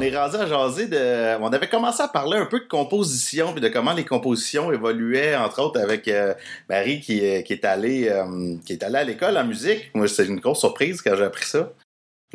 [0.00, 1.36] on est rendu à jaser de.
[1.40, 5.36] On avait commencé à parler un peu de composition puis de comment les compositions évoluaient,
[5.36, 6.32] entre autres avec euh,
[6.70, 9.90] Marie qui, euh, qui est allée euh, qui est allée à l'école en musique.
[9.94, 11.70] Moi, c'est une grosse surprise quand j'ai appris ça.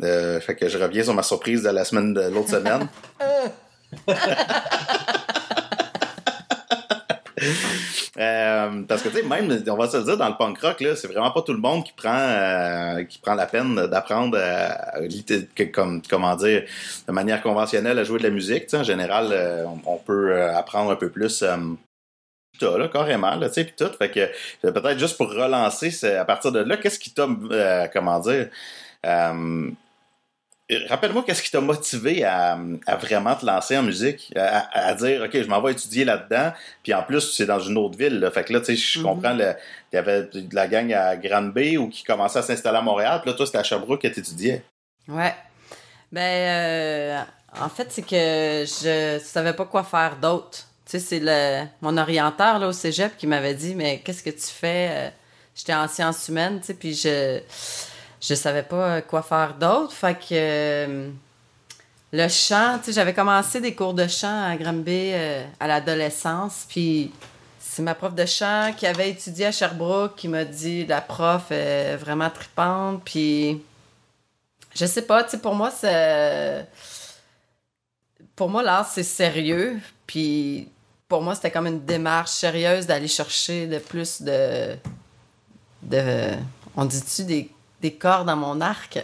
[0.00, 2.86] fait que je reviens sur ma surprise de la semaine de l'autre semaine.
[8.18, 10.80] Euh, parce que tu sais, même, on va se le dire, dans le punk rock,
[10.80, 14.38] là, c'est vraiment pas tout le monde qui prend euh, qui prend la peine d'apprendre
[15.72, 16.64] comme comment dire
[17.06, 18.72] de manière conventionnelle à jouer de la musique.
[18.72, 21.58] En général, euh, on, peut apprendre un peu plus ça,
[22.78, 23.92] là, carrément, là, tu sais, puis tout.
[23.98, 27.28] Fait que peut-être juste pour relancer, à partir de là, qu'est-ce qui t'a
[27.92, 28.48] comment dire
[30.88, 32.58] Rappelle-moi, qu'est-ce qui t'a motivé à,
[33.00, 36.52] vraiment te lancer en musique, à, dire, OK, je m'en vais étudier là-dedans,
[36.82, 38.18] puis en plus, c'est dans une autre ville.
[38.18, 38.32] Là.
[38.32, 39.02] Fait que là, tu sais, je mm-hmm.
[39.02, 39.54] comprends, il
[39.92, 43.30] y avait de la gang à Granby ou qui commençait à s'installer à Montréal, puis
[43.30, 44.64] là, toi, c'était à Sherbrooke que tu étudiais.
[45.06, 45.34] Ouais.
[46.10, 47.20] Ben, euh,
[47.60, 50.66] en fait, c'est que je savais pas quoi faire d'autre.
[50.84, 54.30] Tu sais, c'est le, mon orienteur là, au cégep qui m'avait dit, mais qu'est-ce que
[54.30, 54.88] tu fais?
[54.90, 55.10] Euh,
[55.54, 57.40] j'étais en sciences humaines, tu sais, puis je
[58.20, 59.92] je savais pas quoi faire d'autre.
[59.92, 61.10] Fait que euh,
[62.12, 66.66] le chant, tu sais, j'avais commencé des cours de chant à Granby euh, à l'adolescence.
[66.68, 67.12] Puis
[67.58, 71.50] c'est ma prof de chant qui avait étudié à Sherbrooke qui m'a dit la prof
[71.50, 73.02] est vraiment tripante.
[73.04, 73.62] Puis
[74.74, 76.66] je sais pas, tu sais, pour moi, c'est.
[78.34, 79.78] Pour moi, l'art, c'est sérieux.
[80.06, 80.68] Puis
[81.08, 84.76] pour moi, c'était comme une démarche sérieuse d'aller chercher de plus de.
[85.82, 86.32] de
[86.76, 87.50] on dit-tu des
[87.80, 88.98] des cordes dans mon arc.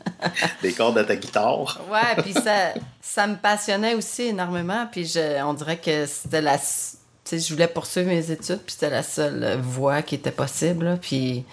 [0.62, 1.80] des cordes à ta guitare.
[1.90, 4.86] ouais, puis ça, ça me passionnait aussi énormément.
[4.90, 6.58] Puis je, on dirait que c'était la.
[6.58, 6.64] Tu
[7.24, 10.98] sais, je voulais poursuivre mes études, puis c'était la seule voie qui était possible.
[11.00, 11.44] puis.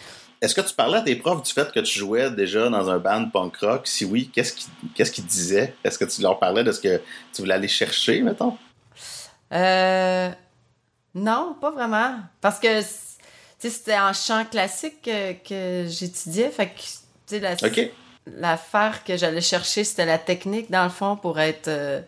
[0.41, 2.97] Est-ce que tu parlais à tes profs du fait que tu jouais déjà dans un
[2.97, 3.81] band punk rock?
[3.85, 5.75] Si oui, qu'est-ce qu'ils qu'est-ce qu'ils disaient?
[5.83, 6.99] Est-ce que tu leur parlais de ce que
[7.31, 8.57] tu voulais aller chercher, mettons?
[9.53, 10.31] Euh.
[11.13, 12.15] Non, pas vraiment.
[12.39, 12.81] Parce que
[13.69, 16.49] c'était en chant classique que, j'étudiais.
[16.49, 17.55] Fait que, la,
[18.25, 22.01] l'affaire que j'allais chercher, c'était la technique, dans le fond, pour être euh,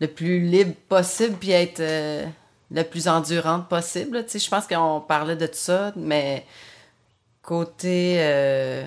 [0.00, 2.26] le plus libre possible, puis être euh,
[2.70, 4.24] le plus endurante possible.
[4.32, 6.44] je pense qu'on parlait de tout ça, mais
[7.42, 8.16] côté.
[8.18, 8.84] Euh,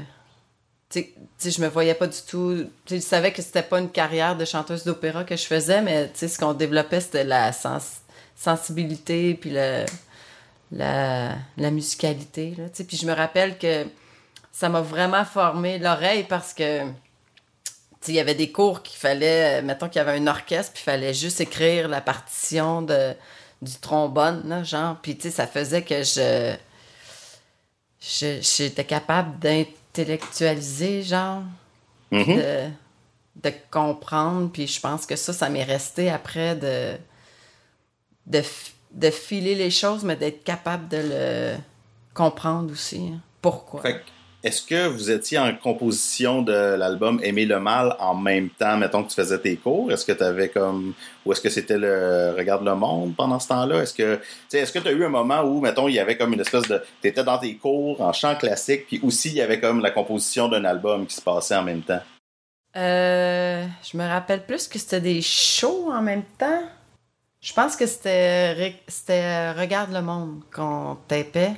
[0.89, 1.05] tu
[1.37, 2.65] sais, je me voyais pas du tout.
[2.89, 6.37] Je savais que c'était pas une carrière de chanteuse d'opéra que je faisais, mais ce
[6.37, 7.51] qu'on développait, c'était la
[8.35, 9.85] sensibilité, puis le
[10.71, 12.55] la, la musicalité.
[12.57, 13.85] Là, puis je me rappelle que
[14.51, 16.83] ça m'a vraiment formé l'oreille parce que
[18.07, 20.85] il y avait des cours qu'il fallait, mettons qu'il y avait un orchestre, puis il
[20.85, 23.13] fallait juste écrire la partition de,
[23.61, 24.97] du trombone, là, genre.
[25.01, 26.55] Puis ça faisait que je
[27.99, 31.41] j'étais capable d'intellectualiser, genre,
[32.11, 32.37] mm-hmm.
[32.37, 34.51] de, de comprendre.
[34.51, 36.95] Puis je pense que ça, ça m'est resté après de,
[38.27, 38.41] de
[38.91, 41.55] de filer les choses, mais d'être capable de le
[42.13, 43.09] comprendre aussi.
[43.13, 43.21] Hein.
[43.41, 43.81] Pourquoi?
[44.43, 49.03] est-ce que vous étiez en composition de l'album Aimer le mal en même temps, mettons
[49.03, 49.91] que tu faisais tes cours?
[49.91, 50.93] Est-ce que tu avais comme.
[51.25, 53.81] Ou est-ce que c'était le Regarde le monde pendant ce temps-là?
[53.81, 54.19] Est-ce que
[54.53, 56.67] est-ce que tu as eu un moment où, mettons, il y avait comme une espèce
[56.67, 56.81] de.
[57.01, 59.91] Tu étais dans tes cours en chant classique, puis aussi il y avait comme la
[59.91, 62.01] composition d'un album qui se passait en même temps?
[62.75, 66.61] Euh, je me rappelle plus que c'était des shows en même temps.
[67.47, 71.53] Je pense que c'était c'était Regarde le monde qu'on tapait.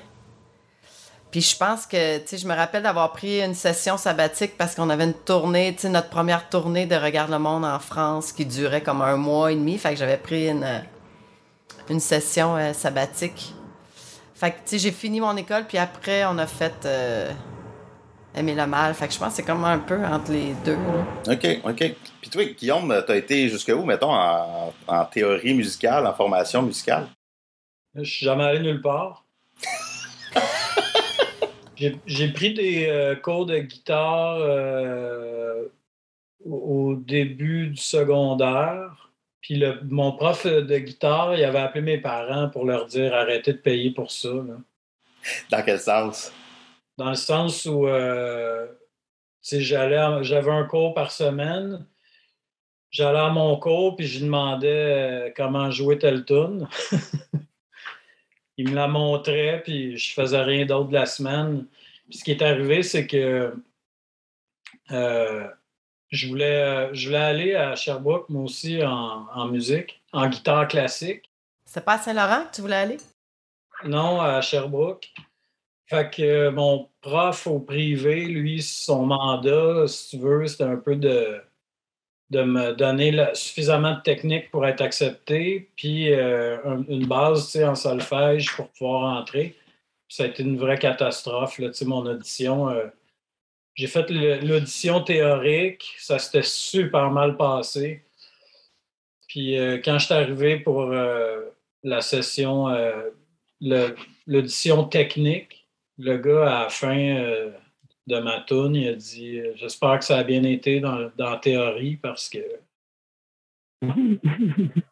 [1.32, 4.76] Puis je pense que, tu sais, je me rappelle d'avoir pris une session sabbatique parce
[4.76, 8.32] qu'on avait une tournée, tu sais, notre première tournée de Regarde le monde en France
[8.32, 9.80] qui durait comme un mois et demi.
[9.80, 10.84] Fait que j'avais pris une,
[11.90, 13.56] une session euh, sabbatique.
[14.36, 17.32] Fait que, tu sais, j'ai fini mon école, puis après, on a fait euh,
[18.36, 18.94] aimer le mal.
[18.94, 20.78] Fait que je pense que c'est comme un peu entre les deux.
[21.28, 21.96] OK, OK.
[22.22, 27.08] Puis toi, Guillaume, t'as été jusqu'où, mettons, en, théorie musicale, en formation musicale?
[27.96, 29.26] Je suis jamais allé nulle part.
[32.06, 35.64] J'ai pris des euh, cours de guitare euh,
[36.46, 39.10] au début du secondaire.
[39.42, 43.54] Puis le, mon prof de guitare, il avait appelé mes parents pour leur dire arrêtez
[43.54, 44.30] de payer pour ça.
[45.50, 46.34] Dans quel sens?
[47.00, 48.68] Dans le sens où euh,
[49.42, 51.88] j'avais un cours par semaine.
[52.92, 56.68] J'allais à mon cours, puis je demandais euh, comment jouer telle tune.
[58.58, 61.68] Il me la montrait, puis je faisais rien d'autre de la semaine.
[62.10, 63.56] Puis ce qui est arrivé, c'est que
[64.92, 65.48] euh,
[66.10, 71.32] je, voulais, je voulais aller à Sherbrooke, moi aussi, en, en musique, en guitare classique.
[71.64, 72.98] C'est pas à Saint-Laurent que tu voulais aller?
[73.86, 75.10] Non, à Sherbrooke.
[75.90, 80.78] Fait que euh, mon prof au privé, lui, son mandat, si tu veux, c'était un
[80.78, 81.42] peu de,
[82.30, 86.58] de me donner suffisamment de technique pour être accepté, puis euh,
[86.88, 89.56] une base en solfège pour pouvoir entrer.
[90.08, 92.70] ça a été une vraie catastrophe, là, mon audition.
[92.70, 92.86] Euh,
[93.76, 98.04] j'ai fait l'audition théorique, ça s'était super mal passé.
[99.28, 100.92] Puis euh, quand je suis arrivé pour
[101.84, 102.68] la session,
[104.28, 105.59] l'audition technique,
[106.00, 106.98] le gars, à la fin
[108.08, 108.76] de ma tune.
[108.76, 112.40] Il a dit J'espère que ça a bien été dans, dans la théorie parce que.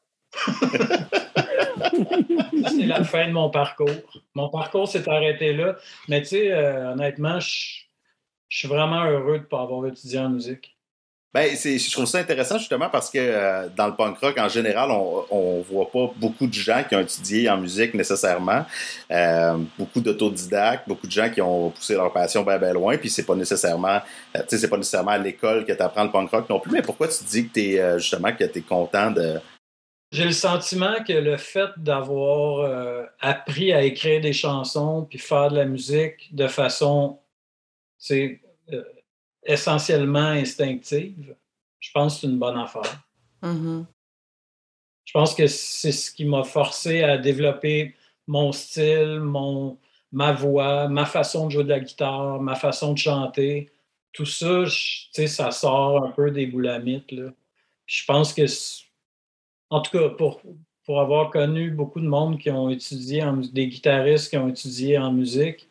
[2.69, 3.89] c'est la fin de mon parcours.
[4.33, 5.75] Mon parcours s'est arrêté là.
[6.07, 7.85] Mais tu sais, euh, honnêtement, je
[8.49, 10.76] suis vraiment heureux de ne pas avoir étudié en musique.
[11.37, 14.89] Ben, je trouve ça intéressant justement parce que euh, dans le punk rock, en général,
[14.89, 18.65] on ne voit pas beaucoup de gens qui ont étudié en musique nécessairement.
[19.11, 22.97] Euh, beaucoup d'autodidactes, beaucoup de gens qui ont poussé leur passion bien, bien loin.
[22.97, 23.99] Puis c'est pas nécessairement,
[24.35, 26.71] euh, c'est pas nécessairement à l'école que tu apprends le punk rock non plus.
[26.71, 29.39] Mais pourquoi tu dis que tu es justement que tu es content de.
[30.11, 35.57] J'ai le sentiment que le fait d'avoir appris à écrire des chansons puis faire de
[35.57, 37.19] la musique de façon,
[39.43, 41.35] essentiellement instinctive,
[41.79, 43.07] je pense que c'est une bonne affaire.
[43.43, 43.85] Mm-hmm.
[45.05, 47.95] Je pense que c'est ce qui m'a forcé à développer
[48.27, 49.77] mon style, mon,
[50.11, 53.71] ma voix, ma façon de jouer de la guitare, ma façon de chanter.
[54.11, 54.65] Tout ça,
[55.27, 57.11] ça sort un peu des boulamites.
[57.11, 57.31] Là.
[57.85, 58.43] Je pense que,
[59.69, 60.41] en tout cas, pour,
[60.85, 64.97] pour avoir connu beaucoup de monde qui ont étudié, en, des guitaristes qui ont étudié
[64.97, 65.69] en musique,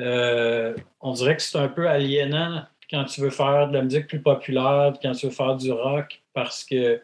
[0.00, 4.06] euh, on dirait que c'est un peu aliénant quand tu veux faire de la musique
[4.06, 7.02] plus populaire, quand tu veux faire du rock, parce que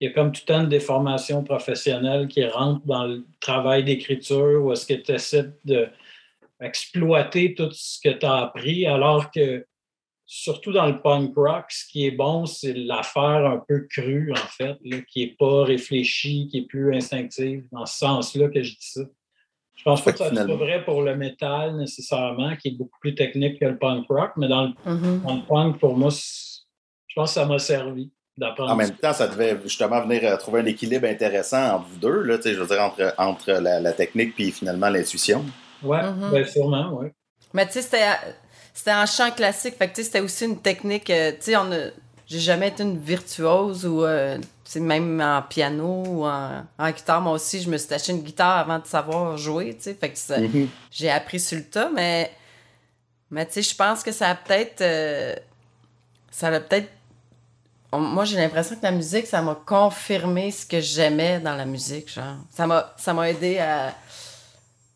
[0.00, 4.64] il y a comme tout un de déformation professionnelle qui rentre dans le travail d'écriture
[4.64, 9.66] ou est-ce que tu essaies d'exploiter tout ce que tu as appris, alors que
[10.24, 14.36] surtout dans le punk rock, ce qui est bon, c'est l'affaire un peu crue, en
[14.36, 14.76] fait,
[15.08, 19.00] qui n'est pas réfléchie, qui est plus instinctive, dans ce sens-là que je dis ça.
[19.78, 23.14] Je pense pas que ça soit vrai pour le métal nécessairement, qui est beaucoup plus
[23.14, 25.46] technique que le punk rock, mais dans le, mm-hmm.
[25.46, 28.72] punk, pour moi, je pense que ça m'a servi d'apprendre.
[28.72, 32.22] En même temps, ça devait justement venir euh, trouver un équilibre intéressant entre vous deux,
[32.22, 35.44] là, je veux dire, entre, entre la, technique puis finalement l'intuition.
[35.84, 36.30] Oui, mm-hmm.
[36.32, 37.08] ben, sûrement, oui.
[37.54, 38.04] Mais tu sais, c'était,
[38.74, 41.90] c'était en chant classique, fait que c'était aussi une technique, euh, tu sais, on a
[42.28, 44.38] j'ai jamais été une virtuose ou euh,
[44.76, 47.22] même en piano ou en, guitare.
[47.22, 49.94] Moi aussi, je me suis acheté une guitare avant de savoir jouer, tu sais.
[49.94, 50.66] Fait que mm-hmm.
[50.90, 52.30] j'ai appris sur le tas, mais,
[53.30, 54.82] mais tu sais, je pense que ça a peut-être.
[54.82, 55.34] Euh,
[56.30, 56.90] ça a peut-être.
[57.94, 62.12] Moi, j'ai l'impression que la musique, ça m'a confirmé ce que j'aimais dans la musique,
[62.12, 62.36] genre.
[62.50, 63.94] Ça m'a aidé à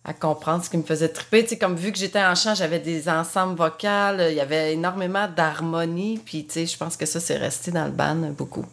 [0.05, 1.43] à comprendre ce qui me faisait triper.
[1.45, 4.73] Tu sais, comme vu que j'étais en chant, j'avais des ensembles vocales, il y avait
[4.73, 8.67] énormément d'harmonie, puis tu sais, je pense que ça, c'est resté dans le ban beaucoup.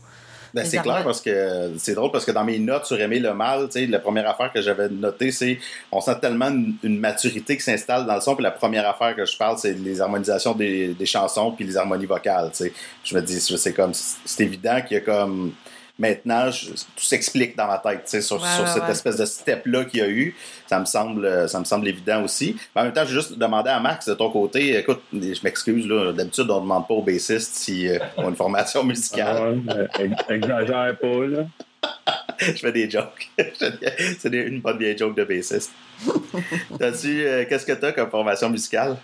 [0.53, 3.33] Ben, c'est clair parce que c'est drôle parce que dans mes notes sur Aimer le
[3.33, 5.59] mal, tu sais, la première affaire que j'avais notée, c'est
[5.91, 8.35] on sent tellement une, maturité qui s'installe dans le son.
[8.35, 11.77] Puis la première affaire que je parle, c'est les harmonisations des, des, chansons puis les
[11.77, 12.49] harmonies vocales.
[12.51, 12.73] Tu sais.
[13.03, 15.53] Je me dis, c'est comme, c'est évident qu'il y a comme
[15.99, 20.09] maintenant, tout s'explique dans ma tête, sur, sur cette espèce de step-là qu'il y a
[20.09, 20.35] eu.
[20.67, 22.55] Ça me semble, ça me semble évident aussi.
[22.75, 25.87] Mais en même temps, je juste demander à Max de ton côté, écoute, je m'excuse,
[25.87, 29.61] là, d'habitude, on ne demande pas aux bassistes s'ils euh, ont une formation musicale.
[29.67, 31.45] Ah, exagère pas, là.
[32.39, 33.29] je fais des jokes.
[34.17, 35.71] C'est une bonne vieille joke de bassiste.
[36.79, 38.97] T'as-tu, euh, qu'est-ce que tu as comme formation musicale?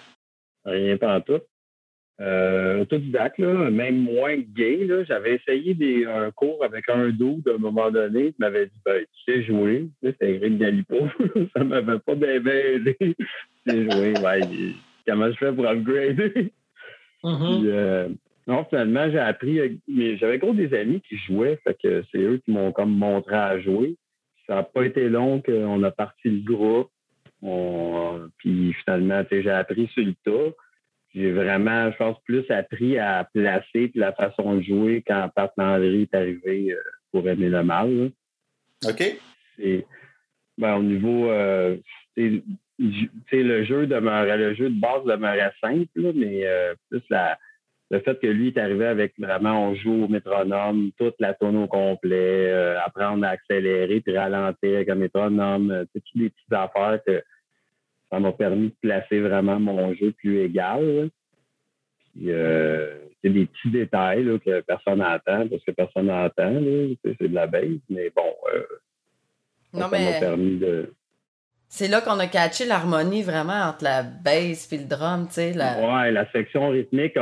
[0.66, 1.42] Rien pas en tout.
[2.22, 4.88] Euh, autodidacte, là, même moins gay.
[5.06, 8.28] J'avais essayé des, un cours avec un dos à un moment donné.
[8.28, 9.90] Il m'avait dit ben, Tu sais jouer.
[10.02, 10.96] C'était Eric Galipo.
[11.54, 12.96] ça ne m'avait pas bien aidé.
[13.00, 13.16] tu
[13.68, 14.14] sais jouer.
[14.20, 14.40] Ouais,
[15.06, 16.54] comment je fais pour upgrader?
[17.24, 17.66] Mm-hmm.
[17.66, 18.10] euh,
[18.48, 19.82] non, finalement, j'ai appris.
[19.90, 21.60] Mais j'avais gros des amis qui jouaient.
[21.66, 23.98] Fait que c'est eux qui m'ont comme montré à jouer.
[24.48, 26.92] Ça n'a pas été long qu'on a parti le groupe.
[28.38, 30.56] puis finalement, j'ai appris sur le tas
[31.16, 36.02] j'ai vraiment, je pense, plus appris à placer la façon de jouer quand Pat Landry
[36.02, 36.82] est arrivé euh,
[37.12, 38.12] pour aimer le mal.
[38.86, 39.18] OK.
[39.60, 39.86] Et,
[40.58, 41.78] ben, au niveau, euh,
[42.18, 47.38] le jeu demeurait, le jeu de base demeurait simple, mais euh, plus la,
[47.92, 51.56] le fait que lui est arrivé avec vraiment, on joue au métronome, toute la tonne
[51.56, 52.52] au complet,
[52.86, 57.24] apprendre à accélérer puis ralentir avec un métronome, toutes les petites affaires que
[58.16, 61.10] ça m'a permis de placer vraiment mon jeu plus égal.
[62.14, 66.62] Puis, euh, c'est des petits détails là, que personne n'entend, parce que personne n'entend.
[67.04, 68.64] C'est de la base, mais bon, euh,
[69.78, 70.94] ça m'a permis de.
[71.68, 75.52] c'est là qu'on a catché l'harmonie vraiment entre la bass et le drum, tu sais.
[75.52, 75.78] La...
[75.82, 77.16] Ouais, la section rythmique,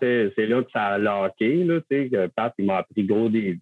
[0.00, 2.28] c'est là que ça a locké, là, tu sais.
[2.34, 3.60] Pat, il m'a appris gros des,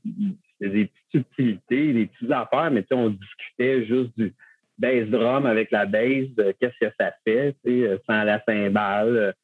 [0.60, 4.34] des petites subtilités, des petites affaires, mais tu sais, on discutait juste du
[4.80, 6.26] bass drum avec la bass,
[6.58, 9.34] qu'est-ce que ça fait, sais, sans la cymbale.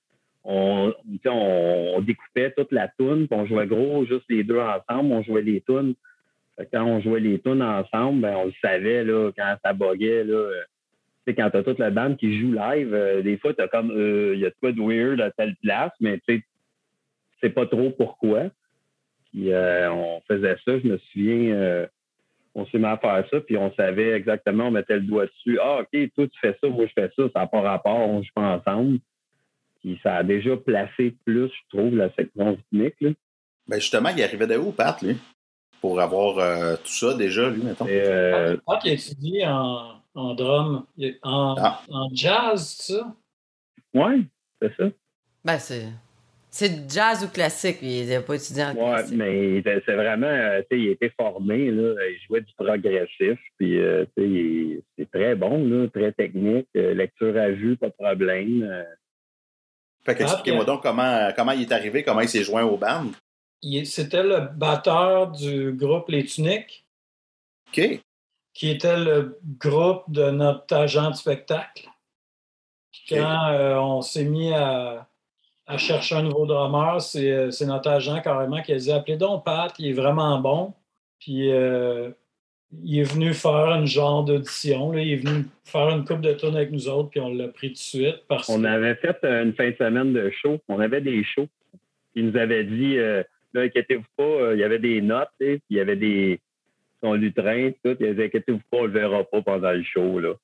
[0.44, 0.92] On,
[1.24, 5.42] on, découpait toute la tune, puis on jouait gros, juste les deux ensemble, on jouait
[5.42, 5.94] les tunes.
[6.72, 10.50] Quand on jouait les tunes ensemble, ben, on le savait, là, quand ça boguait, là,
[11.34, 13.90] quand tu as toute la bande qui joue live, euh, des fois, tu as comme,
[13.90, 16.44] euh, il y a quoi de weird à telle place, mais tu sais,
[17.40, 18.44] sais pas trop pourquoi.
[19.30, 21.86] Puis euh, on faisait ça, je me souviens,
[22.56, 25.58] on s'est mis à faire ça, puis on savait exactement, on mettait le doigt dessus.
[25.62, 28.22] Ah, OK, toi, tu fais ça, moi, je fais ça, ça n'a pas rapport, on
[28.22, 28.98] joue pas ensemble.
[29.80, 32.96] Puis ça a déjà placé plus, je trouve, la section rythmique.
[33.00, 33.10] Là.
[33.68, 35.16] Ben justement, il arrivait de où, Pat, lui?
[35.80, 37.84] Pour avoir tout ça déjà, lui, mettons?
[37.84, 40.86] Pat, il a étudié en en drum,
[41.22, 41.82] en, ah.
[41.90, 43.14] en jazz, ça?
[43.94, 44.26] Oui,
[44.60, 44.84] c'est ça.
[45.44, 45.88] Ben, c'est.
[46.56, 49.10] C'est jazz ou classique, il n'a pas étudié en classique.
[49.10, 53.38] Oui, mais c'est vraiment, euh, tu sais, il était formé, là, il jouait du progressif,
[53.58, 57.94] puis euh, sais, c'est très bon, là, très technique, euh, lecture à vue, pas de
[57.98, 58.84] problème.
[60.04, 63.10] Fait qu'expliquez-moi donc comment, comment il est arrivé, comment il s'est joint au band.
[63.84, 66.86] C'était le batteur du groupe Les Tuniques.
[67.68, 68.00] OK
[68.56, 71.90] qui était le groupe de notre agent de spectacle.
[73.06, 75.06] Quand euh, on s'est mis à,
[75.76, 79.88] chercher un nouveau drummer, c'est notre agent carrément qui a dit Appelez donc Pat, il
[79.88, 80.74] est vraiment bon.
[81.18, 82.10] Puis euh,
[82.84, 84.94] il est venu faire une genre d'audition.
[84.94, 87.68] Il est venu faire une coupe de tourne avec nous autres, puis on l'a pris
[87.68, 88.22] tout de suite.
[88.28, 90.58] Parce on avait fait une fin de semaine de show.
[90.68, 91.48] On avait des shows.
[92.14, 93.22] Il nous avait dit euh,
[93.54, 96.40] inquiétez-vous pas, il y avait des notes, il y avait des
[97.02, 97.96] son lutrin, tout.
[98.00, 100.34] Il a dit, inquiétez-vous pas, on le verra pas pendant le show, là.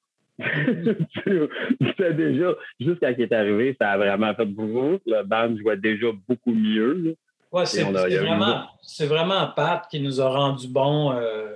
[1.80, 4.98] C'était déjà, juste quand il est arrivé, ça a vraiment fait beaucoup.
[5.06, 7.16] Le band jouait déjà beaucoup mieux.
[7.52, 8.64] Oui, c'est vraiment,
[9.00, 11.54] vraiment Pat qui nous a rendu bon euh,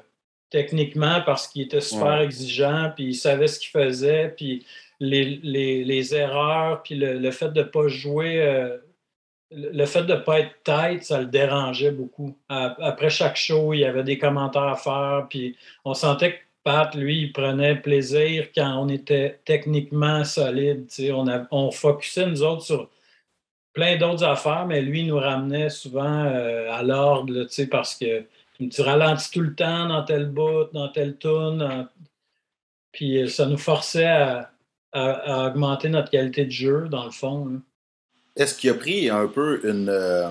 [0.50, 4.66] techniquement parce qu'il était super exigeant, puis il savait ce qu'il faisait, puis
[5.00, 8.76] les, les, les erreurs, puis le, le, fait de ne pas jouer euh,
[9.50, 12.36] le fait de ne pas être tête, ça le dérangeait beaucoup.
[12.48, 16.92] Après chaque show, il y avait des commentaires à faire, puis on sentait que Pat,
[16.96, 20.88] lui, il prenait plaisir quand on était techniquement solide.
[21.12, 22.90] On, on focusait, nous autres, sur
[23.72, 28.24] plein d'autres affaires, mais lui, il nous ramenait souvent euh, à l'ordre, parce que
[28.58, 31.86] tu ralentis tout le temps dans tel bout, dans tel tune.
[32.90, 34.04] Puis euh, ça nous forçait
[34.92, 37.60] à, augmenter notre qualité de jeu, dans le fond.
[38.34, 40.30] Est-ce qu'il a pris un peu une, euh,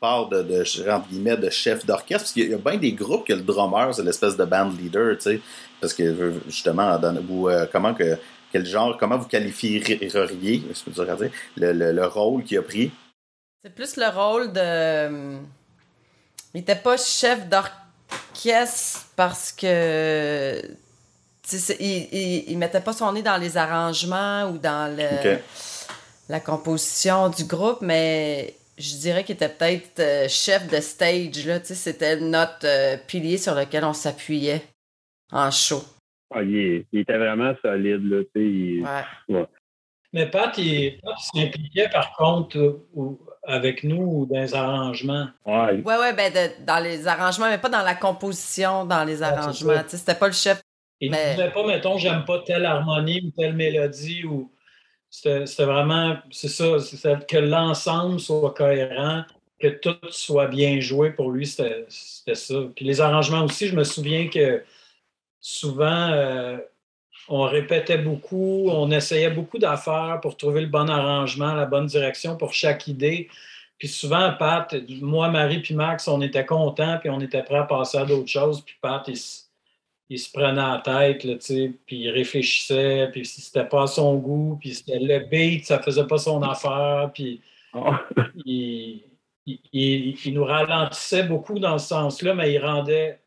[0.00, 2.22] part de, de, guillemets, de chef d'orchestre?
[2.22, 5.16] Parce qu'il y a bien des groupes que le drummer, c'est l'espèce de band leader,
[5.16, 5.40] tu sais.
[5.82, 6.96] Parce que, justement,
[7.28, 8.16] vous, euh, comment que,
[8.52, 12.92] quel genre, comment vous qualifieriez, le, le, le rôle qu'il a pris?
[13.64, 15.36] C'est plus le rôle de...
[16.54, 20.62] Il n'était pas chef d'orchestre parce que...
[21.52, 25.38] Il, il, il, mettait pas son nez dans les arrangements ou dans le
[26.28, 31.46] la composition du groupe, mais je dirais qu'il était peut-être euh, chef de stage.
[31.64, 34.62] C'était notre euh, pilier sur lequel on s'appuyait
[35.32, 35.82] en show.
[36.34, 38.02] Ah, il, était vraiment solide.
[38.04, 38.22] Là,
[39.28, 39.46] ouais.
[40.12, 42.80] Mais Pat, il, s'impliquait par contre
[43.44, 45.28] avec nous dans les arrangements?
[45.46, 46.32] Oui, ouais, ouais, ben
[46.66, 49.82] dans les arrangements, mais pas dans la composition, dans les arrangements.
[49.86, 50.62] c'était pas le chef.
[51.00, 54.52] Il ne disait pas, mettons, j'aime pas telle harmonie ou telle mélodie ou
[55.10, 59.24] c'était vraiment, c'est ça, que l'ensemble soit cohérent,
[59.58, 61.86] que tout soit bien joué pour lui, c'était
[62.34, 62.54] ça.
[62.74, 64.62] Puis les arrangements aussi, je me souviens que
[65.42, 66.56] souvent, euh,
[67.28, 72.38] on répétait beaucoup, on essayait beaucoup d'affaires pour trouver le bon arrangement, la bonne direction
[72.38, 73.28] pour chaque idée.
[73.76, 77.64] Puis souvent, Pat, moi, Marie puis Max, on était contents, puis on était prêts à
[77.64, 78.62] passer à d'autres choses.
[78.64, 79.18] Puis Pat, il,
[80.08, 83.86] il se prenait à la tête, là, puis il réfléchissait, puis si c'était pas à
[83.88, 87.40] son goût, puis c'était le beat, ça faisait pas son affaire, puis
[87.72, 88.04] ah.
[88.44, 89.02] il,
[90.26, 93.20] nous ralentissait beaucoup dans ce sens-là, mais il rendait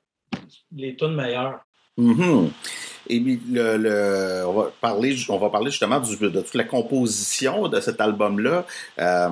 [0.71, 1.64] les tunes meilleures.
[1.99, 2.49] Mm-hmm.
[3.07, 8.01] Et le, on, va parler, on va parler justement de toute la composition de cet
[8.01, 8.65] album-là.
[8.99, 9.29] Euh,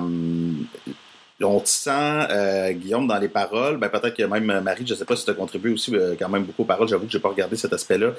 [1.42, 3.78] on te sent, euh, Guillaume, dans les paroles.
[3.78, 5.94] Ben, peut-être que même euh, Marie, je ne sais pas si tu as contribué aussi
[5.94, 6.88] euh, quand même beaucoup aux paroles.
[6.88, 8.12] J'avoue que je n'ai pas regardé cet aspect-là.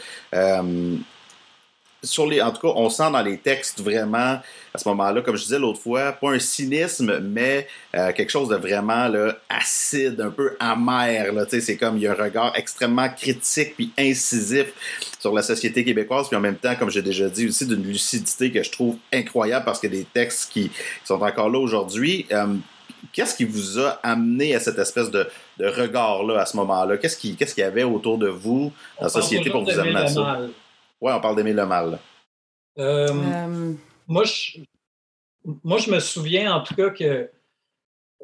[2.05, 4.39] Sur les, en tout cas, on sent dans les textes vraiment,
[4.73, 8.49] à ce moment-là, comme je disais l'autre fois, pas un cynisme, mais euh, quelque chose
[8.49, 11.31] de vraiment là, acide, un peu amer.
[11.49, 14.67] C'est comme il y a un regard extrêmement critique puis incisif
[15.19, 18.51] sur la société québécoise, puis en même temps, comme j'ai déjà dit, aussi d'une lucidité
[18.51, 20.71] que je trouve incroyable parce que des textes qui
[21.03, 22.25] sont encore là aujourd'hui.
[22.31, 22.55] Euh,
[23.13, 25.27] qu'est-ce qui vous a amené à cette espèce de,
[25.59, 26.97] regard-là à ce moment-là?
[26.97, 30.39] Qu'est-ce qu'il y avait autour de vous, dans la société, pour vous amener à ça?
[31.01, 31.99] Oui, on parle d'aimer le mal.
[32.77, 33.73] Euh, euh.
[34.07, 34.59] Moi, je,
[35.63, 37.29] moi, je me souviens en tout cas que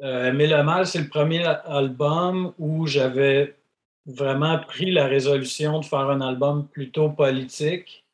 [0.02, 3.56] euh, Aimer le mal, c'est le premier album où j'avais
[4.06, 8.04] vraiment pris la résolution de faire un album plutôt politique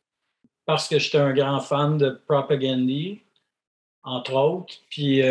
[0.67, 3.23] parce que j'étais un grand fan de Propagandy,
[4.03, 4.75] entre autres.
[4.91, 5.23] Puis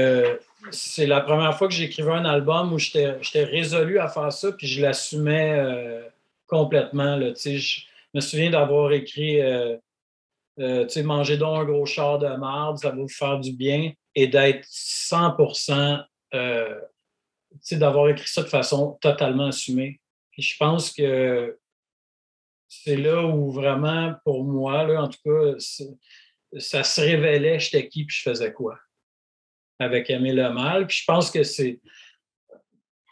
[0.72, 4.66] c'est la première fois que j'écrivais un album où j'étais résolu à faire ça, puis
[4.66, 6.02] je l'assumais
[6.48, 7.18] complètement.
[7.18, 7.82] Là, je,
[8.14, 9.78] me souviens d'avoir écrit euh,
[10.60, 13.54] euh, tu sais, manger donc un gros char de marde, ça va vous faire du
[13.54, 15.38] bien, et d'être 100
[16.34, 16.80] euh,
[17.52, 20.00] tu sais, d'avoir écrit ça de façon totalement assumée.
[20.32, 21.58] Puis je pense que
[22.68, 25.58] c'est là où vraiment, pour moi, là, en tout cas,
[26.58, 28.78] ça se révélait j'étais qui puis je faisais quoi
[29.80, 30.88] avec Aimer le mal.
[30.88, 31.80] Puis je pense que c'est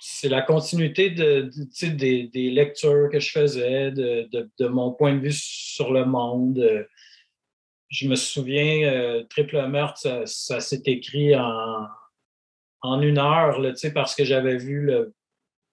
[0.08, 1.50] c'est la continuité de,
[1.82, 6.88] des, lectures que je faisais, de, mon point de vue sur le monde.
[7.90, 11.88] Je me souviens, euh, Triple Meurtre, ça, s'est écrit en,
[12.82, 15.16] en, une heure, là, parce que j'avais vu le,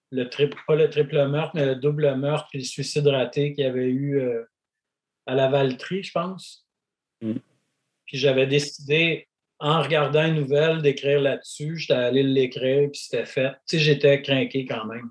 [0.09, 3.63] le triple, pas le triple meurtre, mais le double meurtre et le suicide raté qu'il
[3.63, 4.43] y avait eu euh,
[5.27, 6.67] à la Valtrie, je pense.
[7.21, 7.35] Mm.
[8.05, 9.27] Puis j'avais décidé
[9.63, 11.77] en regardant une nouvelle, d'écrire là-dessus.
[11.77, 13.51] J'étais allé l'écrire, puis c'était fait.
[13.67, 15.09] Tu sais, j'étais craqué quand même.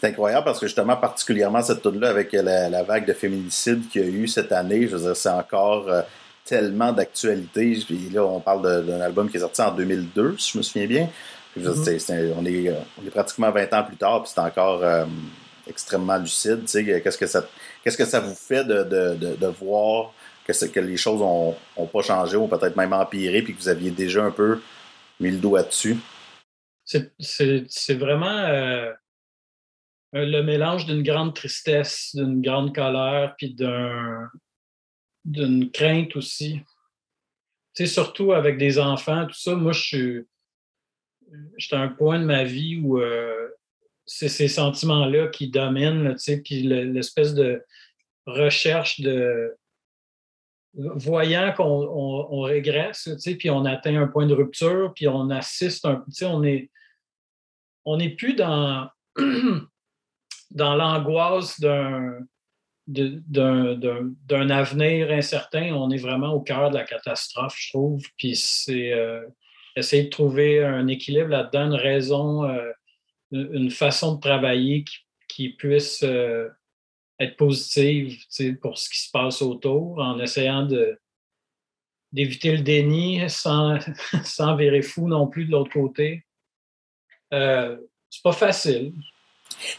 [0.00, 4.02] C'est incroyable parce que justement, particulièrement cette tune là avec la, vague de féminicide qu'il
[4.02, 6.02] y a eu cette année, je veux dire, c'est encore euh,
[6.44, 7.78] tellement d'actualité.
[8.12, 11.08] Là, on parle d'un album qui est sorti en 2002, si je me souviens bien.
[11.56, 12.32] Mm-hmm.
[12.36, 15.04] on, est, on, est, pratiquement 20 ans plus tard, puis c'est encore euh,
[15.68, 16.62] extrêmement lucide.
[16.62, 17.46] Tu sais, qu'est-ce que ça,
[17.84, 20.12] qu'est-ce que ça vous fait de, de, de voir
[20.46, 24.24] que, les choses n'ont pas changé ou peut-être même empiré, puis que vous aviez déjà
[24.24, 24.60] un peu
[25.20, 25.96] mis le doigt dessus?
[26.84, 28.92] C'est vraiment euh,
[30.12, 33.54] le mélange d'une grande tristesse, d'une grande colère, puis
[35.24, 36.60] d'une crainte aussi.
[37.74, 40.26] Tu sais, surtout avec des enfants, tout ça, moi, je suis.
[41.56, 43.48] J'étais à un point de ma vie où euh,
[44.04, 47.64] c'est ces sentiments-là qui dominent, puis l'espèce de
[48.26, 49.56] recherche de,
[50.74, 53.08] voyant qu'on régresse,
[53.38, 56.42] puis on atteint un point de rupture, puis on assiste un peu, on
[57.84, 58.88] on n'est plus dans,
[60.50, 62.20] dans l'angoisse d'un
[62.86, 68.02] d'un avenir incertain, on est vraiment au cœur de la catastrophe, je trouve.
[68.16, 69.24] Puis c'est euh,
[69.76, 72.72] essayer de trouver un équilibre là-dedans, une raison, euh,
[73.30, 74.84] une façon de travailler
[75.28, 76.48] qui, puisse euh,
[77.22, 78.18] être positive
[78.60, 80.66] pour ce qui se passe autour, en essayant
[82.12, 83.78] d'éviter le déni sans,
[84.24, 86.24] sans virer fou non plus de l'autre côté.
[87.32, 87.76] Euh,
[88.10, 88.92] c'est pas facile.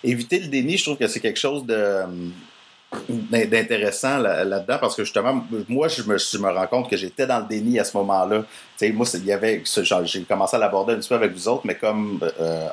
[0.03, 2.03] Éviter le déni, je trouve que c'est quelque chose de
[3.09, 7.39] d'intéressant là-dedans parce que justement moi je me, je me rends compte que j'étais dans
[7.39, 8.45] le déni à ce moment-là
[8.93, 11.75] moi il y avait j'ai commencé à l'aborder un petit peu avec vous autres mais
[11.75, 12.67] comme euh,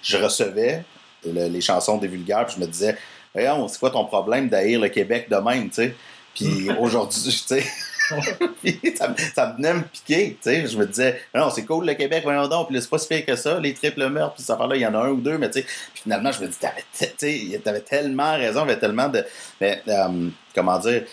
[0.00, 0.84] je recevais
[1.24, 2.96] les chansons des vulgaires puis je me disais
[3.34, 5.96] c'est quoi ton problème d'haïr le Québec de même, tu sais?
[6.34, 7.64] Puis aujourd'hui, tu sais,
[8.96, 10.66] ça, ça, venait me piquer, tu sais.
[10.66, 13.24] Je me disais, non, c'est cool le Québec, voyons donc, puis c'est pas si pire
[13.24, 15.38] que ça, les triples meurtres, puis ça là il y en a un ou deux,
[15.38, 15.66] mais tu sais.
[15.92, 19.24] Puis finalement, je me dis, t'avais, avais tellement raison, avait tellement de.
[19.60, 21.04] Mais, euh, comment dire,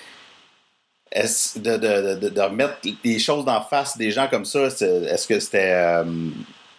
[1.12, 5.40] est de, de, de, remettre les choses d'en face des gens comme ça, est-ce que
[5.40, 5.74] c'était.
[5.74, 6.04] Euh,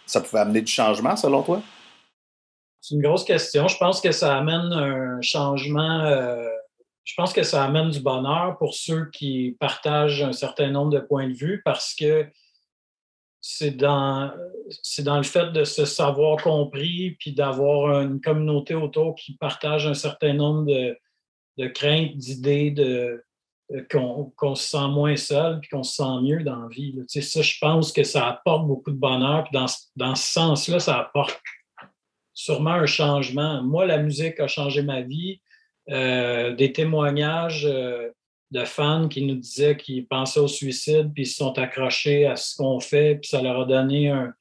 [0.05, 1.61] ça pouvait amener du changement selon toi?
[2.83, 3.69] C'est une grosse question.
[3.69, 6.01] Je pense que ça amène un changement.
[6.01, 6.49] Euh,
[7.05, 10.99] je pense que ça amène du bonheur pour ceux qui partagent un certain nombre de
[10.99, 12.27] points de vue parce que
[13.39, 14.33] c'est dans,
[14.81, 19.87] c'est dans le fait de se savoir compris puis d'avoir une communauté autour qui partage
[19.87, 23.23] un certain nombre de, craintes, d'idées, de,
[23.89, 26.99] qu'on, se sent moins seul puis qu'on se sent mieux dans la vie.
[27.07, 29.45] Ça, je pense que ça apporte beaucoup de bonheur.
[29.45, 31.41] Puis dans, dans ce sens-là, ça apporte
[32.33, 33.61] sûrement un changement.
[33.63, 35.41] Moi, la musique a changé ma vie.
[35.89, 38.09] Euh, des témoignages euh,
[38.51, 42.37] de fans qui nous disaient qu'ils pensaient au suicide, puis ils se sont accrochés à
[42.37, 44.33] ce qu'on fait, puis ça leur a donné un.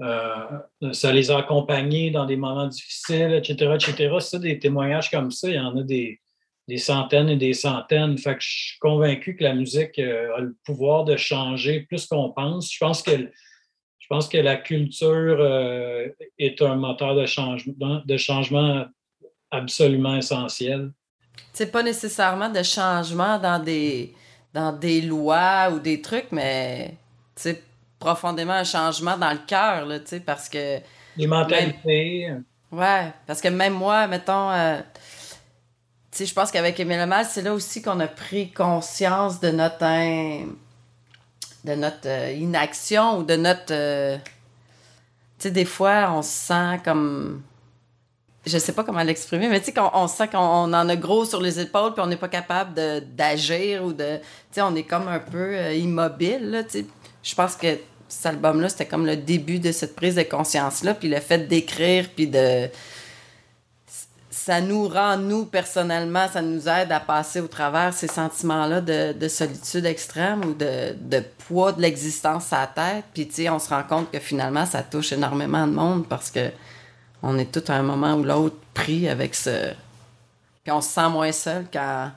[0.00, 4.16] Euh, ça les a accompagnés dans des moments difficiles, etc., etc.
[4.20, 6.20] Ça, des témoignages comme ça, il y en a des,
[6.68, 8.16] des centaines et des centaines.
[8.16, 12.72] Je suis convaincu que la musique a le pouvoir de changer plus qu'on pense.
[12.72, 13.10] Je pense que,
[14.10, 18.86] je pense que la culture euh, est un moteur de changement, de changement
[19.50, 20.92] absolument essentiel.
[21.52, 24.14] C'est pas nécessairement de changement dans des,
[24.54, 26.94] dans des lois ou des trucs, mais
[27.36, 27.62] c'est
[27.98, 29.86] profondément un changement dans le cœur,
[30.24, 30.78] parce que...
[31.18, 32.32] Les mentalités.
[32.72, 34.50] ouais, parce que même moi, mettons...
[34.52, 34.78] Euh,
[36.10, 39.50] tu sais, je pense qu'avec Émile Mal, c'est là aussi qu'on a pris conscience de
[39.50, 39.84] notre,
[41.68, 43.72] de notre euh, inaction ou de notre...
[43.72, 47.42] Euh, tu sais, des fois, on se sent comme
[48.48, 51.24] je sais pas comment l'exprimer, mais tu sais, qu'on on sent qu'on en a gros
[51.24, 52.74] sur les épaules, puis on n'est pas capable
[53.14, 54.16] d'agir ou de.
[54.16, 56.86] Tu sais, on est comme un peu euh, immobile, tu.
[57.22, 57.66] Je pense que
[58.08, 62.06] cet album-là, c'était comme le début de cette prise de conscience-là, puis le fait d'écrire,
[62.14, 62.68] puis de.
[64.48, 69.12] Ça nous rend, nous, personnellement, ça nous aide à passer au travers ces sentiments-là de,
[69.12, 73.04] de, solitude extrême ou de, poids de l'existence à la tête.
[73.12, 76.48] Puis, tu on se rend compte que finalement, ça touche énormément de monde parce que
[77.22, 79.74] on est tout à un moment ou l'autre pris avec ce.
[80.64, 82.10] Puis on se sent moins seul quand,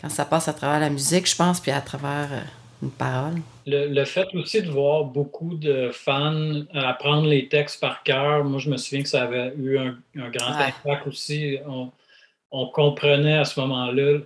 [0.00, 2.40] quand ça passe à travers la musique, je pense, puis à travers euh,
[2.82, 3.34] une parole.
[3.66, 8.70] Le, fait aussi de voir beaucoup de fans apprendre les textes par cœur, moi je
[8.70, 11.58] me souviens que ça avait eu un, grand impact aussi.
[11.66, 11.90] On,
[12.68, 14.20] comprenait à ce moment-là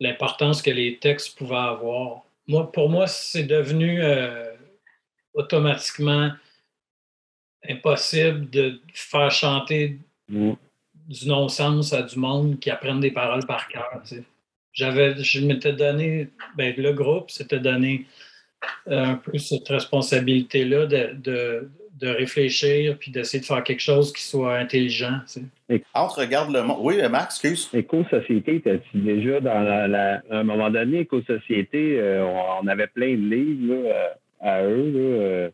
[0.00, 2.22] l'importance que les textes pouvaient avoir.
[2.46, 4.52] Moi, pour moi, c'est devenu euh,
[5.34, 6.30] automatiquement
[7.68, 10.52] impossible de faire chanter mm.
[11.08, 14.02] du non-sens à du monde qui apprennent des paroles par cœur.
[14.78, 18.06] J'avais, je m'étais donné, ben, le groupe s'était donné
[18.86, 24.12] euh, un peu cette responsabilité-là de, de, de, réfléchir puis d'essayer de faire quelque chose
[24.12, 25.18] qui soit intelligent.
[25.94, 26.78] Entre regarde le monde.
[26.82, 27.68] Oui, Max, excuse.
[27.74, 32.24] Éco-société, tu déjà dans la, à un moment donné, éco-société, euh,
[32.62, 34.08] on, avait plein de livres euh,
[34.40, 35.50] à eux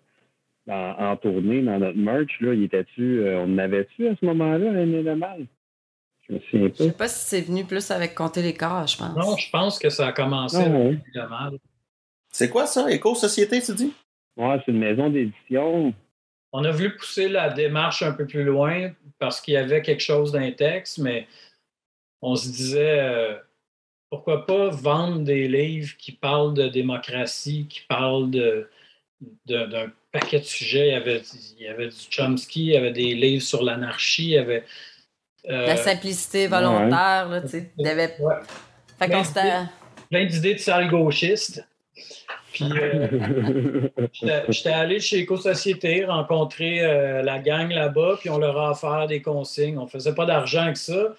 [0.68, 5.14] en, tournée dans notre merch, là, il était-tu, euh, on avait-tu à ce moment-là, de
[5.14, 5.46] mal?
[6.28, 6.74] Je pas.
[6.78, 9.16] Je sais pas si c'est venu plus avec compter les corps, je pense.
[9.16, 10.64] Non, je pense que ça a commencé.
[12.30, 13.92] C'est quoi ça, Éco-Société, tu dis?
[14.36, 15.94] Ouais, c'est une maison d'édition.
[16.52, 20.02] On a voulu pousser la démarche un peu plus loin parce qu'il y avait quelque
[20.02, 21.26] chose dans les textes, mais
[22.22, 23.36] on se disait euh,
[24.10, 28.68] pourquoi pas vendre des livres qui parlent de démocratie, qui parlent de,
[29.46, 30.88] d'un paquet de sujets.
[30.88, 31.22] Il y, avait,
[31.58, 34.64] il y avait du Chomsky, il y avait des livres sur l'anarchie, il y avait.
[35.48, 37.70] Euh, La simplicité volontaire, là, tu sais.
[37.78, 38.16] Il y avait.
[38.98, 39.22] Fait qu'on
[40.10, 41.66] Plein d'idées de salles gauchistes.
[42.52, 43.88] Puis, euh,
[44.48, 49.22] j'étais allé chez Éco-Société rencontrer euh, la gang là-bas, puis on leur a offert des
[49.22, 49.78] consignes.
[49.78, 51.14] On faisait pas d'argent avec ça.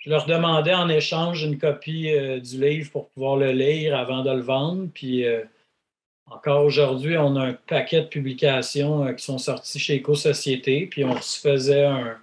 [0.00, 4.32] Je leur demandais en échange une copie du livre pour pouvoir le lire avant de
[4.32, 4.88] le vendre.
[4.92, 5.26] Puis
[6.30, 11.04] encore aujourd'hui, on a un paquet de publications euh, qui sont sorties chez Éco-Société, puis
[11.04, 12.16] on se faisait un,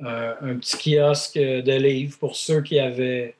[0.00, 3.34] petit kiosque de livres pour ceux qui avaient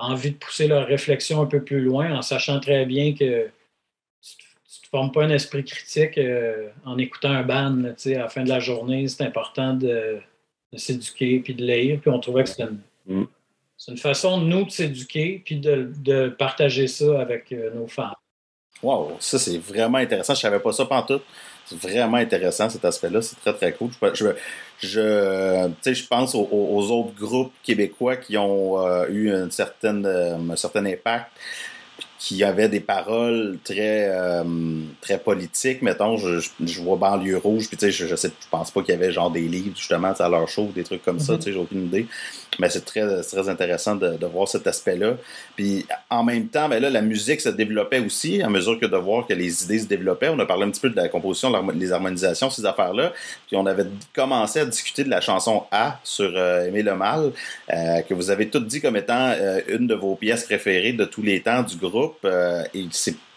[0.00, 3.50] envie de pousser leur réflexion un peu plus loin, en sachant très bien que
[4.70, 7.84] tu ne formes pas un esprit critique euh, en écoutant un band.
[7.84, 10.18] à la fin de la journée, c'est important de,
[10.76, 12.00] s'éduquer puis de lire.
[12.00, 12.68] Puis on trouvait que c'était
[13.08, 13.26] une,
[13.88, 13.96] mm.
[13.96, 18.14] façon, nous, de s'éduquer puis de, partager ça avec euh, nos femmes.
[18.82, 20.34] Wow, ça c'est vraiment intéressant.
[20.34, 21.20] Je savais pas ça tout.
[21.72, 23.22] Vraiment intéressant cet aspect-là.
[23.22, 23.90] C'est très très cool.
[24.14, 24.26] Je,
[24.80, 30.56] je, je pense aux, autres groupes québécois qui ont euh, eu une certaine, euh, un
[30.56, 31.30] certain impact
[32.18, 34.44] qui avait des paroles très euh,
[35.00, 38.48] très politiques mettons je, je, vois banlieue rouge puis tu sais je, je sais je
[38.50, 41.18] pense pas qu'il y avait genre des livres justement à leur show des trucs comme
[41.18, 41.38] ça mm-hmm.
[41.38, 42.06] tu sais j'ai aucune idée
[42.60, 45.16] mais c'est très très intéressant de, voir cet aspect là
[45.56, 48.96] puis en même temps ben là la musique se développait aussi à mesure que de
[48.96, 50.28] voir que les idées se développaient.
[50.28, 53.12] On a parlé un petit peu de la composition les harmonisations ces affaires là
[53.46, 57.32] puis on avait commencé à discuter de la chanson A sur euh, Aimer le mal
[57.72, 61.04] euh, que vous avez toutes dit comme étant euh, une de vos pièces préférées de
[61.04, 62.26] tous les temps du groupe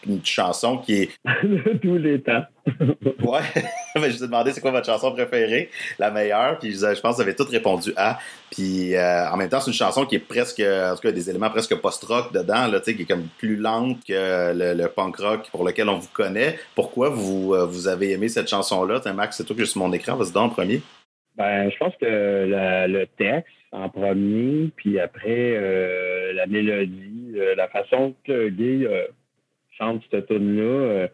[0.06, 1.10] une chanson qui est.
[1.82, 2.44] Tous les temps.
[2.68, 3.42] ouais.
[3.96, 7.16] je vous ai demandé c'est quoi votre chanson préférée, la meilleure, puis je pense que
[7.16, 8.20] vous avez toutes répondu à.
[8.52, 11.30] Puis euh, en même temps, c'est une chanson qui est presque, en tout cas, des
[11.30, 15.66] éléments presque post-rock dedans, là, qui est comme plus lente que le, punk rock pour
[15.66, 16.58] lequel on vous connaît.
[16.76, 19.02] Pourquoi vous, euh, vous avez aimé cette chanson-là?
[19.14, 20.82] Max, c'est toi que sur mon écran, vas-y en premier.
[21.36, 28.16] Ben, je pense que le texte en premier, puis après la mélodie, euh, la façon
[28.26, 29.06] que Guy euh,
[29.78, 31.08] chante cette tune-là,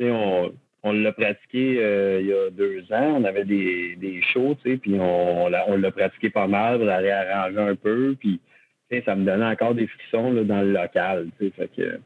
[0.00, 0.50] euh,
[0.82, 1.74] on, l'a pratiqué
[2.20, 3.20] il y a deux ans.
[3.20, 7.58] On avait des, des shows, puis on, on l'a pratiqué pas mal, on l'a réarrangé
[7.58, 8.40] un peu, puis
[9.00, 11.30] ça me donnait encore des frissons dans le local.
[11.38, 11.98] Fait que,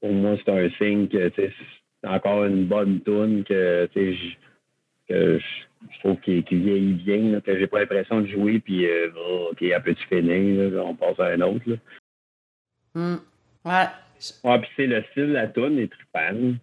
[0.00, 1.52] pour moi, c'est un signe que c'est
[2.04, 4.12] encore une bonne tune que, que
[5.08, 9.62] je, trouve qu'il vieillit bien, que j'ai pas l'impression de jouer puis euh, oh, OK,
[9.62, 11.64] un peu fini, on passe à un autre.
[11.66, 11.76] Là.
[12.94, 13.16] Mm.
[13.64, 13.86] Ouais.
[14.44, 16.30] Ouais, puis c'est le style de la tune est trippant.
[16.32, 16.58] Tu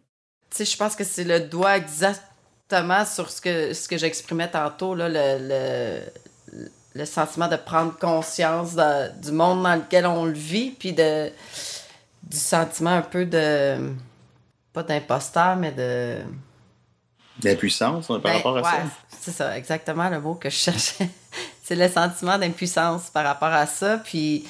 [0.50, 4.96] sais, je pense que c'est le doigt exactement sur ce que, ce que j'exprimais tantôt,
[4.96, 6.02] là, le,
[6.96, 8.76] le, sentiment de prendre conscience
[9.22, 11.30] du monde dans lequel on le vit, puis de,
[12.24, 13.94] du sentiment un peu de.
[14.74, 16.18] pas d'imposteur, mais de.
[17.40, 18.84] D'impuissance par ben, rapport à ça.
[19.10, 21.10] C'est ça, exactement le mot que je cherchais.
[21.64, 23.98] c'est le sentiment d'impuissance par rapport à ça.
[23.98, 24.46] Puis,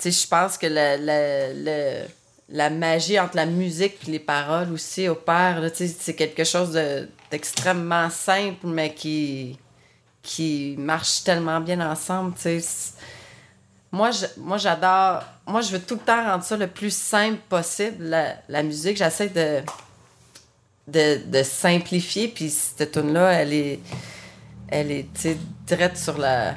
[0.00, 2.06] tu sais, je pense que le,
[2.48, 5.62] la magie entre la musique et les paroles aussi opère.
[5.74, 6.78] C'est quelque chose
[7.30, 9.58] d'extrêmement simple, mais qui,
[10.22, 12.34] qui marche tellement bien ensemble.
[13.92, 15.22] Moi, moi, j'adore.
[15.46, 18.16] Moi, je veux tout le temps rendre ça le plus simple possible,
[18.48, 18.96] la, musique.
[18.96, 19.62] J'essaie de,
[20.88, 22.28] de, simplifier.
[22.28, 23.80] Puis cette tune-là, elle est,
[24.68, 25.08] elle est
[25.66, 26.54] direct sur la,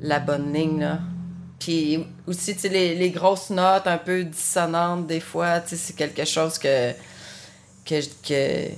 [0.00, 0.80] la bonne ligne.
[0.80, 1.00] Là.
[1.58, 5.96] Puis aussi, tu sais, les, grosses notes un peu dissonantes, des fois, tu sais, c'est
[5.96, 6.92] quelque chose que,
[7.88, 8.76] je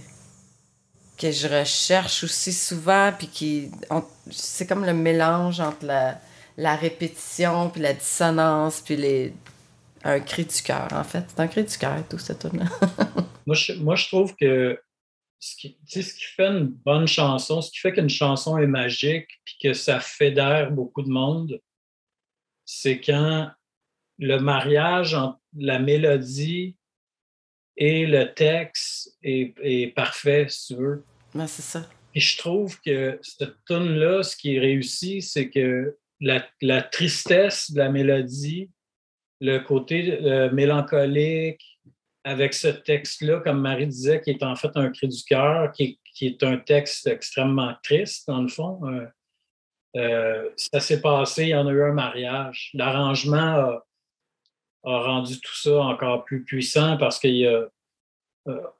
[1.59, 3.71] recherche aussi souvent, puis qui...
[4.31, 9.33] C'est comme le mélange entre la, répétition, puis la dissonance, puis.
[10.05, 11.25] Un cri du cœur, en fait.
[11.27, 12.51] C'est un cri du cœur, tout ça, tout
[13.47, 14.81] moi, je, moi, je trouve que
[15.41, 19.27] ce qui, ce qui fait une bonne chanson, ce qui fait qu'une chanson est magique,
[19.45, 21.61] puis que ça fédère beaucoup de monde,
[22.71, 23.51] c'est quand
[24.19, 26.77] le mariage entre la mélodie
[27.79, 31.05] et le texte est, parfait, si tu veux.
[31.47, 31.89] c'est ça.
[32.15, 37.79] Et je trouve que cette tune-là, ce qui est réussi, c'est que la, tristesse de
[37.79, 38.71] la mélodie,
[39.41, 41.81] le côté euh, mélancolique,
[42.23, 45.99] avec ce texte-là, comme Marie disait, qui est en fait un cri du cœur, qui,
[46.21, 49.07] est un texte extrêmement triste, dans le fond, euh,
[49.96, 52.70] euh, ça s'est passé, il y en a eu un mariage.
[52.74, 53.85] L'arrangement a,
[54.85, 57.68] rendu tout ça encore plus puissant parce qu'on euh,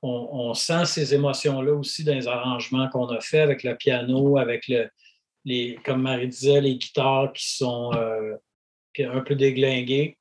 [0.03, 4.69] on sent ces émotions-là aussi dans les arrangements qu'on a fait avec le piano, avec
[4.69, 4.89] le,
[5.45, 8.37] les, comme Marie disait, les guitares qui sont euh,
[8.99, 10.17] un peu déglinguées.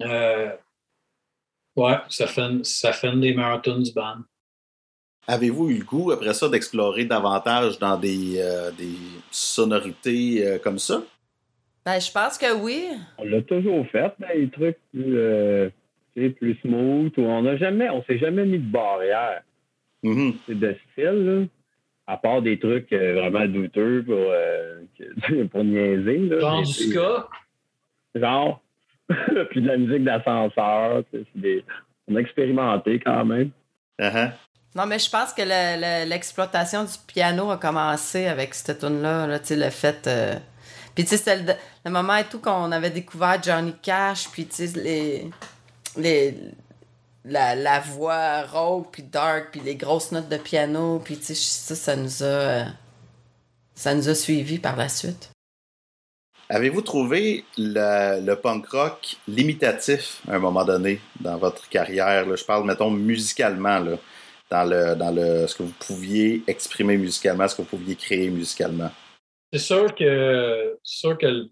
[0.00, 4.22] ouais, ça fait, ça fait des marathons du band.
[5.26, 8.96] Avez-vous eu le goût, après ça, d'explorer davantage dans des, euh, des
[9.30, 11.02] sonorités euh, comme ça?
[11.84, 12.88] Ben, je pense que oui.
[13.18, 15.70] On l'a toujours fait, des trucs plus, euh,
[16.14, 17.12] plus smooth.
[17.16, 19.42] on n'a jamais, on s'est jamais mis de barrière.
[20.02, 20.34] Mm-hmm.
[20.46, 21.48] C'est de style,
[22.06, 26.18] À part des trucs vraiment douteux pour, pour niaiser.
[26.18, 27.28] Là, Genre du ska?
[28.14, 28.60] Genre.
[29.50, 31.02] puis de la musique d'ascenseur.
[32.08, 33.50] On a expérimenté quand même.
[33.98, 34.32] Uh-huh.
[34.74, 35.42] Non, mais je pense que
[36.04, 39.26] l'exploitation du piano a commencé avec cette tune-là.
[39.26, 40.06] Là, le fait.
[40.08, 40.36] Euh,
[40.94, 44.66] puis, tu sais, c'était le, moment et tout qu'on avait découvert Johnny Cash, puis, tu
[44.66, 45.30] sais, les.
[45.96, 46.36] les
[47.26, 51.34] la, la voix rauque, puis dark, puis les grosses notes de piano, puis, tu sais,
[51.34, 52.64] ça, ça nous a.
[53.76, 55.30] Ça nous a suivis par la suite.
[56.48, 62.26] Avez-vous trouvé le, le, punk rock limitatif à un moment donné dans votre carrière?
[62.26, 62.36] Là?
[62.36, 63.78] Je parle, mettons, musicalement.
[63.78, 63.96] Là
[64.50, 68.30] dans, le, dans le, ce que vous pouviez exprimer musicalement, ce que vous pouviez créer
[68.30, 68.90] musicalement?
[69.52, 71.48] C'est sûr que, sûr que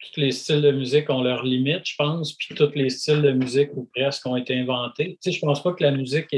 [0.00, 3.32] tous les styles de musique ont leurs limites, je pense, puis tous les styles de
[3.32, 5.18] musique ou presque ont été inventés.
[5.22, 6.34] Tu sais, je pense pas que la musique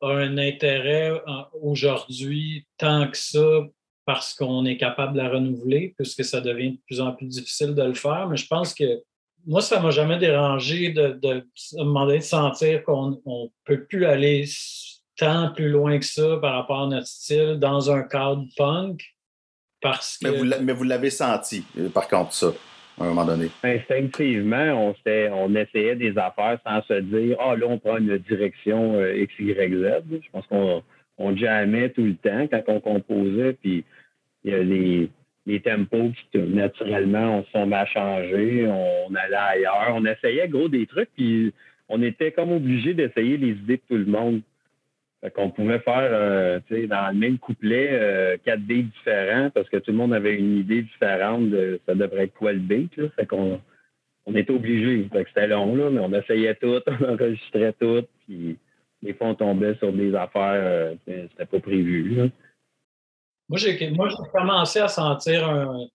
[0.00, 1.12] a un intérêt
[1.60, 3.62] aujourd'hui tant que ça
[4.06, 7.74] parce qu'on est capable de la renouveler, puisque ça devient de plus en plus difficile
[7.74, 8.28] de le faire.
[8.28, 9.02] Mais je pense que
[9.46, 14.44] moi, ça m'a jamais dérangé de, de, demander de sentir qu'on ne peut plus aller
[15.16, 19.02] tant plus loin que ça par rapport à notre style dans un cadre punk.
[19.80, 20.60] Parce que...
[20.62, 22.52] Mais vous l'avez senti, euh, par contre, ça,
[22.98, 23.50] à un moment donné.
[23.62, 28.94] Instinctivement, on, on essayait des affaires sans se dire Ah, là, on prend une direction
[28.94, 30.20] euh, X, Y, Z.
[30.22, 30.82] Je pense qu'on
[31.18, 33.52] on jamais tout le temps quand on composait.
[33.54, 33.84] Puis
[34.44, 35.10] il y a les
[35.46, 40.68] les tempos qui naturellement on se sont à changer, on allait ailleurs, on essayait gros
[40.68, 41.52] des trucs, puis
[41.88, 44.40] on était comme obligé d'essayer les idées de tout le monde.
[45.20, 49.78] Fait qu'on pouvait faire euh, dans le même couplet euh, quatre dés différents parce que
[49.78, 52.94] tout le monde avait une idée différente de ça devrait être quoi le beat.
[52.96, 53.08] Là.
[53.16, 53.60] Fait qu'on
[54.26, 55.08] on était obligé.
[55.12, 58.58] Que c'était long, là, mais on essayait tout, on enregistrait tout, puis
[59.02, 62.16] des fois on tombait sur des affaires, euh, c'était pas prévu.
[62.16, 62.24] Là.
[63.48, 63.78] Moi, j'ai,
[64.32, 65.86] commencé à sentir un,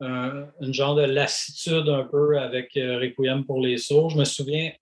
[0.00, 4.10] une genre de lassitude un peu avec Requiem pour les sourds.
[4.10, 4.72] Je me souviens,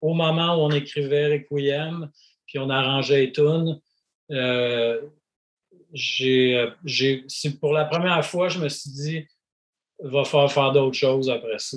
[0.00, 2.10] au moment où on écrivait Requiem,
[2.46, 3.32] puis on arrangeait les
[7.28, 9.26] c'est pour la première fois, je me suis dit,
[10.00, 11.76] va falloir faire d'autres choses après ça.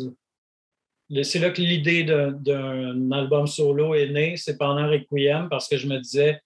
[1.24, 5.88] C'est là que l'idée d'un album solo est née, c'est pendant Requiem, parce que je
[5.88, 6.42] me disais,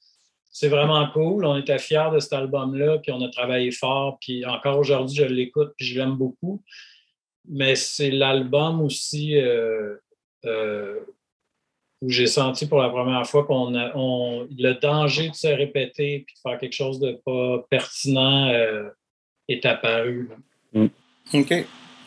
[0.51, 4.45] c'est vraiment cool, on était fiers de cet album-là, puis on a travaillé fort, puis
[4.45, 6.61] encore aujourd'hui, je l'écoute, puis je l'aime beaucoup.
[7.47, 9.95] Mais c'est l'album aussi euh,
[10.45, 10.99] euh,
[12.01, 16.25] où j'ai senti pour la première fois qu'on a on, le danger de se répéter
[16.27, 18.89] puis de faire quelque chose de pas pertinent euh,
[19.47, 20.29] est apparu.
[20.73, 20.87] Mm.
[21.33, 21.65] OK.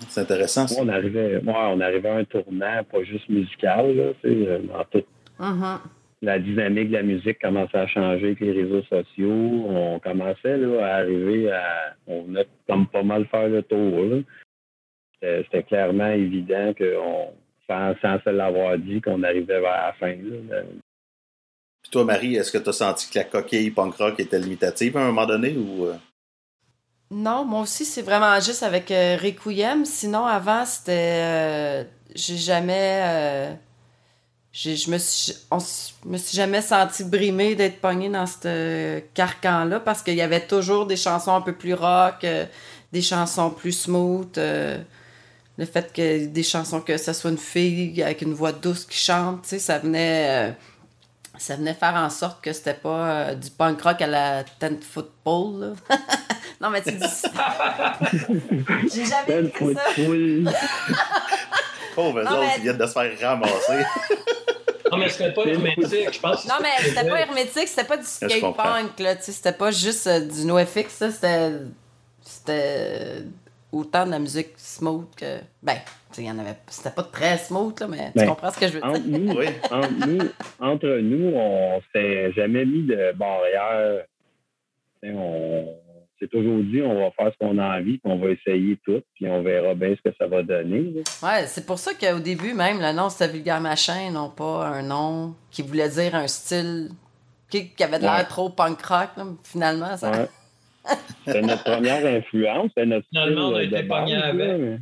[0.09, 0.67] C'est intéressant.
[0.79, 4.13] On arrivait, on arrivait à un tournant, pas juste musical, là,
[4.59, 5.07] dans toute
[5.41, 5.79] mm-hmm.
[6.23, 9.67] La dynamique de la musique commençait à changer avec les réseaux sociaux.
[9.69, 11.95] On commençait là, à arriver à.
[12.07, 14.23] On a comme pas mal faire le tour.
[15.21, 17.33] C'était clairement évident qu'on
[17.69, 20.15] sans, se l'avoir dit qu'on arrivait vers la fin.
[20.15, 24.97] Puis toi, Marie, est-ce que tu as senti que la coquille punk rock était limitative
[24.97, 25.87] à un moment donné ou.
[25.87, 25.95] Euh?
[27.11, 29.85] Non, moi aussi, c'est vraiment juste avec euh, Requiem.
[29.85, 31.23] Sinon, avant, c'était.
[31.23, 33.57] Euh, j'ai jamais.
[34.55, 35.35] Je me suis,
[36.07, 40.87] me suis jamais senti brimé d'être pogné dans ce carcan-là parce qu'il y avait toujours
[40.87, 42.25] des chansons un peu plus rock,
[42.93, 44.39] des chansons plus smooth
[45.57, 48.99] le fait que des chansons que ce soit une fille avec une voix douce qui
[48.99, 50.53] chante, tu sais, ça venait euh,
[51.39, 54.81] ça venait faire en sorte que c'était pas euh, du punk rock à la ten
[54.81, 55.75] football.
[56.61, 57.05] non mais tu dis
[58.93, 60.53] J'ai jamais dit ça.
[61.95, 63.85] Pauvres autres, ils viennent de se faire ramasser.
[64.91, 66.47] Non, mais c'était pas hermétique, je pense.
[66.47, 69.71] Non, mais c'était pas hermétique, c'était pas du skate punk, là, tu sais, c'était pas
[69.71, 71.53] juste euh, du NoFX, c'était.
[72.21, 73.25] C'était
[73.71, 75.39] autant de la musique smooth que.
[75.63, 75.77] Ben,
[76.17, 76.57] il y en avait.
[76.69, 78.91] C'était pas très smooth, là, mais tu ben, comprends ce que je veux dire?
[78.91, 79.47] Entre nous, oui.
[79.71, 80.29] entre, nous,
[80.61, 84.05] entre nous, on s'est jamais mis de barrière.
[85.03, 85.84] On
[86.19, 89.03] s'est toujours dit on va faire ce qu'on a envie, puis on va essayer tout,
[89.15, 91.03] puis on verra bien ce que ça va donner.
[91.23, 94.83] Ouais, c'est pour ça qu'au début, même, le nom c'était Vulgaire Machin, non pas un
[94.83, 96.91] nom qui voulait dire un style
[97.49, 99.11] qui, avait de l'air trop punk rock,
[99.45, 99.97] finalement.
[99.97, 100.29] Ça...
[101.27, 102.71] C'est notre première influence.
[102.77, 104.81] C'est notre Finalement, on a été pogné avec.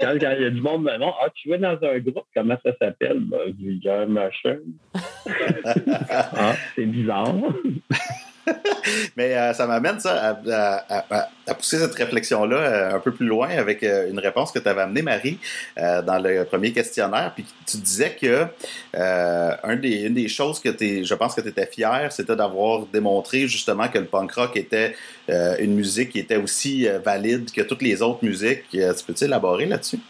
[0.00, 2.72] quand, il y a du monde, non, ah, tu vas dans un groupe, comment ça
[2.80, 3.20] s'appelle?
[3.20, 4.58] Ben, vulgaire machin.
[4.94, 7.34] ah, c'est bizarre.
[9.16, 10.38] Mais euh, ça m'amène ça
[11.46, 14.68] à, pousser cette réflexion-là euh, un peu plus loin avec euh, une réponse que tu
[14.68, 15.38] avais amenée, Marie,
[15.76, 17.32] dans le premier questionnaire.
[17.34, 18.46] Puis tu disais que
[18.94, 23.46] un des, une des choses que je pense que tu étais fier, c'était d'avoir démontré
[23.46, 24.94] justement que le punk rock était
[25.28, 28.64] une musique qui était aussi valide que toutes les autres musiques.
[28.70, 30.00] tu peux-tu élaborer là-dessus?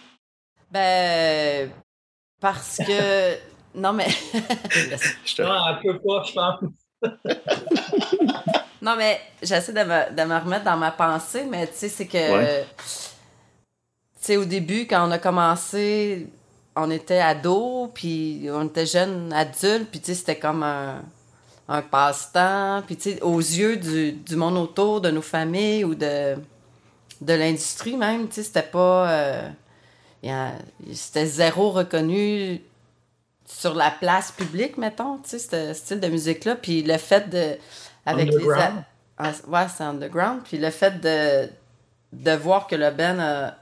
[0.70, 1.70] Ben,
[2.40, 3.36] parce que.
[3.74, 4.08] non, mais.
[5.24, 5.42] je te...
[5.42, 6.60] Non, elle peut pas, je pense.
[8.82, 12.06] non, mais j'essaie de me, de me, remettre dans ma pensée, mais tu sais, c'est
[12.06, 12.62] que.
[12.62, 12.66] Tu
[14.20, 16.28] sais, au début, quand on a commencé,
[16.74, 21.02] on était ados, puis on était jeunes adultes, puis tu sais, c'était comme un,
[21.68, 22.82] un passe-temps.
[22.86, 26.34] Puis tu sais, aux yeux du, du, monde autour, de nos familles ou de,
[27.20, 29.10] de l'industrie même, tu sais, c'était pas.
[29.10, 29.48] Euh,
[30.92, 32.60] c'était zéro reconnu
[33.48, 36.56] sur la place publique, mettons, tu sais, ce style de musique-là.
[36.56, 37.56] Puis le fait de.
[38.04, 38.46] Avec les.
[39.16, 40.42] Ah, ouais, c'est underground.
[40.44, 41.50] Puis le fait de,
[42.12, 43.54] de voir que le Ben a,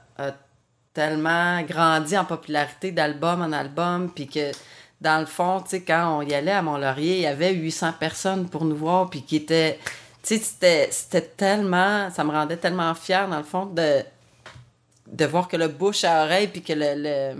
[0.93, 4.51] tellement grandi en popularité d'album en album, puis que
[4.99, 7.93] dans le fond, tu sais, quand on y allait à Mont-Laurier, il y avait 800
[7.99, 9.79] personnes pour nous voir, puis qui étaient.
[10.23, 12.09] Tu sais, c'était tellement.
[12.09, 14.01] Ça me rendait tellement fière, dans le fond, de,
[15.07, 17.35] de voir que le bouche à oreille, puis que le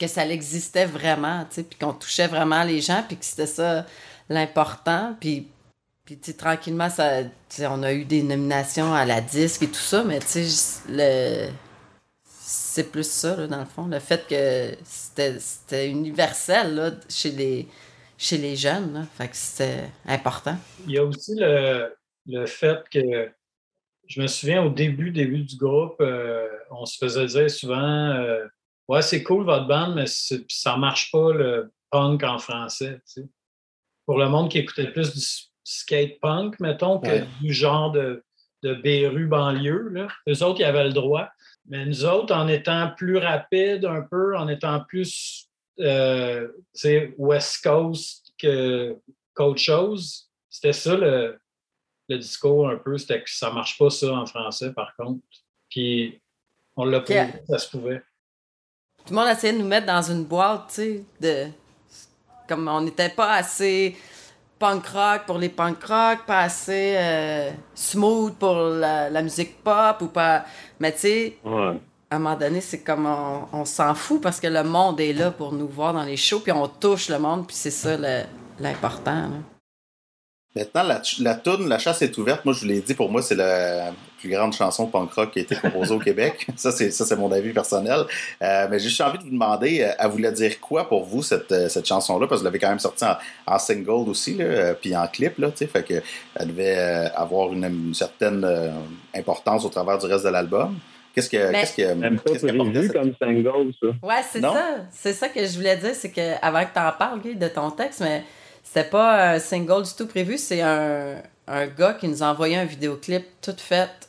[0.00, 3.46] que ça existait vraiment, tu sais, puis qu'on touchait vraiment les gens, puis que c'était
[3.46, 3.84] ça
[4.30, 5.46] l'important, puis
[6.06, 7.22] tu sais, tranquillement, ça,
[7.60, 11.52] on a eu des nominations à la disque et tout ça, mais tu sais, le...
[12.24, 13.86] c'est plus ça, là, dans le fond.
[13.86, 17.68] Le fait que c'était universel, là, chez les,
[18.18, 19.06] chez les jeunes.
[19.16, 20.56] Fait que c'était important.
[20.86, 21.94] Il y a aussi le,
[22.26, 23.30] le, fait que,
[24.08, 28.10] je me souviens, au début, début du groupe, euh, on se faisait dire souvent...
[28.10, 28.46] Euh,
[28.90, 30.06] Ouais, c'est cool votre bande, mais
[30.48, 33.00] ça marche pas le punk en français.
[34.04, 35.24] Pour le monde qui écoutait plus du
[35.62, 38.24] skate punk, mettons, que du genre de,
[38.64, 40.08] de Béru banlieue, là.
[40.28, 41.28] eux autres, ils avaient le droit.
[41.68, 46.48] Mais nous autres, en étant plus rapides un peu, en étant plus euh,
[47.16, 51.38] West Coast qu'autre chose, c'était ça le,
[52.08, 55.22] le discours un peu, c'était que ça marche pas ça en français, par contre.
[55.68, 56.20] Puis
[56.74, 57.14] on l'a pris,
[57.46, 58.02] ça se pouvait.
[59.06, 61.46] Tout le monde essayait de nous mettre dans une boîte, tu sais, de.
[62.48, 63.96] Comme on n'était pas assez
[64.58, 70.06] punk rock pour les punk rock, pas assez euh, smooth pour la, musique pop ou
[70.08, 70.44] pas.
[70.78, 73.06] Mais tu sais, à un moment donné, c'est comme
[73.52, 76.40] on, s'en fout parce que le monde est là pour nous voir dans les shows,
[76.40, 77.96] puis on touche le monde, puis c'est ça
[78.58, 79.30] l'important.
[80.56, 82.44] Maintenant, la, la toune, la chasse est ouverte.
[82.44, 85.38] Moi, je vous l'ai dit, pour moi, c'est la plus grande chanson punk rock qui
[85.38, 86.46] a été composée au Québec.
[86.56, 88.00] Ça, c'est ça, c'est mon avis personnel.
[88.42, 91.04] Euh, mais j'ai juste envie de vous demander, à euh, vous voulait dire quoi pour
[91.04, 93.04] vous cette, euh, cette chanson-là, parce que vous l'avez quand même sortie
[93.46, 96.02] en, single aussi, là, puis en clip, là, tu sais, fait que
[96.34, 98.46] elle devait avoir une, certaine
[99.14, 100.78] importance au travers du reste de l'album.
[101.14, 103.88] Qu'est-ce que, qu'est-ce que, même pas prévu comme single, ça.
[104.02, 104.76] Ouais, c'est ça.
[104.90, 107.70] C'est ça que je voulais dire, c'est que avant que tu en parles, de ton
[107.70, 108.24] texte, mais
[108.72, 112.56] c'était pas un single du tout prévu, c'est un, un gars qui nous a envoyé
[112.56, 114.08] un vidéoclip tout fait.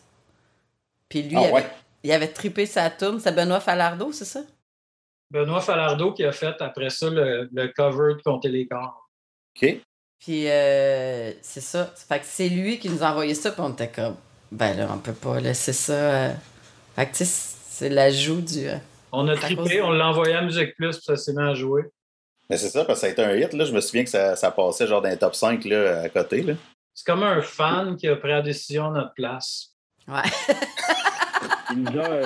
[1.10, 1.64] Puis lui, ah,
[2.04, 3.20] il, avait, trippé sa tourne.
[3.20, 4.42] C'est Benoît Falardeau, c'est ça?
[5.32, 9.10] Benoît Falardeau qui a fait après ça le, cover de Compter les corps.
[9.56, 9.78] OK.
[10.20, 11.92] Puis euh, c'est ça.
[11.96, 14.16] Fait que c'est lui qui nous a envoyé ça, puis on était comme,
[14.52, 15.94] ben là, on peut pas laisser ça.
[15.94, 16.34] Euh.
[16.96, 18.68] Fait que c'est l'ajout du.
[18.68, 18.78] Euh,
[19.12, 21.86] on a trippé, on l'a envoyé à Musique Plus, puis ça s'est mis à jouer.
[22.52, 23.54] Mais c'est ça, parce que ça a été un hit.
[23.54, 23.64] Là.
[23.64, 26.42] Je me souviens que ça, ça passait genre dans les top 5 là, à côté.
[26.42, 26.56] Là.
[26.94, 29.70] C'est comme un fan qui a pris la décision à notre place.
[30.06, 30.22] Ouais.
[31.72, 32.20] il, nous a,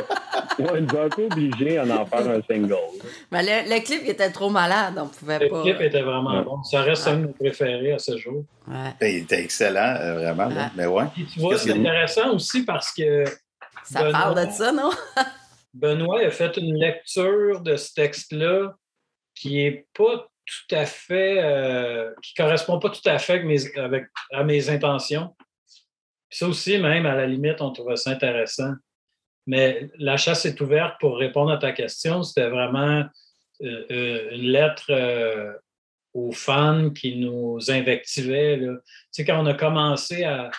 [0.58, 2.76] il nous a un peu obligés à en faire un single.
[3.32, 5.58] Mais le, clip était trop malade, on pouvait pas.
[5.58, 6.64] Le clip était vraiment bon.
[6.64, 8.46] Ça reste un de nos préférés à ce jour.
[8.68, 8.94] Ouais.
[9.02, 10.50] Il était excellent, euh, vraiment.
[10.76, 11.06] Mais ouais.
[11.32, 13.26] tu vois, c'est intéressant aussi parce que.
[13.84, 14.90] Ça parle de ça, non?
[15.76, 18.74] Benoît a fait une lecture de ce texte-là
[19.36, 23.60] qui n'est pas tout à fait, euh, qui correspond pas tout à fait avec mes,
[24.32, 25.36] à mes intentions.
[26.30, 28.74] ça aussi, même, à la limite, on trouvait ça intéressant.
[29.48, 32.24] Mais la chasse est ouverte pour répondre à ta question.
[32.24, 33.04] C'était vraiment
[33.64, 35.60] euh, euh, une lettre
[36.14, 38.58] aux fans qui nous invectivaient.
[38.60, 38.70] Tu
[39.12, 40.50] sais, quand on a commencé à,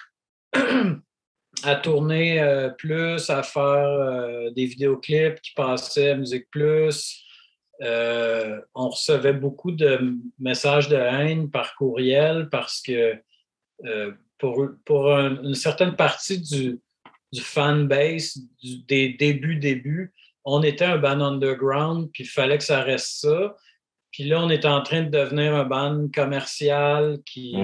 [1.64, 7.25] à tourner plus, à faire des vidéoclips qui passaient à Musique Plus,
[7.82, 13.14] euh, on recevait beaucoup de messages de haine par courriel parce que
[13.84, 16.80] euh, pour, pour une certaine partie du,
[17.32, 18.38] du fan base
[18.88, 20.12] des débuts, débuts,
[20.44, 23.56] on était un band underground, puis il fallait que ça reste ça.
[24.12, 27.54] Puis là, on est en train de devenir un band commercial qui.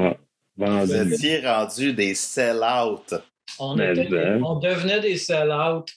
[0.57, 3.15] Vous étiez rendu des sell-out.
[3.59, 5.89] On, on, devenait des sell-out.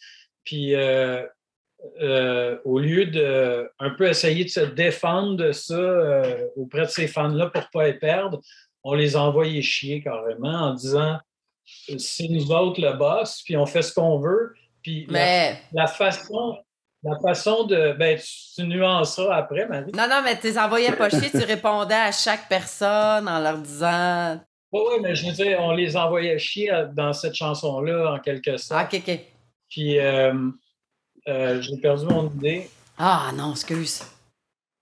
[0.43, 1.26] Puis euh,
[2.01, 6.89] euh, au lieu de un peu essayer de se défendre de ça euh, auprès de
[6.89, 8.41] ces fans-là pour ne pas les perdre,
[8.83, 11.17] on les a envoyés chier carrément en disant
[11.97, 14.53] c'est nous autres le boss, puis on fait ce qu'on veut.
[14.83, 16.57] Puis la, façon.
[17.03, 17.93] La façon de.
[17.93, 19.91] Ben, tu, nuanceras après, Marie.
[19.95, 23.57] Non, non, mais tu les envoyais pas chier, tu répondais à chaque personne en leur
[23.57, 24.39] disant.
[24.71, 28.57] Oui, oui, mais je veux dire, on les envoyait chier dans cette chanson-là, en quelque
[28.57, 28.79] sorte.
[28.79, 29.19] Ah, OK, OK.
[29.69, 30.33] Puis, euh,
[31.28, 32.69] euh, j'ai perdu mon idée.
[32.97, 34.03] Ah non, excuse.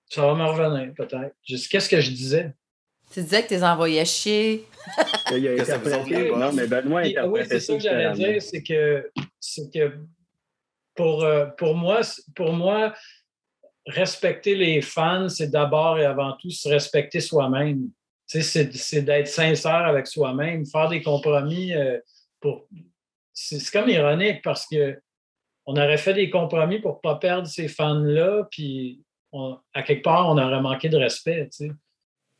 [0.09, 1.35] Ça va me revenir, peut-être.
[1.45, 2.53] Qu'est-ce que je disais?
[3.11, 4.67] Tu disais que tu les envoyais chier.
[5.31, 9.09] il a interprété, non, mais Benoît a Oui, c'est ça que j'allais dire, c'est que,
[9.73, 9.97] que
[10.95, 12.01] pour, euh, pour, moi,
[12.35, 12.93] pour moi,
[13.85, 17.89] respecter les fans, c'est d'abord et avant tout se respecter soi-même.
[18.25, 21.99] C'est d'être sincère avec soi-même, faire des compromis euh,
[22.39, 22.67] pour.
[23.33, 24.99] C'est comme ironique parce que
[25.65, 29.01] on aurait fait des compromis pour ne pas perdre ces fans-là, puis
[29.73, 31.49] à quelque part, on aurait manqué de respect.
[31.57, 31.71] Tu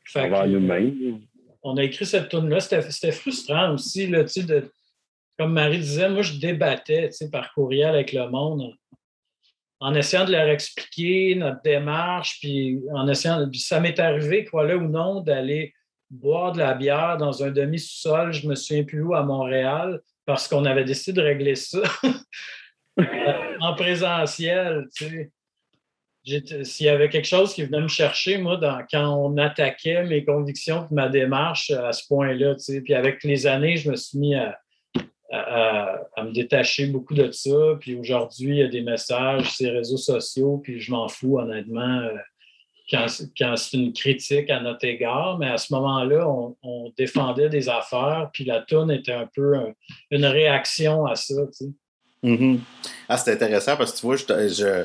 [0.02, 0.46] sais.
[0.46, 1.20] nous-mêmes.
[1.62, 2.60] On a écrit cette tune-là.
[2.60, 4.70] C'était frustrant aussi, là, tu sais, de,
[5.38, 8.72] comme Marie disait, moi, je débattais tu sais, par courriel avec le monde
[9.80, 13.48] en, essayant de leur expliquer notre démarche, puis en essayant.
[13.54, 15.74] ça m'est arrivé, crois-le ou non, d'aller
[16.10, 20.46] boire de la bière dans un demi-sous-sol, je me souviens plus où, à Montréal, parce
[20.46, 21.82] qu'on avait décidé de régler ça.
[23.60, 25.30] en présentiel, tu sais.
[26.64, 28.58] S'il y avait quelque chose qui venait me chercher, moi,
[28.90, 32.80] quand on attaquait mes convictions et ma démarche à ce point-là, tu sais.
[32.80, 34.58] Puis avec les années, je me suis mis à,
[36.22, 37.76] me détacher beaucoup de ça.
[37.78, 42.00] Puis aujourd'hui, il y a des messages les réseaux sociaux, puis je m'en fous, honnêtement,
[42.00, 42.16] euh,
[42.90, 45.38] quand, c'est une critique à notre égard.
[45.38, 49.54] Mais à ce moment-là, on, défendait des affaires, puis la toune était un peu
[50.10, 51.34] une réaction à ça.
[52.24, 52.58] Mm-hmm.
[53.08, 54.84] Ah, c'est intéressant parce que tu vois, je,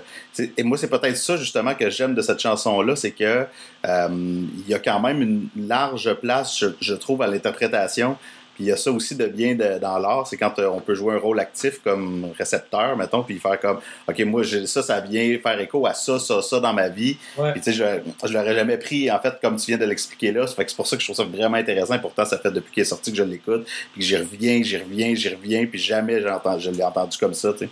[0.58, 3.46] et moi, c'est peut-être ça justement que j'aime de cette chanson-là, c'est que
[3.86, 8.18] euh, il y a quand même une large place, je, trouve, à l'interprétation.
[8.60, 11.16] Puis il y a ça aussi de bien dans l'art, c'est quand on peut jouer
[11.16, 15.58] un rôle actif comme récepteur, mettons, puis faire comme, OK, moi, ça, ça vient faire
[15.62, 17.16] écho à ça, ça, ça dans ma vie.
[17.54, 20.34] Puis tu sais, je, je l'aurais jamais pris, en fait, comme tu viens de l'expliquer
[20.34, 20.46] là.
[20.46, 21.98] Fait que c'est pour ça que je trouve ça vraiment intéressant.
[22.00, 24.76] pourtant, ça fait depuis qu'il est sorti que je l'écoute, puis que j'y reviens, j'y
[24.76, 27.70] reviens, j'y reviens, puis jamais je l'ai entendu comme ça, tu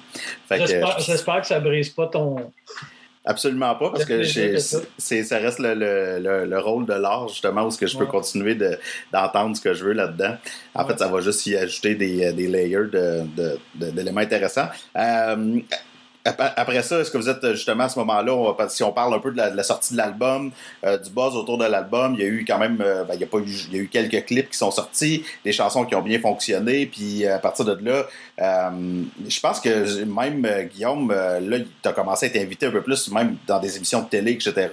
[0.47, 0.65] sais.
[0.99, 2.49] J'espère que ça brise pas ton
[3.29, 7.71] Absolument pas, parce que c'est, ça reste le, le, le, rôle de l'art, justement, où
[7.71, 8.79] ce que je peux continuer de,
[9.11, 10.37] d'entendre ce que je veux là-dedans.
[10.73, 13.59] En fait, ça va juste y ajouter des, des layers de, de,
[13.91, 14.69] d'éléments intéressants.
[14.95, 15.59] Euh,
[16.27, 19.31] après ça, est-ce que vous êtes justement à ce moment-là, si on parle un peu
[19.31, 20.51] de la, sortie de l'album,
[20.85, 23.21] euh, du buzz autour de l'album, il y a eu quand même, euh, ben, il,
[23.21, 25.85] y a pas eu, il y a eu quelques clips qui sont sortis, des chansons
[25.85, 28.05] qui ont bien fonctionné, puis euh, à partir de là,
[29.27, 33.11] je pense que même Guillaume, là, tu as commencé à être invité un peu plus,
[33.11, 34.69] même dans des émissions de télé, etc.,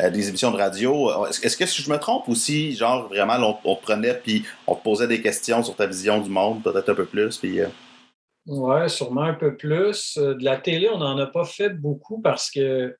[0.00, 1.26] des émissions de radio.
[1.26, 4.82] Est-ce que si je me trompe aussi, genre vraiment, on, te prenait puis on te
[4.82, 7.60] posait des questions sur ta vision du monde, peut-être un peu plus, puis...
[8.46, 10.18] Oui, sûrement un peu plus.
[10.18, 12.96] Euh, de la télé, on n'en a pas fait beaucoup parce que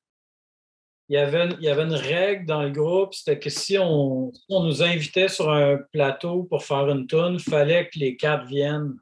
[1.07, 4.31] il y avait, il y avait une règle dans le groupe, c'était que si on,
[4.49, 8.47] on, nous invitait sur un plateau pour faire une tune, il fallait que les quatre
[8.47, 8.95] viennent.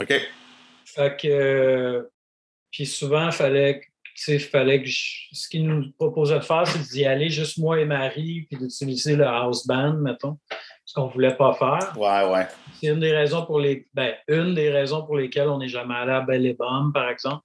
[0.00, 0.14] OK.
[0.86, 2.08] Fait que,
[2.70, 3.82] puis souvent, il fallait,
[4.50, 8.46] fallait que ce qu'ils nous proposaient de faire, c'est d'y aller juste moi et Marie,
[8.48, 10.38] puis d'utiliser le house band, mettons
[10.84, 11.96] ce qu'on ne voulait pas faire.
[11.96, 12.46] Ouais, ouais.
[12.80, 13.86] C'est une des raisons pour les.
[13.94, 17.44] Ben, une des raisons pour lesquelles on n'est jamais allé à Belle et par exemple.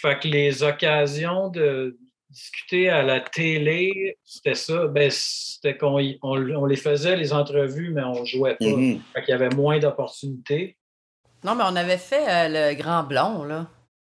[0.00, 1.96] Fait que les occasions de
[2.28, 4.86] discuter à la télé, c'était ça.
[4.86, 8.64] Ben, c'était qu'on on, les faisait, les entrevues, mais on ne jouait pas.
[8.64, 10.76] Fait qu'il y avait moins d'opportunités.
[11.42, 13.66] Non, mais on avait fait euh, le Grand Blond, là.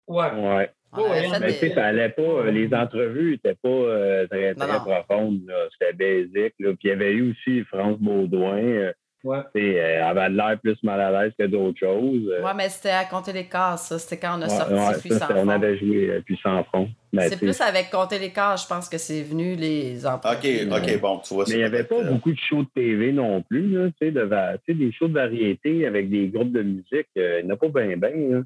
[0.07, 0.31] Ouais.
[0.33, 0.70] Ouais.
[0.97, 2.22] Oh, mais tu sais, ça allait pas.
[2.22, 5.41] Euh, les entrevues n'étaient pas euh, très, très profondes.
[5.72, 6.55] C'était basique.
[6.59, 8.57] Puis il y avait eu aussi France Baudouin.
[8.57, 8.93] Euh,
[9.24, 9.41] ouais.
[9.55, 12.32] Elle avait l'air plus mal à l'aise que d'autres choses.
[12.43, 13.99] Oui, mais c'était à compter les cases, ça.
[13.99, 15.43] C'était quand on a sorti ouais, Puissant Front.
[15.45, 16.89] On avait joué Puissant Front.
[17.18, 20.70] C'est plus avec compter les cases, je pense que c'est venu les entrevues.
[20.70, 21.45] OK, OK, bon, tu vois.
[21.49, 23.72] Mais il n'y avait pas beaucoup de shows de TV non plus.
[23.72, 27.09] Là, de, des shows de variété avec des groupes de musique.
[27.14, 28.45] il n'y en a pas bien, bien.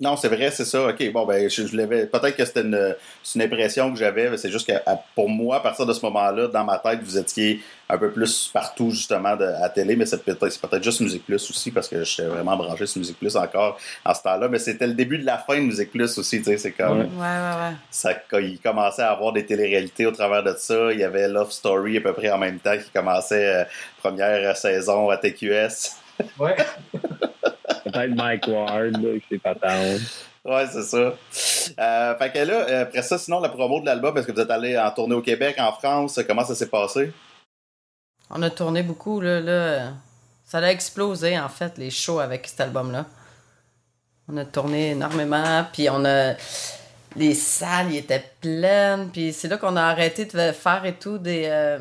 [0.00, 0.88] Non, c'est vrai, c'est ça.
[0.88, 2.06] OK, bon, ben, je, l'avais.
[2.06, 2.96] Peut-être que c'était une,
[3.34, 4.34] une, impression que j'avais.
[4.38, 4.72] C'est juste que
[5.14, 7.60] pour moi, à partir de ce moment-là, dans ma tête, vous étiez
[7.90, 11.50] un peu plus partout, justement, de, à télé, mais c'est peut-être, peut juste Musique Plus
[11.50, 14.48] aussi, parce que j'étais vraiment branché sur Musique Plus encore en ce temps-là.
[14.48, 16.56] Mais c'était le début de la fin de Musique Plus aussi, tu sais.
[16.56, 17.00] C'est comme.
[17.00, 17.74] Ouais, ouais, ouais.
[17.90, 20.90] Ça, il commençait à avoir des téléréalités au travers de ça.
[20.92, 23.64] Il y avait Love Story à peu près en même temps qui commençait euh,
[23.98, 25.96] première saison à TQS.
[26.38, 26.56] Ouais.
[27.92, 30.00] Peut-être Mike Ward, là, avec ses patentes.
[30.44, 31.14] Ouais, c'est ça.
[31.78, 34.40] Euh, fait que là, euh, après ça, sinon, la promo de l'album, est-ce que vous
[34.40, 36.18] êtes allé en tournée au Québec, en France?
[36.26, 37.12] Comment ça s'est passé?
[38.30, 39.40] On a tourné beaucoup, là.
[39.40, 39.92] là.
[40.44, 43.06] Ça a explosé, en fait, les shows avec cet album-là.
[44.28, 46.34] On a tourné énormément, puis on a...
[47.16, 51.46] Les salles, étaient pleines, puis c'est là qu'on a arrêté de faire et tout des...
[51.46, 51.78] Euh,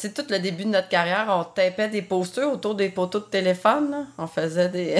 [0.00, 3.24] sais, tout le début de notre carrière, on tapait des posters autour des poteaux de
[3.24, 3.90] téléphone.
[3.90, 4.04] Là.
[4.18, 4.98] On faisait des.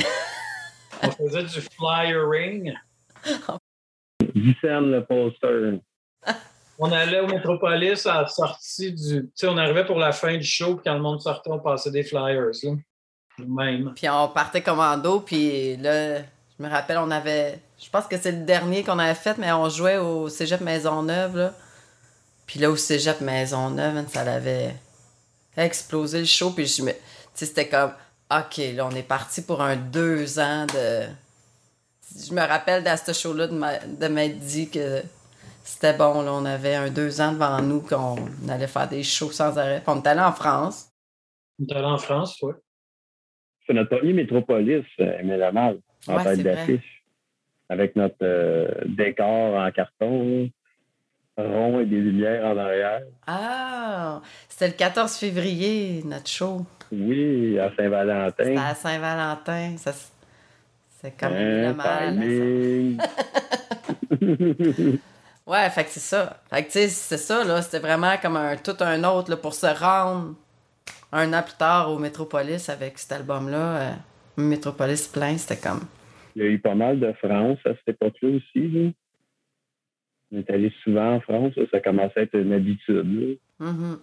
[1.03, 2.75] on faisait du flyering.
[4.35, 5.81] Discerne le poster.
[6.79, 9.23] on allait au Metropolis à la sortie du.
[9.23, 11.59] Tu sais, on arrivait pour la fin du show, puis quand le monde sortait, on
[11.59, 12.51] passait des flyers.
[12.63, 12.71] Là.
[13.39, 13.95] Même.
[13.95, 17.59] Puis on partait commando, puis là, je me rappelle, on avait.
[17.83, 21.37] Je pense que c'est le dernier qu'on avait fait, mais on jouait au cégep Maisonneuve.
[21.37, 21.55] Là.
[22.47, 24.75] Puis là, au cégep Maisonneuve, ça l'avait
[25.57, 26.51] explosé le show.
[26.51, 26.93] Puis je me.
[27.35, 27.93] c'était comme,
[28.31, 31.07] OK, là, on est parti pour un deux ans de.
[32.17, 35.03] Je me rappelle dans ce show-là de m'être dit que
[35.63, 38.17] c'était bon, là, on avait un deux ans devant nous, qu'on
[38.49, 39.81] allait faire des shows sans arrêt.
[39.81, 40.91] Puis on est allé en France.
[41.61, 42.53] On est allé en France, oui.
[43.67, 45.79] C'est notre premier métropolis, euh, Mal,
[46.09, 47.05] en ouais, tête d'affiche.
[47.69, 50.51] Avec notre euh, décor en carton
[51.43, 53.03] rond et des lumières en arrière.
[53.27, 56.65] Ah, c'était le 14 février, notre show.
[56.93, 58.33] Oui, à Saint-Valentin.
[58.39, 59.75] C'était à Saint-Valentin.
[61.03, 62.19] C'est comme le mal.
[65.47, 66.41] ouais, fait que c'est ça.
[66.51, 67.63] Fait que tu sais, c'est ça, là.
[67.63, 70.35] C'était vraiment comme un tout un autre, là, pour se rendre
[71.13, 73.77] un an plus tard au Métropolis avec cet album-là.
[73.77, 73.93] Euh,
[74.37, 75.81] Métropolis plein, c'était comme.
[76.37, 78.91] Il y a eu pas mal de France à cette époque-là aussi, là.
[80.33, 83.39] On est allé souvent en France, ça commençait à être une habitude.
[83.61, 83.99] Mm-hmm.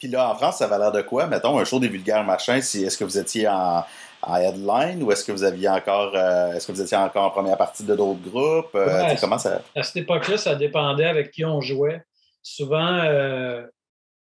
[0.00, 1.26] Puis là, en France, ça va l'air de quoi?
[1.26, 3.84] Mettons, un show des vulgaires machins, est-ce que vous étiez en,
[4.26, 7.56] headline ou est-ce que vous aviez encore euh, est-ce que vous étiez encore en première
[7.56, 8.74] partie de d'autres groupes?
[8.74, 9.62] Euh, comment ça...
[9.74, 12.02] À cette époque-là, ça dépendait avec qui on jouait.
[12.42, 13.66] Souvent, euh,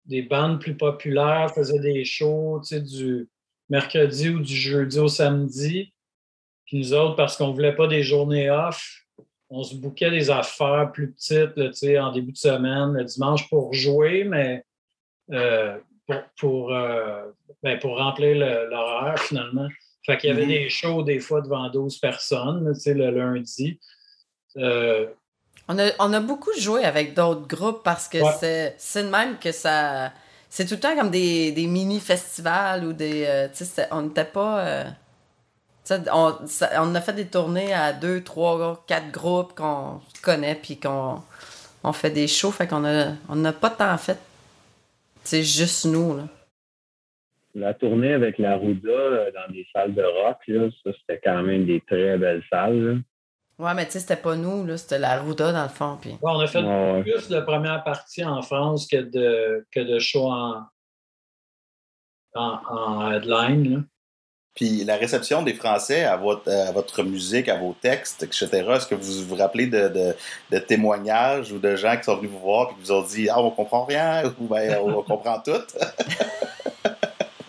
[0.06, 3.28] des bandes plus populaires faisaient des shows du
[3.70, 5.94] mercredi ou du jeudi au samedi.
[6.66, 9.07] Puis nous autres, parce qu'on ne voulait pas des journées off,
[9.50, 13.74] on se bouquait des affaires plus petites là, en début de semaine, le dimanche pour
[13.74, 14.64] jouer, mais
[15.32, 17.24] euh, pour, pour, euh,
[17.64, 19.68] ben, pour remplir l'horaire finalement.
[20.06, 20.64] Fait qu'il y avait mm-hmm.
[20.64, 23.80] des shows des fois devant 12 personnes le lundi.
[24.56, 25.08] Euh,
[25.68, 28.20] on, a, on, a, beaucoup joué avec d'autres groupes parce que
[28.78, 30.14] c'est de même que ça.
[30.50, 33.50] C'est tout le temps comme des, des mini-festivals ou des.
[33.92, 34.86] on n'était pas
[36.12, 41.22] on, a fait des tournées à deux, trois, quatre groupes qu'on connaît, puis qu'on
[41.84, 44.20] on fait des shows, fait qu'on a, on n'a pas tant fait.
[45.24, 46.24] C'est juste nous, là.
[47.56, 51.42] La tournée avec la Ruda euh, dans des salles de rock, là, ça, c'était quand
[51.42, 53.02] même des très belles salles.
[53.58, 55.98] Ouais, mais tu sais, c'était pas nous, là, c'était la Ruda dans le fond.
[56.00, 56.16] Puis...
[56.22, 56.62] on a fait
[57.02, 60.66] plus de première partie en France que de, que de shows en,
[62.36, 63.74] en, en headline.
[63.74, 63.80] Là.
[64.58, 68.88] Puis la réception des Français à votre, à votre musique, à vos textes, etc., est-ce
[68.88, 70.16] que vous vous rappelez de,
[70.52, 73.30] de, témoignages ou de gens qui sont venus vous voir et qui vous ont dit
[73.30, 75.52] Ah, on comprend rien ou ben, on comprend tout?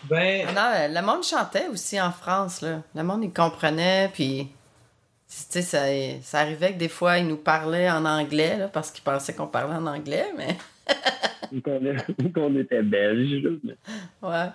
[0.05, 0.49] ben...
[0.55, 2.61] Non, le monde chantait aussi en France.
[2.61, 2.83] Là.
[2.95, 4.49] Le monde, il comprenait, puis.
[5.31, 5.85] Tu sais, ça,
[6.23, 9.47] ça, arrivait que des fois, ils nous parlaient en anglais, là, parce qu'ils pensaient qu'on
[9.47, 10.59] parlait en anglais, mais.
[12.35, 13.47] qu'on était belge.
[14.23, 14.49] Ouais.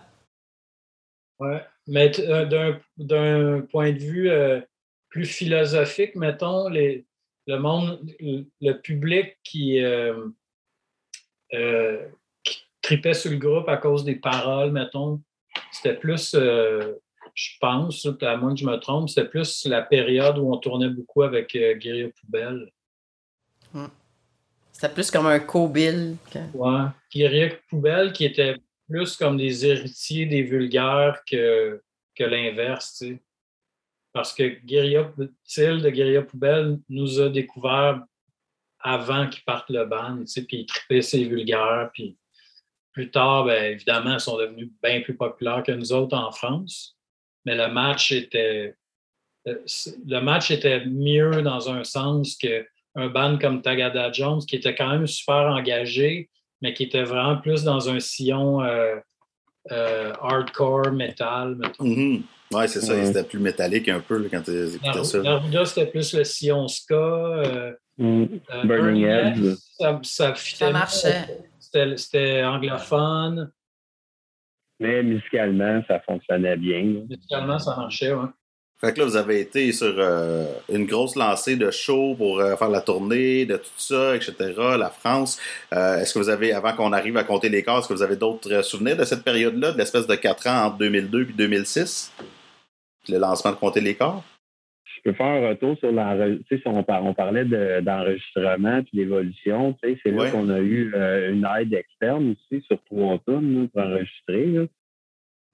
[1.40, 1.62] Ouais.
[1.88, 4.62] Mais euh, d'un point de vue euh,
[5.10, 7.06] plus philosophique, mettons, les,
[7.48, 10.30] le monde, le public qui, euh,
[12.44, 15.22] qui, tripait sur le groupe à cause des paroles, mettons,
[15.72, 20.54] c'était plus, je pense, à moins que je me trompe, c'était plus la période où
[20.54, 22.72] on tournait beaucoup avec Guerilla Poubelle.
[23.74, 23.88] Hmm.
[24.72, 26.18] C'était plus comme un co-bill.
[26.54, 27.50] Ouais.
[27.70, 28.58] Poubelle qui était
[28.90, 31.82] plus comme des héritiers des vulgaires que,
[32.16, 33.24] que l'inverse, tu sais.
[34.12, 38.04] Parce que Guérilla, de Guérilla Poubelle nous a découvert
[38.80, 42.18] avant qu'ils partent le ban, tu sais, puis ils tripaient ses vulgaires, puis
[42.92, 46.96] plus tard, bien, évidemment, ils sont devenus bien plus populaires que nous autres en France.
[47.44, 48.76] Mais le match était
[49.48, 49.60] euh,
[50.06, 54.90] le match était mieux dans un sens qu'un band comme Tagada Jones, qui était quand
[54.90, 56.30] même super engagé,
[56.64, 58.96] mais qui était vraiment plus dans un sillon euh,
[59.72, 61.84] euh, hardcore, metal, mettons.
[61.84, 62.22] Mm-hmm.
[62.54, 63.06] Oui, c'est ça.
[63.06, 65.22] C'était plus métallique un peu quand tu écoutais ça.
[65.22, 66.96] Naruda, c'était plus le sillon ska.
[66.96, 68.26] Euh, mm.
[68.64, 69.56] Burning Head.
[69.78, 71.46] Ça, ça, marchait.
[71.60, 73.52] C'était anglophone.
[74.80, 77.04] Mais musicalement, ça fonctionnait bien.
[77.10, 78.28] Musicalement, ça marchait, oui.
[78.84, 82.58] Fait que là, vous avez été sur euh, une grosse lancée de shows pour euh,
[82.58, 84.34] faire la tournée, de tout ça, etc.,
[84.78, 85.40] la France.
[85.74, 88.02] Euh, est-ce que vous avez, avant qu'on arrive à compter les cas, est-ce que vous
[88.02, 92.14] avez d'autres souvenirs de cette période-là, de l'espèce de quatre ans entre 2002 et 2006?
[93.10, 94.24] le lancement de compter les corps?
[94.86, 96.86] Je peux faire un retour sur l'enregistrement.
[96.88, 97.46] On, on, parlait
[97.82, 99.78] d'enregistrement et d'évolution.
[99.82, 100.94] C'est là qu'on a eu
[101.30, 104.68] une aide externe aussi sur trois tonnes pour enregistrer.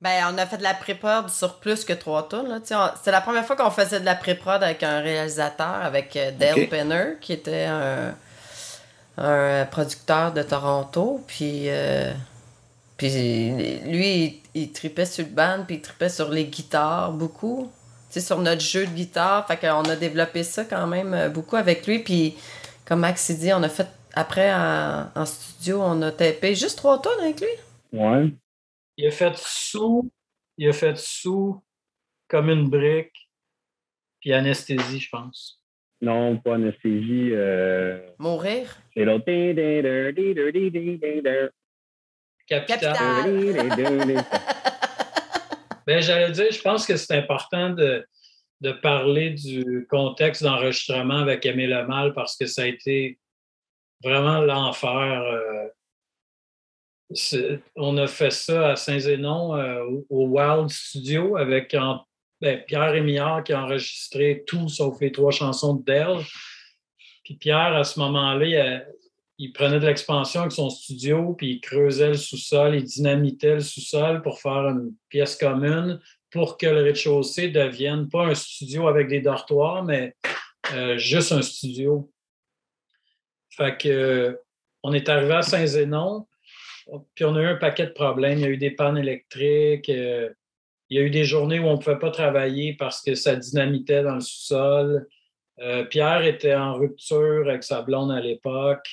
[0.01, 2.45] Ben, on a fait de la pré-prod sur plus que trois tours.
[2.63, 6.69] C'est la première fois qu'on faisait de la pré-prod avec un réalisateur, avec euh, Dale
[6.69, 7.65] Penner, qui était
[9.17, 11.21] un, producteur de Toronto.
[11.27, 12.13] Puis, euh,
[12.95, 13.09] puis
[13.85, 17.69] lui, il, tripait sur le band, puis il tripait sur les guitares beaucoup.
[18.09, 19.45] sais, sur notre jeu de guitare.
[19.47, 21.99] Fait qu'on a développé ça quand même euh, beaucoup avec lui.
[21.99, 22.37] Puis,
[22.85, 27.19] comme Max dit, on a fait, après, en, studio, on a tapé juste trois tonnes
[27.19, 27.49] avec lui.
[27.91, 28.33] Ouais.
[28.99, 30.11] Il a fait sous,
[30.57, 31.63] il a fait sous
[32.27, 33.29] comme une brique,
[34.19, 35.63] puis anesthésie, je pense.
[36.01, 37.29] Non, pas anesthésie.
[37.31, 38.09] Euh...
[38.17, 38.75] Mourir?
[38.93, 39.23] C'est l'autre.
[42.45, 42.93] Capital.
[45.87, 48.05] ben, j'allais dire, je pense que c'est important de,
[48.59, 53.17] de parler du contexte d'enregistrement avec Aimé Lemal parce que ça a été
[54.03, 55.21] vraiment l'enfer.
[55.21, 55.69] Euh,
[57.75, 61.75] on a fait ça à Saint-Zénon euh, au Wild Studio avec
[62.41, 66.19] ben, Pierre qui a enregistré tout sauf les trois chansons de Dell.
[67.23, 68.83] Puis Pierre, à ce moment-là,
[69.37, 73.61] il, prenait de l'expansion avec son studio, puis il creusait le sous-sol, il dynamitait le
[73.61, 75.99] sous-sol pour faire une pièce commune
[76.31, 80.15] pour que le rez-de-chaussée devienne pas un studio avec des dortoirs, mais
[80.73, 82.11] euh, juste un studio.
[83.49, 84.39] Fait que
[84.83, 86.27] on est arrivé à Saint-Zénon,
[87.15, 88.39] puis on a eu un paquet de problèmes.
[88.39, 89.89] Il y a eu des pannes électriques.
[89.89, 90.29] Euh,
[90.89, 93.35] il y a eu des journées où on ne pouvait pas travailler parce que ça
[93.35, 95.07] dynamitait dans le sous-sol.
[95.59, 98.87] Euh, Pierre était en rupture avec sa blonde à l'époque.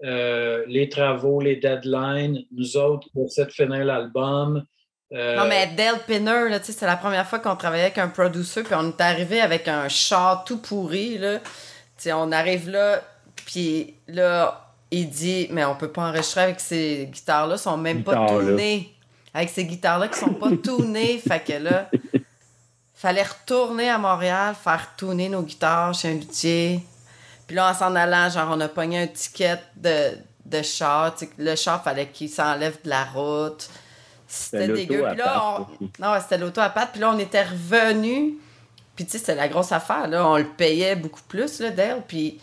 [0.00, 2.44] les travaux, les deadlines.
[2.52, 4.64] Nous autres, essaie de finir l'album.
[5.10, 8.88] Non, mais Dale Pinner, c'est la première fois qu'on travaillait avec un producer, puis on
[8.88, 11.20] est arrivé avec un char tout pourri.
[12.06, 13.02] On arrive là,
[13.46, 18.26] puis là, il dit Mais on peut pas enregistrer avec ces guitares-là, sont même pas
[18.26, 18.94] tournées.
[19.34, 21.18] Avec ces guitares-là qui sont pas tournées.
[21.26, 21.90] fait que là,
[22.94, 26.86] fallait retourner à Montréal, faire tourner nos guitares chez un luthier.
[27.46, 31.14] Puis là, en s'en allant, genre, on a pogné un ticket de, de char.
[31.38, 33.68] le char, fallait qu'il s'enlève de la route.
[34.28, 35.04] C'était dégueu.
[35.08, 35.66] Puis là,
[35.98, 36.92] non, c'était l'auto à pattes.
[36.92, 38.34] Puis là, on était revenu.
[38.94, 40.06] Puis tu sais, c'était la grosse affaire.
[40.08, 40.26] Là.
[40.26, 42.02] On le payait beaucoup plus, là, Dale.
[42.06, 42.38] Puis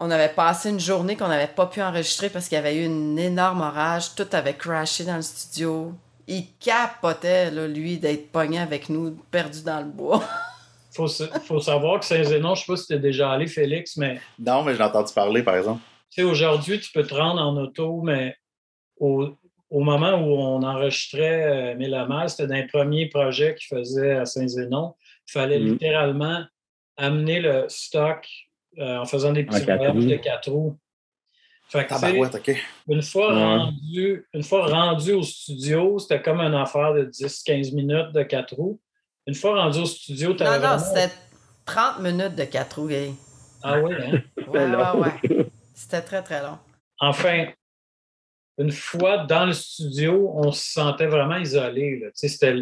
[0.00, 2.84] on avait passé une journée qu'on n'avait pas pu enregistrer parce qu'il y avait eu
[2.84, 4.14] une énorme orage.
[4.14, 5.92] Tout avait crashé dans le studio.
[6.26, 10.22] Il capotait, là, lui, d'être pogné avec nous, perdu dans le bois.
[10.94, 13.96] faut, faut savoir que Saint-Zénon, je ne sais pas si tu es déjà allé, Félix,
[13.96, 14.20] mais.
[14.38, 15.80] Non, mais j'ai entendu parler, par exemple.
[16.10, 18.36] Tu sais, aujourd'hui, tu peux te rendre en auto, mais
[18.98, 19.36] au,
[19.70, 24.94] moment où on enregistrait euh, c'était d'un premier projet qu'il faisait à Saint-Zénon.
[25.28, 25.72] Il fallait mm-hmm.
[25.72, 26.44] littéralement
[26.96, 28.26] amener le stock
[28.78, 30.76] euh, en faisant des petits voyages de quatre roues.
[31.68, 32.52] Fait que,
[32.88, 38.12] une, fois rendu, une fois rendu au studio, c'était comme une affaire de 10-15 minutes
[38.12, 38.80] de quatre roues.
[39.26, 41.12] Une fois rendu au studio, tu Non, non, c'était
[41.64, 43.16] 30 minutes de quatre roues.
[43.62, 44.22] Ah oui, hein?
[44.48, 45.46] ouais, ouais, ouais.
[45.74, 46.58] C'était très, très long.
[47.00, 47.46] Enfin,
[48.58, 52.08] une fois dans le studio, on se sentait vraiment isolé.
[52.14, 52.54] C'était...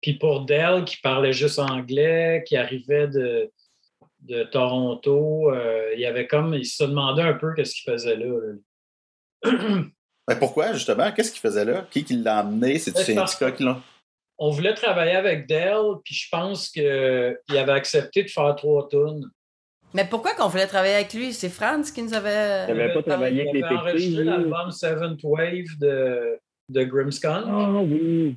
[0.00, 3.52] Puis pour Dell, qui parlait juste anglais, qui arrivait de,
[4.22, 8.16] de Toronto, euh, il y avait comme, il se demandait un peu qu'est-ce qu'il faisait
[8.16, 8.54] là.
[9.44, 11.10] Ben, pourquoi, justement?
[11.12, 11.86] Qu'est-ce qu'il faisait là?
[11.90, 12.78] Qui, qui l'a amené?
[12.78, 13.80] C'est du syndicat qui l'a...
[14.38, 16.86] On voulait travailler avec Dell, puis je pense qu'il
[17.50, 19.30] avait accepté de faire trois tonnes.
[19.92, 21.32] Mais pourquoi qu'on voulait travailler avec lui?
[21.34, 22.66] C'est Franz qui nous avait.
[22.68, 26.38] Il n'avait pas travaillé avec les Il avait enregistré l'album Seventh Wave de,
[26.70, 27.44] de Grimmskunk.
[27.48, 28.36] Ah oui.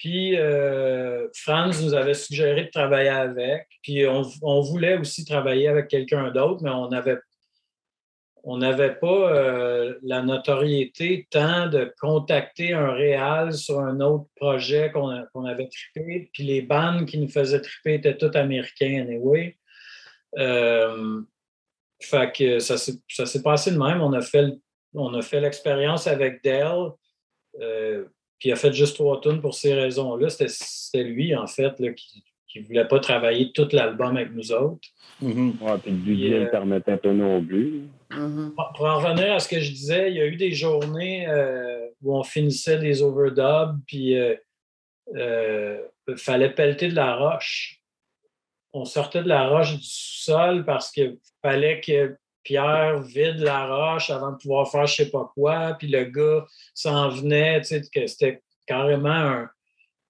[0.00, 3.66] Puis euh, Franz nous avait suggéré de travailler avec.
[3.82, 7.18] Puis on, voulait aussi travailler avec quelqu'un d'autre, mais on n'avait
[8.42, 15.44] on pas euh, la notoriété tant de contacter un réal sur un autre projet qu'on
[15.44, 16.30] avait trippé.
[16.32, 19.58] Puis les bandes qui nous faisaient tripper étaient toutes américaines, anyway.
[20.38, 21.20] Euh,
[21.98, 24.00] ça s'est passé de même.
[24.00, 24.46] On a fait,
[24.94, 26.92] on fait l'expérience avec Dell.
[27.60, 28.06] Euh,
[28.40, 30.30] puis il a fait juste trois tunes pour ces raisons-là.
[30.30, 31.74] C'était lui, en fait,
[32.48, 34.88] qui ne voulait pas travailler tout l'album avec nous autres.
[35.20, 35.50] Mm
[35.82, 37.82] puis le budget ne euh, permettait pas non plus.
[38.10, 38.54] Mm-hmm.
[38.74, 41.86] Pour en revenir à ce que je disais, il y a eu des journées euh,
[42.02, 44.38] où on finissait des overdubs, puis il
[45.16, 45.78] euh,
[46.16, 47.82] fallait pelleter de la roche.
[48.72, 54.10] On sortait de la roche du sol parce qu'il fallait que Pierre vide la roche
[54.10, 57.82] avant de pouvoir faire je sais pas quoi, puis le gars s'en venait, tu sais,
[57.92, 59.50] que c'était carrément un,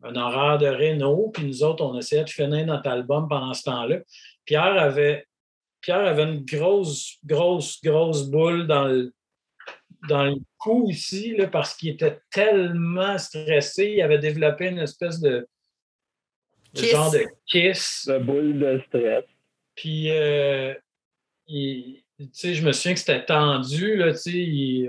[0.03, 3.64] un, horaire de Renault, puis nous autres, on essayait de finir notre album pendant ce
[3.64, 3.99] temps-là.
[4.45, 5.26] Pierre avait,
[5.81, 9.12] Pierre avait une grosse, grosse, grosse boule dans le,
[10.09, 15.20] dans le cou ici, là, parce qu'il était tellement stressé, il avait développé une espèce
[15.20, 15.49] de,
[16.74, 18.07] genre de kiss.
[18.07, 19.24] De boule de stress.
[19.74, 20.74] Puis, euh,
[21.47, 23.97] il, je me souviens que c'était tendu.
[23.97, 24.12] Là,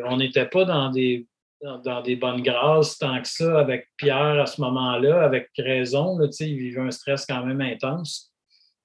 [0.05, 1.27] on n'était pas dans des,
[1.61, 6.17] dans, des bonnes grâces tant que ça avec Pierre à ce moment-là, avec raison.
[6.17, 8.31] Là, il vivait un stress quand même intense.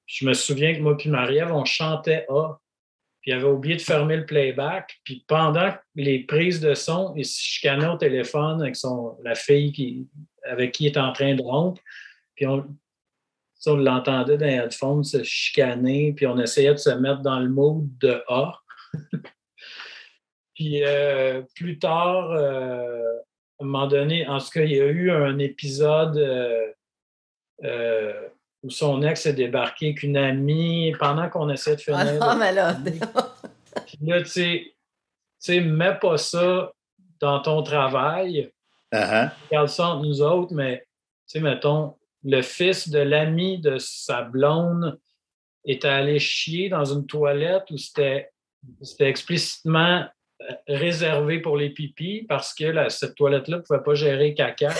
[0.06, 2.58] Je me souviens que moi et Marie-Ève, on chantait A.
[3.20, 5.00] Puis il avait oublié de fermer le playback.
[5.02, 9.72] Puis pendant les prises de son, il se chicanait au téléphone avec son, la fille
[9.72, 10.06] qui,
[10.44, 11.82] avec qui il était en train de rompre.
[12.36, 12.46] Puis
[13.66, 17.48] on l'entendait dans les headphones se chicaner, puis on essayait de se mettre dans le
[17.48, 18.60] mood de A.
[20.54, 23.02] puis euh, plus tard, euh,
[23.58, 26.18] à un moment donné, en tout cas, il y a eu un épisode
[27.64, 28.28] euh,
[28.62, 31.96] où son ex est débarqué avec une amie pendant qu'on essayait de faire.
[31.96, 32.74] Ah non, mais là.
[33.86, 34.74] puis là, tu
[35.38, 36.72] sais, mets pas ça
[37.20, 38.50] dans ton travail.
[38.92, 40.78] Uh Regarde ça entre nous autres, mais,
[41.28, 41.96] tu sais, mettons,
[42.26, 44.98] le fils de l'ami de sa blonde
[45.64, 48.30] était allé chier dans une toilette où c'était
[48.98, 50.04] explicitement
[50.66, 54.74] réservé pour les pipis parce que cette toilette-là ne pouvait pas gérer caca.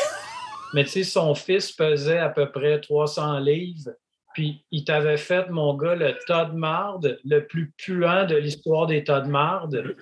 [0.74, 3.92] Mais tu sais, son fils pesait à peu près 300 livres.
[4.34, 8.88] Puis il t'avait fait, mon gars, le tas de marde, le plus puant de l'histoire
[8.88, 9.96] des tas de marde.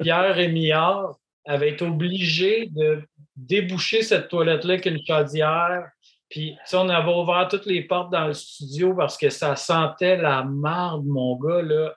[0.00, 3.02] Pierre Rémillard avait été obligé de
[3.36, 5.90] déboucher cette toilette-là avec une chaudière.
[6.28, 10.44] Puis, on avait ouvert toutes les portes dans le studio parce que ça sentait la
[10.44, 11.94] marde, mon gars, là,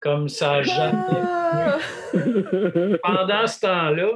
[0.00, 1.02] comme ça jamais.
[3.02, 4.10] Pendant ce temps-là,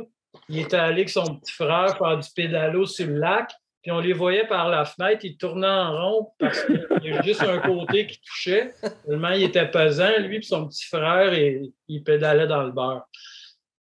[0.48, 3.50] il était allé avec son petit frère faire du pédalo sur le lac,
[3.82, 7.26] puis on les voyait par la fenêtre, ils tournaient en rond parce qu'il y avait
[7.26, 8.74] juste un côté qui touchait.
[9.06, 13.06] Tellement il était pesant, lui, et son petit frère, et il pédalait dans le beurre.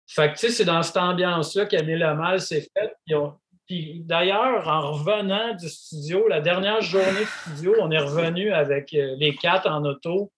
[0.08, 2.96] Fait que, tu sais, c'est dans cette ambiance-là le Mal s'est fait.
[3.66, 8.94] Puis, d'ailleurs, en revenant du studio, la dernière journée de studio, on est revenu avec
[8.94, 10.32] euh, les quatre en auto.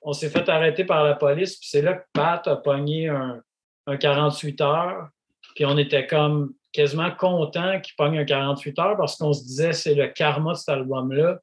[0.00, 3.42] On s'est fait arrêter par la police, puis c'est là que Pat a pogné un,
[3.86, 5.08] un 48 heures.
[5.54, 9.72] Puis on était comme quasiment content qu'il pogne un 48 heures parce qu'on se disait
[9.72, 11.38] c'est le karma de cet album-là.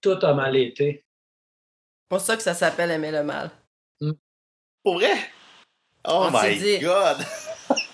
[0.00, 1.04] Tout a mal été.
[2.08, 3.50] pour ça que ça s'appelle Aimer le mal.
[4.82, 5.14] Pour vrai?
[6.04, 7.16] Oh my God!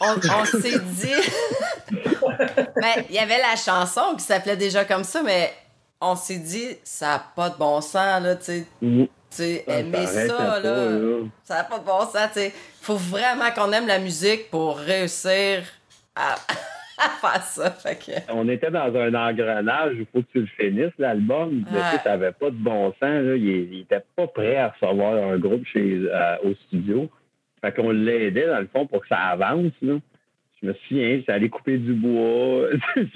[0.01, 1.13] On, s'est dit.
[1.91, 5.53] ben, il y avait la chanson qui s'appelait déjà comme ça, mais
[6.01, 8.67] on s'est dit, ça n'a pas de bon sens, là, tu sais.
[8.81, 9.05] Hmm.
[9.31, 10.99] Tu aimer ça, là,
[11.45, 12.47] ça n'a pas de bon sens, tu sais.
[12.47, 15.65] Il faut vraiment qu'on aime la musique pour réussir
[16.17, 16.37] à,
[17.21, 17.77] faire ça.
[18.31, 21.65] On était dans un engrenage, il faut que tu le finisses, l'album.
[21.73, 23.23] ça n'avait pas de bon sens.
[23.37, 27.11] Il n'était pas prêt à recevoir un groupe chez, euh, au studio.
[27.61, 29.73] Fait qu'on l'aidait, dans le fond, pour que ça avance.
[29.83, 29.99] Là.
[30.63, 32.69] Je me souviens, ça allait couper du bois.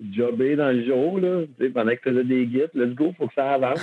[0.00, 2.70] jobber dans le jour, là, pendant que tu faisais des guides.
[2.74, 3.80] Let's go, faut que ça avance.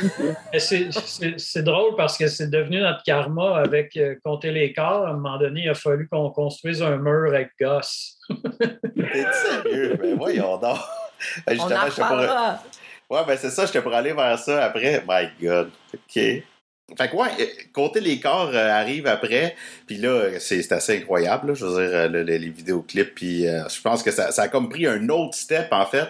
[0.57, 5.05] c'est drôle parce que c'est devenu notre karma avec euh, compter les corps.
[5.05, 8.17] À un moment donné, il a fallu qu'on construise un mur avec gosse.
[8.29, 9.97] T'es sérieux?
[9.99, 10.77] Ben voyons donc.
[11.45, 15.03] Ben, justement, On en Ouais, ben c'est ça, j'étais pour aller vers ça après.
[15.07, 15.69] My God.
[15.93, 16.43] OK.
[16.95, 19.55] Fait que ouais, euh, compter les corps euh, arrive après,
[19.87, 24.11] puis là, c'est assez incroyable, je veux dire, euh, les vidéoclips, puis je pense que
[24.11, 26.07] ça, a comme pris un autre step, en fait.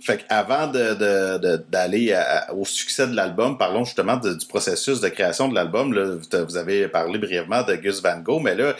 [0.00, 2.16] fait qu'avant d'aller
[2.56, 5.92] au succès de l'album, parlons justement du processus de création de l'album.
[6.32, 8.76] Vous avez parlé brièvement de Gus Van Gogh, mais là,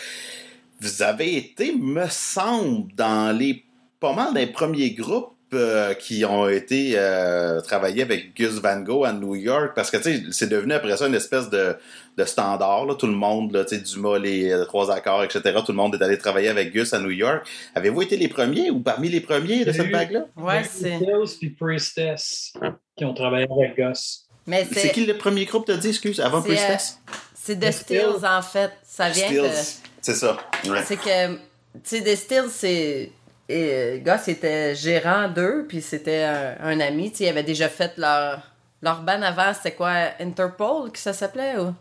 [0.80, 3.64] vous avez été, me semble, dans les
[3.98, 9.06] pas mal des premiers groupes euh, qui ont été euh, travaillés avec Gus Van Gogh
[9.06, 11.76] à New York parce que c'est devenu après ça une espèce de,
[12.16, 12.86] de standard.
[12.86, 15.40] Là, tout le monde, là, Dumas, les, les trois accords, etc.
[15.64, 17.46] Tout le monde est allé travailler avec Gus à New York.
[17.74, 20.26] Avez-vous été les premiers ou parmi les premiers de cette vague-là?
[20.36, 20.98] Ouais, c'est.
[21.38, 22.52] puis Priestess
[22.96, 24.28] qui ont travaillé avec Gus.
[24.72, 26.98] C'est qui le premier groupe, t'as dit, excuse, avant Priestess?
[27.08, 28.70] Euh, c'est The Stills, en fait.
[28.82, 29.80] Ça vient Stills.
[30.00, 30.36] C'est ça.
[30.84, 31.40] C'est que, tu
[31.84, 33.12] sais, The Stills, c'est
[33.52, 37.12] et le gars, c'était gérant d'eux, puis c'était un, ami.
[37.20, 38.40] ils avaient déjà fait leur,
[38.80, 41.58] leur band avant, c'était quoi, Interpol, que ça s'appelait?
[41.58, 41.74] Ou?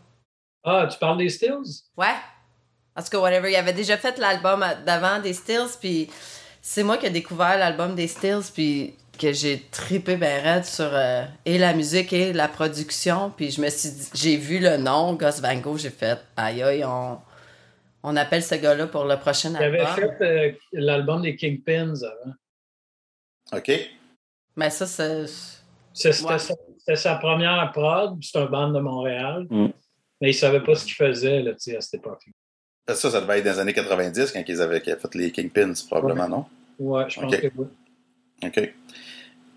[0.64, 1.84] Ah, tu parles des Stills?
[1.98, 2.16] Ouais.
[2.96, 3.50] En tout cas, whatever.
[3.52, 6.10] Ils avaient déjà fait l'album d'avant des Stills, puis
[6.62, 10.90] c'est moi qui ai découvert l'album des Stills, puis que j'ai trippé ben raide sur
[10.92, 13.32] euh, et la musique et la production.
[13.36, 16.84] Puis je me suis j'ai vu le nom, Gus Van Gogh, j'ai fait, aïe aïe,
[16.84, 17.20] on
[18.04, 19.76] on appelle ce gars-là pour le prochain album.
[19.76, 22.34] Il avait fait euh, l'album des Kingpins avant.
[23.54, 23.72] OK.
[24.56, 25.26] Mais ça, c'est.
[25.94, 29.46] C'était sa, première prod, c'est un band de Montréal.
[29.50, 29.68] Mm.
[30.22, 32.24] Mais il ne savait pas ce qu'il faisait là, à cette époque.
[32.88, 36.28] Ça, ça devait être dans les années 90 quand ils avaient fait les Kingpins, probablement,
[36.28, 36.46] non?
[36.80, 37.68] Ouais, je pense que oui.
[38.44, 38.74] OK.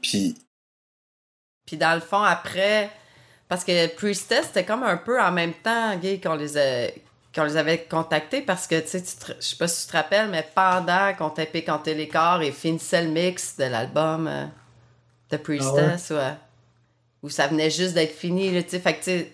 [0.02, 0.34] Puis.
[1.66, 2.90] Puis dans le fond, après.
[3.48, 6.88] Parce que Priestess, c'était comme un peu en même temps, gay, qu'on les a
[7.34, 9.02] qu'on les avait contactés parce que, tu sais,
[9.40, 12.52] je sais pas si tu te rappelles, mais pendant qu'on tapait Canté les corps et
[12.52, 14.44] finissait le mix de l'album euh,
[15.30, 16.36] de Priestess, ah
[17.22, 19.32] où ça venait juste d'être fini, tu sais, fait que, tu sais,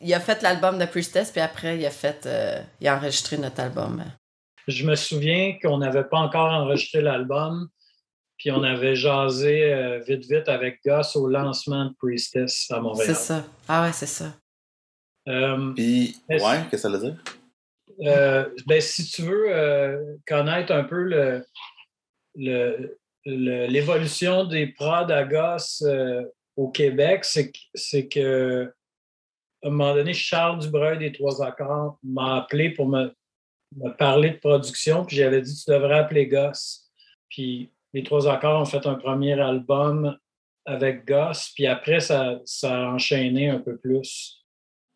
[0.00, 3.36] il a fait l'album de Priestess, puis après, il a fait, euh, il a enregistré
[3.36, 4.02] notre album.
[4.66, 7.68] Je me souviens qu'on n'avait pas encore enregistré l'album,
[8.38, 13.08] puis on avait jasé euh, vite, vite avec Gus au lancement de Priestess à Montréal.
[13.08, 13.44] C'est ça.
[13.68, 14.32] Ah ouais, c'est ça.
[15.28, 17.16] Euh, Puis, ouais, qu'est-ce que ça veut dire?
[18.06, 21.02] Euh, ben, si tu veux euh, connaître un peu
[22.36, 25.84] le, l'évolution des prods à gosse
[26.56, 28.72] au Québec, c'est que
[29.62, 33.12] à un moment donné, Charles Dubreuil des Trois Accords m'a appelé pour me,
[33.98, 36.90] parler de production, puis j'avais dit tu devrais appeler Goss.
[37.28, 40.16] Puis les Trois Accords ont fait un premier album
[40.64, 44.39] avec Goss, puis après, ça, ça a enchaîné un peu plus.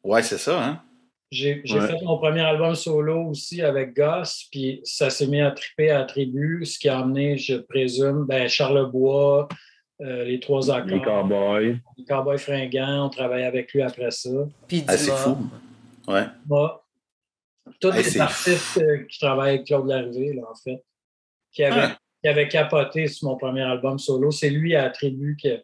[0.04, 0.82] Ouais, c'est ça, hein?
[1.30, 5.90] J'ai fait mon premier album solo aussi avec Goss, puis ça s'est mis à triper
[5.90, 9.48] à tribu, ce qui a amené, je présume, ben, Charlebois,
[10.00, 10.88] euh, les trois accords.
[10.88, 11.80] Les Cowboys.
[11.96, 14.30] Les Cowboys fringants, on travaillait avec lui après ça.
[14.68, 15.36] Puis ah, c'est fou.
[16.06, 16.26] Ouais.
[17.80, 20.84] Tous les artistes euh, qui travaillent avec Claude Larrivée, là, en fait,
[21.52, 24.30] qui avait capoté sur mon premier album solo.
[24.30, 25.58] C'est lui à Tribu qui a,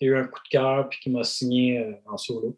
[0.00, 2.56] eu un coup de cœur puis qui m'a signé euh, en solo.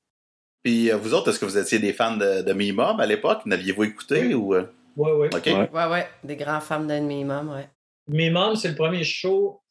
[0.68, 3.46] Puis vous autres, est-ce que vous étiez des fans de, de Mimum à l'époque?
[3.46, 4.54] N'aviez-vous écouté ou.
[4.54, 4.60] Oui,
[4.96, 5.28] oui.
[5.72, 7.70] Ouais, ouais, des grands fans de Mimum, ouais.
[8.06, 9.62] Mimum, c'est le premier show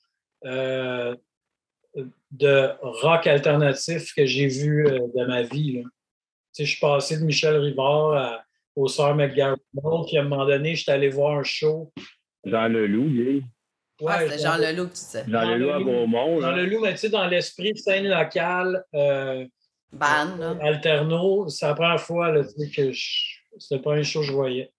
[0.44, 1.20] de
[2.82, 5.84] rock alternatif que j'ai vu de ma vie.
[6.58, 8.44] Je suis passé de Michel Rivard
[8.76, 9.62] au Sœur McGarry,
[10.08, 11.94] puis à un moment donné, j'étais allé voir un show.
[12.44, 13.44] Jean Leloup, oui.
[14.02, 15.26] Ouais, ah, c'est Jean Leloup, tu sais.
[15.28, 16.42] Jean, Leloup à Beaumont.
[16.42, 19.46] Jean Leloup, mais tu sais, dans l'esprit de scène locale, euh,
[19.92, 24.72] Ban, Alterno, c'est la première fois là, que c'était le premier show que je voyais.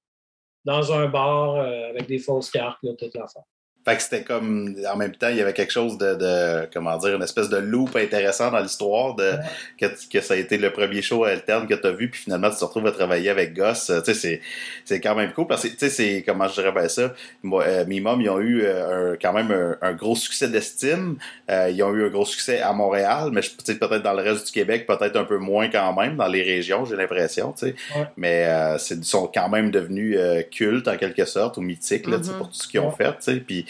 [0.65, 3.45] Dans un bar euh, avec des fausses cartes, là, toute l'affaire.
[3.89, 6.99] Fait que c'était comme, en même temps, il y avait quelque chose de, de comment
[6.99, 9.33] dire, une espèce de loop intéressant dans l'histoire de
[9.81, 12.51] que, que, ça a été le premier show alterne que tu as vu, puis finalement,
[12.51, 13.87] tu te retrouves à travailler avec Goss.
[13.87, 14.41] Tu sais, c'est,
[14.85, 17.65] c'est quand même cool parce que, tu sais, c'est, comment je dirais bien ça, moi,
[17.67, 21.17] euh, Mimum, ils ont eu euh, un, quand même un, gros succès d'estime.
[21.51, 24.53] Euh, ils ont eu un gros succès à Montréal, mais peut-être dans le reste du
[24.53, 27.75] Québec, peut-être un peu moins quand même, dans les régions, j'ai l'impression, tu sais.
[28.19, 30.19] Mais euh, ils sont quand même devenus
[30.51, 32.37] cultes, en quelque sorte, ou mythiques, là, mm-hmm.
[32.37, 33.37] pour tout ce qu'ils ont fait, tu sais.
[33.37, 33.65] Puis,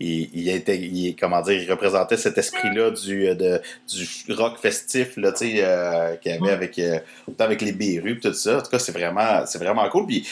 [0.00, 3.60] il, était, il, comment dire, il représentait cet esprit-là du, euh, de,
[3.92, 6.98] du rock festif, là, tu sais, euh, qu'il y avait avec, euh,
[7.38, 8.58] avec les Bérus tout ça.
[8.58, 10.06] En tout cas, c'est vraiment, c'est vraiment cool.
[10.06, 10.28] Puis,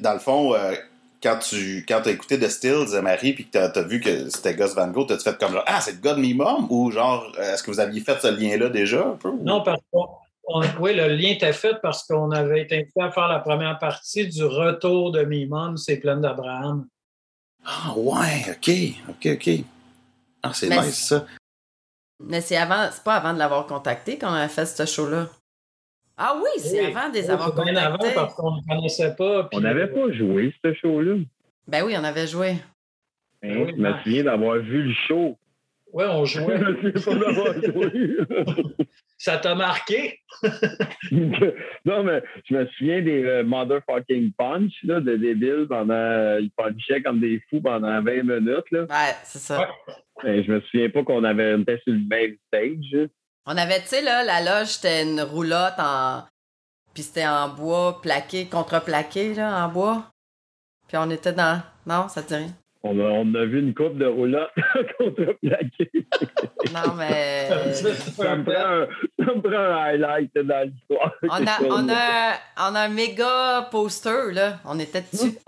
[0.00, 0.54] dans le fond,
[1.22, 4.54] quand tu quand as écouté The Stills, Marie, puis que tu as, vu que c'était
[4.54, 6.66] Gus Van Gogh, t'as-tu fait comme genre, ah, c'est God Me Mom?
[6.70, 9.32] Ou genre, est-ce que vous aviez fait ce lien-là déjà un peu?
[9.42, 9.98] Non, parce que
[10.78, 14.26] oui, le lien était fait parce qu'on avait été invité à faire la première partie
[14.26, 16.86] du retour de Mimum, c'est plein d'Abraham.
[17.64, 18.70] Ah ouais, ok,
[19.10, 19.64] ok, ok.
[20.42, 21.26] Ah, c'est nice ça.
[22.20, 25.28] Mais c'est avant, c'est pas avant de l'avoir contacté qu'on a fait ce show-là.
[26.16, 27.72] Ah oui, c'est avant de les avoir contactés.
[27.72, 29.48] Bien avant parce qu'on ne connaissait pas.
[29.52, 31.16] On n'avait pas joué ce show-là.
[31.66, 32.56] Ben oui, on avait joué.
[33.42, 35.36] Hein, je me souviens d'avoir vu le show.
[35.92, 36.58] Oui, on jouait.
[36.82, 38.18] je me souviens pas d'avoir joué.
[39.16, 40.20] Ça t'a marqué?
[41.84, 45.94] non, mais je me souviens des euh, motherfucking punch là, de débiles pendant.
[45.94, 48.70] Euh, ils punchaient comme des fous pendant 20 minutes.
[48.70, 48.82] Là.
[48.82, 49.68] Ouais, c'est ça.
[50.22, 53.08] je me souviens pas qu'on avait une sur le même stage.
[53.46, 56.24] On avait, tu sais, là, la loge, c'était une roulotte en.
[56.92, 60.10] Puis c'était en bois plaqué, contreplaqué, là, en bois.
[60.88, 61.62] Puis on était dans.
[61.86, 62.52] Non, ça te dit rien?
[62.86, 64.50] On a, vu une coupe de roulotte
[64.98, 65.90] contre-plaquée.
[66.74, 67.48] non, mais.
[67.72, 71.14] ça, me prend un, highlight dans l'histoire.
[71.22, 74.58] On a, on, a, on a un méga poster, là.
[74.66, 75.38] On était dessus.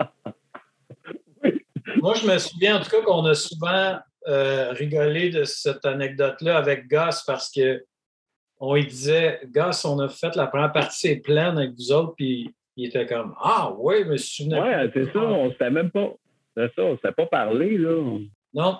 [2.01, 6.57] Moi, je me souviens en tout cas qu'on a souvent euh, rigolé de cette anecdote-là
[6.57, 7.85] avec Goss parce que
[8.59, 12.15] on lui disait Goss, on a fait la première partie, c'est pleine avec vous autres,
[12.15, 14.63] puis il était comme Ah, oui, mais je me souviens.
[14.63, 16.11] Ouais, c'est ça, on ne savait même pas.
[16.57, 18.17] C'est ça, on ne s'est pas parlé, là.
[18.51, 18.79] Non.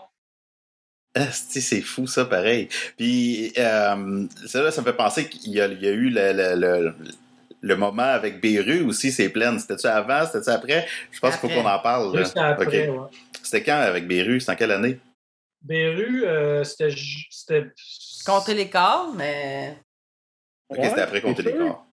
[1.32, 2.70] c'est fou, ça, pareil.
[2.98, 8.82] Puis, euh, ça, ça me fait penser qu'il y, a eu le, moment avec Beru
[8.82, 9.60] aussi, c'est plein.
[9.60, 10.88] C'était-tu avant, c'était-tu après?
[11.12, 12.26] Je pense qu'il faut qu'on en parle.
[12.26, 12.90] C'était après,
[13.44, 14.40] C'était quand avec Beru?
[14.40, 14.98] C'était en quelle année?
[15.62, 17.72] Beru, euh, c'était...
[18.26, 19.78] Compter les corps, mais...
[20.70, 21.86] OK, c'était après compter les corps.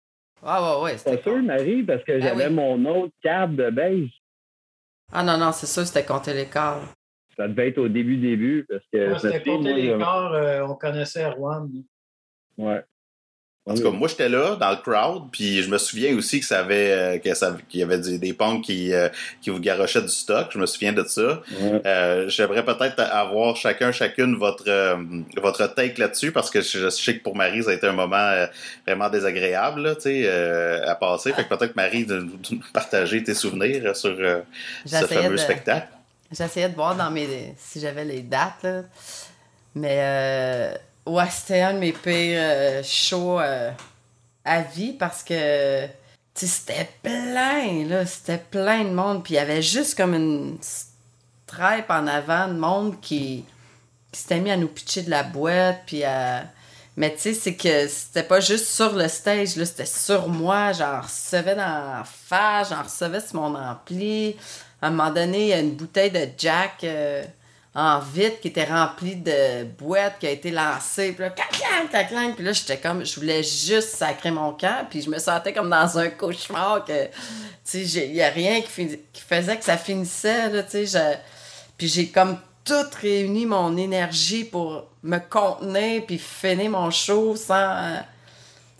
[0.41, 0.97] Ouais, ouais, ouais.
[0.97, 4.22] C'était sûr, Marie, parce que ben j'avais mon autre câble de beige.
[5.15, 6.81] Ah non, non, c'est ça, c'était compter l'écart.
[7.37, 9.17] Ça devait être au début, début, parce que.
[9.19, 11.69] c'était compter l'écart, euh, on connaissait Erwan.
[12.57, 12.83] Ouais.
[13.65, 16.45] En tout cas, moi, j'étais là, dans le crowd, puis je me souviens aussi que
[16.45, 19.07] ça avait, euh, que ça, qu'il y avait des, des punks qui, euh,
[19.41, 20.49] qui vous garochaient du stock.
[20.51, 21.41] Je me souviens de ça.
[21.85, 24.65] Euh, j'aimerais peut-être avoir chacun, chacune votre,
[25.41, 28.33] votre take là-dessus, parce que je, sais que pour Marie, ça a été un moment
[28.85, 31.31] vraiment désagréable, tu sais, à passer.
[31.31, 34.17] Fait que peut-être, Marie, de nous partager tes souvenirs sur
[34.85, 35.87] ce fameux spectacle.
[36.37, 38.81] J'essayais de voir dans mes, si j'avais les dates, là.
[39.75, 40.73] Mais,
[41.05, 43.71] Ouais, c'était un de mes pires euh, shows euh,
[44.45, 45.87] à vie parce que
[46.33, 48.05] c'était plein, là.
[48.05, 49.23] C'était plein de monde.
[49.23, 53.43] Puis il y avait juste comme une stripe en avant de monde qui,
[54.11, 55.81] qui s'était mis à nous pitcher de la boîte.
[55.85, 56.45] Puis à.
[56.95, 60.73] Mais tu sais, c'est que c'était pas juste sur le stage, là, c'était sur moi.
[60.73, 64.35] J'en recevais dans la face, j'en recevais sur mon ampli.
[64.79, 66.83] À un moment donné, il y a une bouteille de Jack.
[66.83, 67.23] Euh,
[67.75, 71.11] en vite qui était rempli de boîtes qui a été lancée.
[71.13, 74.85] Puis là, caclang, Puis là, j'étais comme, je voulais juste sacrer mon camp.
[74.89, 77.05] Puis je me sentais comme dans un cauchemar que,
[77.65, 81.19] tu sais, a rien qui, faisait que ça finissait, là, tu sais.
[81.77, 87.97] Puis j'ai comme tout réuni mon énergie pour me contenir puis finir mon show sans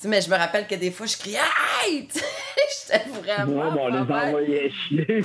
[0.06, 1.40] mais je me rappelle que des fois, je criais
[1.84, 2.08] Aïe!
[2.88, 3.72] J'étais vraiment.
[3.72, 5.24] Non, on les envoyait chier.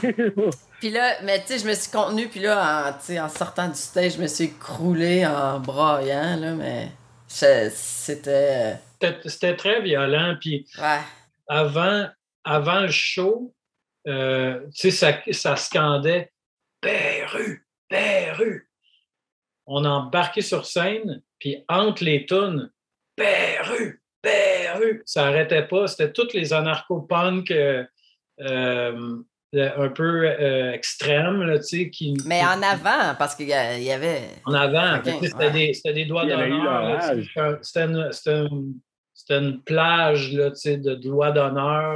[0.80, 3.78] puis là, mais tu sais, je me suis contenue, puis là, en, en sortant du
[3.78, 6.88] stage, je me suis écroulée en braillant, là, mais
[7.28, 8.78] C'était.
[9.26, 10.36] C'était très violent.
[10.40, 10.66] Puis
[11.46, 12.08] avant,
[12.44, 13.54] avant le show,
[14.06, 16.32] euh, ça, ça scandait
[16.80, 18.70] Perru, Perru.
[19.66, 22.70] On embarquait sur scène, puis entre les tunes,
[23.16, 25.02] Perru, Perru.
[25.06, 25.86] Ça n'arrêtait pas.
[25.86, 27.50] C'était tous les anarcho-punk.
[27.50, 27.84] Euh,
[28.44, 29.16] euh,
[29.54, 32.14] un peu euh, extrême, là, tu sais, qui...
[32.26, 34.20] Mais en avant, parce qu'il y avait...
[34.44, 37.00] En avant, c'était des, des, doigts d'honneur.
[37.62, 38.74] C'était une,
[39.30, 41.94] une, plage, là, tu sais, de doigts d'honneur,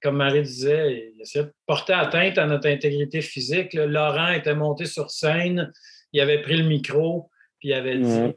[0.00, 3.74] comme Marie disait, il essayait de porter atteinte à notre intégrité physique.
[3.74, 5.72] Laurent était monté sur scène,
[6.12, 8.32] il avait pris le micro, puis il avait dit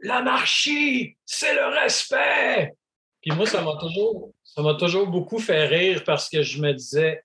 [0.00, 2.72] L'anarchie, c'est le respect!
[3.20, 4.32] Puis moi, ça m'a toujours,
[4.78, 7.22] toujours beaucoup fait rire parce que je me disais,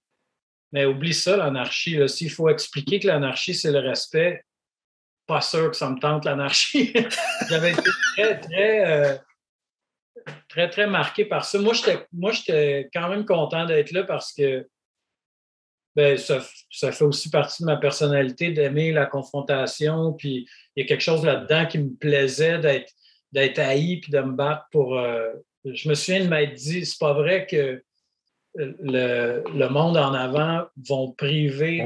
[0.72, 1.98] mais oublie ça, l'anarchie.
[2.10, 4.44] S'il faut expliquer que l'anarchie, c'est le respect,
[5.28, 6.94] pas sûr que ça me tente l'anarchie.
[7.50, 9.18] J'avais été très, très, euh,
[10.50, 11.60] très, très marqué par ça.
[11.60, 11.74] Moi,
[12.34, 14.68] j'étais quand même content d'être là parce que
[15.96, 16.42] ben, ça,
[16.72, 20.14] ça, fait aussi partie de ma personnalité d'aimer la confrontation.
[20.14, 22.92] Puis il y a quelque chose là-dedans qui me plaisait d'être,
[23.32, 25.30] d'être haï puis de me battre pour, euh,
[25.66, 27.84] je me souviens de m'être dit, c'est pas vrai que
[28.56, 31.84] le, le, monde en avant vont priver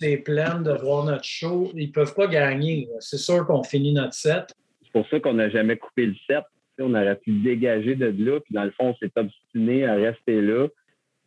[0.00, 1.72] les plaines de voir notre show.
[1.74, 2.88] Ils peuvent pas gagner.
[3.00, 4.54] C'est sûr qu'on finit notre set.
[4.84, 6.44] C'est pour ça qu'on n'a jamais coupé le set.
[6.78, 10.40] On aurait pu dégager de là, puis dans le fond, on s'est obstiné à rester
[10.40, 10.68] là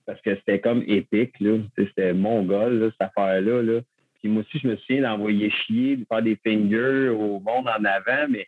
[0.09, 1.35] parce que c'était comme épique.
[1.77, 3.61] C'était mongol, cette affaire-là.
[3.61, 3.81] Là.
[4.19, 7.85] Puis moi aussi, je me souviens d'envoyer chier, de faire des fingers au monde en
[7.85, 8.47] avant, mais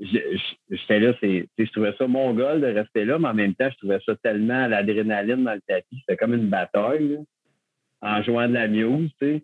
[0.00, 4.00] j'étais là, je trouvais ça mongol de rester là, mais en même temps, je trouvais
[4.06, 5.98] ça tellement l'adrénaline dans le tapis.
[6.00, 7.18] C'était comme une bataille,
[8.00, 9.42] en jouant de la muse, tu sais.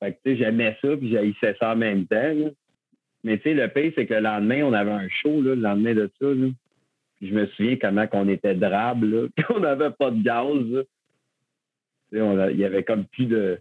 [0.00, 2.34] Fait que, tu sais, j'aimais ça, puis j'haïssais ça en même temps,
[3.24, 5.62] Mais, tu sais, le pire, c'est que le lendemain, on avait un show, là, le
[5.62, 6.48] lendemain de ça, là.
[7.20, 9.04] Je me souviens comment on était drabe,
[9.46, 10.84] qu'on n'avait pas de gaz,
[12.12, 13.58] Il y avait comme plus de...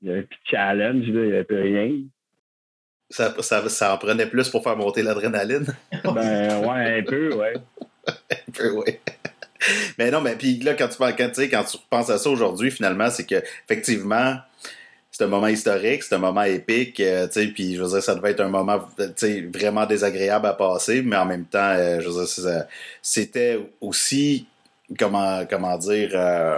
[0.00, 1.92] Il y avait plus de challenge, il n'y avait plus rien.
[3.10, 5.66] Ça, ça, ça, en prenait plus pour faire monter l'adrénaline.
[6.04, 7.54] ben ouais, un peu, ouais.
[8.06, 9.00] un peu, ouais.
[9.98, 13.10] Mais non, mais puis là, quand tu, quand, quand tu penses à ça aujourd'hui, finalement,
[13.10, 14.36] c'est que effectivement,
[15.18, 18.00] c'est un moment historique, c'est un moment épique, euh, tu sais, puis je veux dire,
[18.00, 21.72] ça devait être un moment, tu sais, vraiment désagréable à passer, mais en même temps,
[21.72, 22.66] euh, je veux dire,
[23.02, 24.46] c'était aussi,
[24.96, 26.56] comment, comment dire, euh,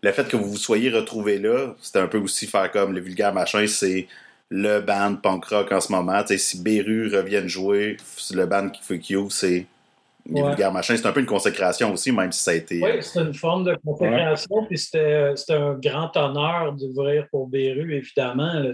[0.00, 3.00] le fait que vous vous soyez retrouvés là, c'était un peu aussi faire comme le
[3.00, 4.06] vulgaire machin, c'est
[4.48, 6.24] le band punk rock en ce moment.
[6.24, 7.96] sais si Beru reviennent jouer,
[8.32, 9.66] le band qui fait Q, c'est
[10.26, 10.82] les ouais.
[10.82, 12.80] C'est un peu une consécration aussi, même si ça a été.
[12.82, 18.52] Oui, c'est une forme de consécration, puis c'était un grand honneur d'ouvrir pour Beru, évidemment.
[18.54, 18.72] Là,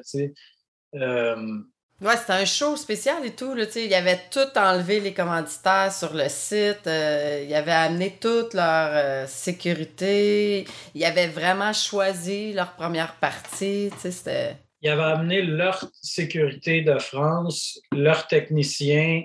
[0.94, 1.58] euh...
[2.00, 3.54] Ouais, c'était un show spécial et tout.
[3.54, 6.86] Là, il avait tout enlevé les commanditaires sur le site.
[6.86, 10.64] Euh, il avait amené toute leur euh, sécurité.
[10.94, 13.90] Il avait vraiment choisi leur première partie.
[13.98, 19.24] C'était ils avaient amené leur sécurité de France, leurs techniciens.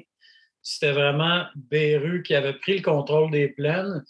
[0.64, 4.04] C'était vraiment Beru qui avait pris le contrôle des plaines.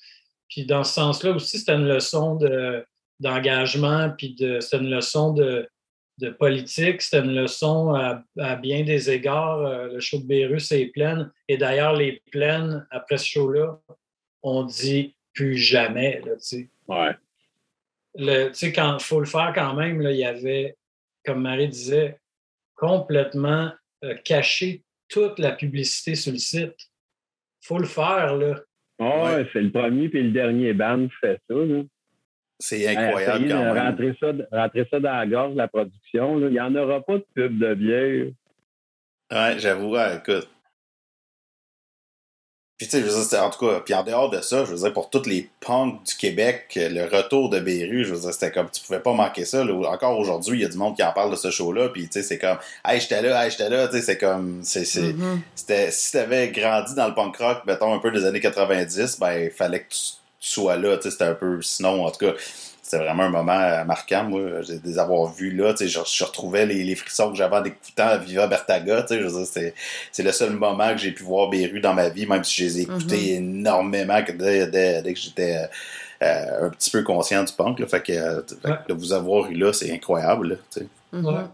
[0.50, 2.38] Puis dans ce sens-là aussi, c'était une leçon
[3.20, 5.68] d'engagement, puis de, c'était une leçon de,
[6.40, 9.60] politique, c'était une leçon à, bien des égards.
[9.60, 11.30] Euh, le show de Beru, c'est plaines.
[11.50, 13.80] Et d'ailleurs, les plaines, après ce show-là,
[14.42, 16.22] on dit plus jamais.
[16.24, 16.34] Là,
[16.88, 17.16] ouais.
[18.16, 20.78] Le, quand faut le faire quand même, là, il y avait
[21.26, 22.20] comme Marie disait,
[22.76, 23.72] complètement
[24.04, 24.84] euh, cacher
[25.14, 26.76] toute la publicité sur le site.
[27.62, 28.56] faut le faire, là.
[29.00, 31.56] Oh, c'est le premier puis le dernier band qui fait ça.
[32.60, 33.78] C'est incroyable quand même.
[33.78, 36.40] Rentrer ça, rentrer ça dans la gorge, la production.
[36.40, 38.28] Il n'y en aura pas de pub de bière.
[39.32, 39.96] Ouais, j'avoue.
[39.98, 40.50] écoute,
[42.88, 45.10] puis tu sais, en tout cas, puis en dehors de ça, je veux dire, pour
[45.10, 48.82] tous les punks du Québec, le retour de Beru, je veux dire, c'était comme, tu
[48.82, 49.64] pouvais pas manquer ça.
[49.64, 52.14] Encore aujourd'hui, il y a du monde qui en parle de ce show-là, puis tu
[52.14, 55.14] sais, c'est comme, hey, j'étais là, hey, j'étais là, tu sais, c'est comme, c'est, c'est,
[55.14, 55.40] mm-hmm.
[55.56, 59.46] c'était, si t'avais grandi dans le punk rock, mettons, un peu des années 90, ben,
[59.46, 60.00] il fallait que tu,
[60.42, 62.34] tu sois là, tu sais, c'était un peu, sinon, en tout cas,
[62.84, 65.74] c'était vraiment un moment euh, marquant, moi, de les avoir vus là.
[65.80, 69.06] Je, je retrouvais les, les frissons que j'avais en écoutant à Viva Bertaga.
[69.08, 72.66] C'est le seul moment que j'ai pu voir Beru dans ma vie, même si je
[72.66, 73.38] les ai écoutés mm-hmm.
[73.38, 74.68] énormément dès,
[75.02, 75.70] dès, que j'étais
[76.22, 77.80] euh, un petit peu conscient du punk.
[77.80, 78.46] Là, fait que,
[78.90, 80.60] de vous avoir eu là, c'est incroyable.
[81.14, 81.48] Mm-hmm.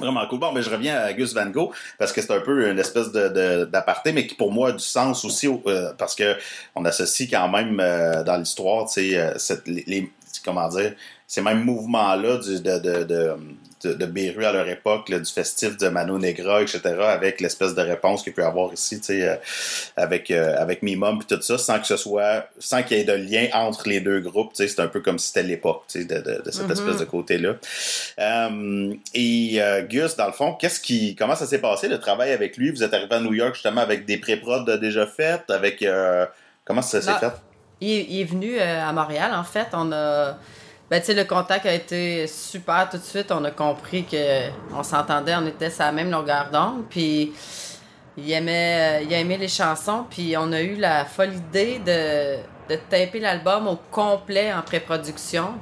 [0.00, 0.40] Vraiment cool.
[0.40, 1.70] Bon, mais je reviens à Gus Van Gogh
[2.00, 4.80] parce que c'est un peu une espèce de, d'aparté, mais qui pour moi a du
[4.80, 6.34] sens aussi euh, parce que
[6.74, 7.76] on associe quand même
[8.24, 10.10] dans l'histoire, tu sais, les,
[10.42, 10.94] comment dire,
[11.26, 16.18] ces mêmes mouvements-là de, de, de, de, Beru à leur époque, du festif de Mano
[16.18, 19.36] Negra, etc., avec l'espèce de réponse qu'il peut y avoir ici, euh,
[19.96, 23.04] avec, euh, avec Mimum et tout ça, sans que ce soit, sans qu'il y ait
[23.04, 26.42] de lien entre les deux groupes, c'est un peu comme si c'était l'époque, de, de,
[26.42, 26.72] de, cette mm-hmm.
[26.72, 27.54] espèce de côté-là.
[28.18, 32.56] Euh, et Gus, dans le fond, qu'est-ce qui, comment ça s'est passé le travail avec
[32.56, 32.70] lui?
[32.70, 35.84] Vous êtes arrivé à New York justement avec des pré-prods déjà faites, avec,
[36.64, 37.32] comment ça s'est fait?
[37.80, 40.36] Il, il, est venu à Montréal, en fait, on a
[40.90, 43.32] ben, tu sais, le contact a été super tout de suite.
[43.32, 46.84] On a compris qu'on s'entendait, on était sur la même longueur d'onde.
[46.90, 47.32] Puis
[48.16, 50.04] il aimait, il a aimé les chansons.
[50.08, 52.36] Puis on a eu la folle idée de,
[52.72, 55.54] de taper l'album au complet en pré-production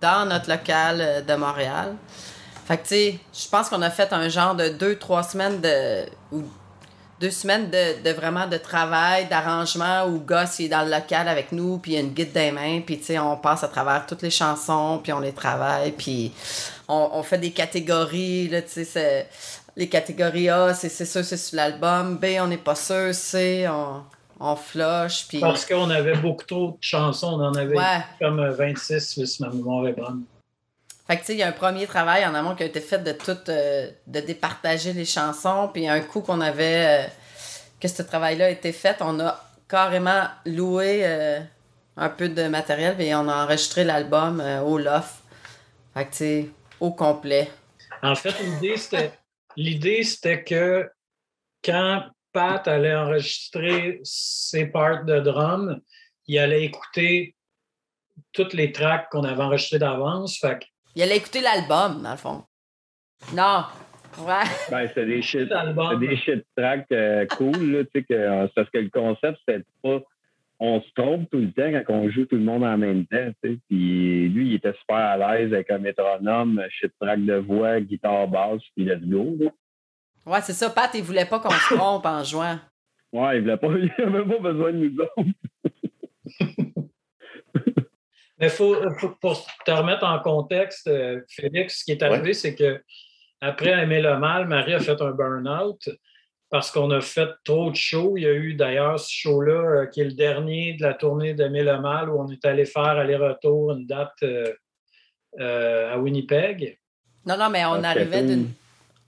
[0.00, 1.96] dans notre local de Montréal.
[2.66, 5.60] Fait que, tu sais, je pense qu'on a fait un genre de deux, trois semaines
[5.60, 6.04] de
[7.24, 11.78] deux semaines de, vraiment de travail, d'arrangement où Goss est dans le local avec nous,
[11.78, 14.04] puis il y a une guide des mains, puis tu sais, on passe à travers
[14.04, 16.32] toutes les chansons, puis on les travaille, puis
[16.86, 19.26] on, fait des catégories, là, tu sais,
[19.74, 24.02] les catégories A, c'est sûr, c'est sur l'album, B, on n'est pas sûr, C, on,
[24.38, 25.40] on flush, puis...
[25.40, 27.74] Parce qu'on avait beaucoup trop de chansons, on en avait
[28.20, 30.24] comme 26, si ma mémoire est bonne.
[31.06, 32.80] Fait que, tu sais, il y a un premier travail en amont qui a été
[32.80, 33.14] fait de
[33.48, 35.70] euh, de départager les chansons.
[35.72, 37.08] Puis un coup qu'on avait, euh,
[37.78, 41.40] que ce travail-là a été fait, on a carrément loué euh,
[41.96, 45.16] un peu de matériel et on a enregistré l'album au loft.
[45.92, 46.48] Fait que, tu sais,
[46.80, 47.50] au complet.
[48.02, 49.12] En fait, l'idée, c'était,
[49.56, 50.90] l'idée, c'était que
[51.62, 55.80] quand Pat allait enregistrer ses parts de drum,
[56.26, 57.36] il allait écouter
[58.32, 60.38] toutes les tracks qu'on avait enregistrées d'avance.
[60.38, 60.64] Fait que
[60.94, 62.44] il allait écouter l'album, dans le fond.
[63.34, 63.64] Non.
[64.18, 64.44] Ouais.
[64.70, 65.50] Ben, c'est des shit,
[65.98, 70.00] des shit tracks euh, cool, là, tu sais, que, parce que le concept, c'était pas.
[70.60, 73.32] On se trompe tout le temps quand on joue tout le monde en même temps,
[73.42, 73.58] tu sais.
[73.68, 78.28] Puis lui, il était super à l'aise avec un métronome, shit track de voix, guitare
[78.28, 79.50] basse, puis let's go, là.
[80.26, 80.70] Ouais, c'est ça.
[80.70, 82.58] Pat, il voulait pas qu'on se trompe en jouant.
[83.12, 83.68] Ouais, il voulait pas.
[83.98, 86.54] Il avait pas besoin de nous autres.
[88.38, 88.76] Mais faut,
[89.20, 92.82] pour te remettre en contexte, euh, Félix, ce qui est arrivé, c'est que
[93.40, 95.88] après Aimer le mal, Marie a fait un burn-out
[96.50, 98.16] parce qu'on a fait trop de shows.
[98.16, 101.34] Il y a eu d'ailleurs ce show-là euh, qui est le dernier de la tournée
[101.34, 106.78] d'Aimer le mal où on est allé faire aller-retour une date euh, à Winnipeg.
[107.26, 108.50] Non, non, mais on arrivait d'une.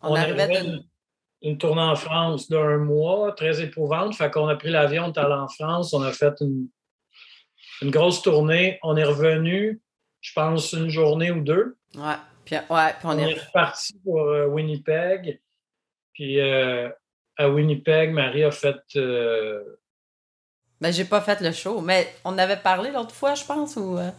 [0.02, 0.62] On, arrivait
[1.42, 4.14] d'une tournée en France d'un mois, très éprouvante.
[4.14, 6.68] Fait qu'on a pris l'avion, on est allé en France, on a fait une
[7.82, 8.78] une grosse tournée.
[8.82, 9.80] On est revenu,
[10.20, 11.76] je pense, une journée ou deux.
[11.94, 12.16] Ouais.
[12.44, 15.40] Puis, ouais, puis on, est reparti pour euh, Winnipeg.
[16.14, 16.88] Puis euh,
[17.36, 18.80] à Winnipeg, Marie a fait.
[18.94, 19.62] Euh...
[20.80, 23.98] Ben, j'ai pas fait le show, mais on avait parlé l'autre fois, je pense, ou.
[23.98, 24.10] Euh,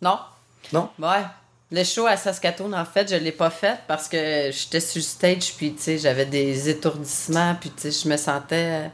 [0.00, 0.18] non?
[0.72, 0.88] Non.
[0.98, 1.22] Ouais.
[1.70, 5.04] Le show à Saskatoon, en fait, je l'ai pas fait parce que j'étais sur le
[5.04, 8.90] stage, puis, tu sais, j'avais des étourdissements, puis, tu sais, je me sentais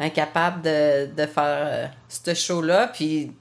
[0.00, 2.88] incapable de, de faire euh, ce show-là.
[2.88, 3.32] Puis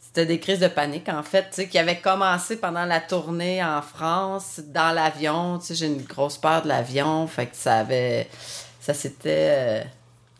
[0.00, 3.62] c'était des crises de panique, en fait, tu sais, qui avaient commencé pendant la tournée
[3.62, 5.58] en France, dans l'avion.
[5.58, 8.28] Tu sais, j'ai une grosse peur de l'avion, fait que ça avait.
[8.80, 9.82] Ça s'était euh,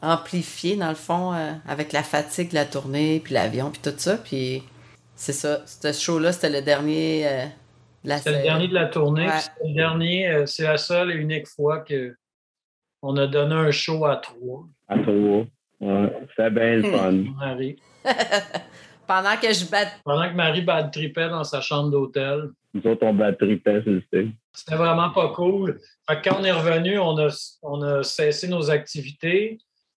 [0.03, 3.97] amplifié, dans le fond, euh, avec la fatigue de la tournée, puis l'avion, puis tout
[3.99, 4.17] ça.
[4.17, 4.63] Puis
[5.17, 5.63] c'est ça.
[5.67, 7.49] Ce show-là, c'était le dernier.
[8.05, 9.29] c'était le dernier de la tournée.
[9.65, 12.15] le dernier, c'est la seule et unique fois que
[13.03, 14.67] on a donné un show à trois.
[14.89, 15.47] À trois.
[15.81, 17.13] Ouais, c'est bien le fun.
[17.39, 17.77] Marie.
[19.07, 20.01] Pendant que je batte.
[20.05, 22.51] Pendant que Marie bad tripait dans sa chambre d'hôtel.
[22.75, 24.29] Nous autres, on bad tripait, c'était.
[24.53, 25.79] C'était vraiment pas cool.
[26.09, 27.29] Fait que quand on est revenu, on a,
[27.63, 29.59] on a cessé nos activités.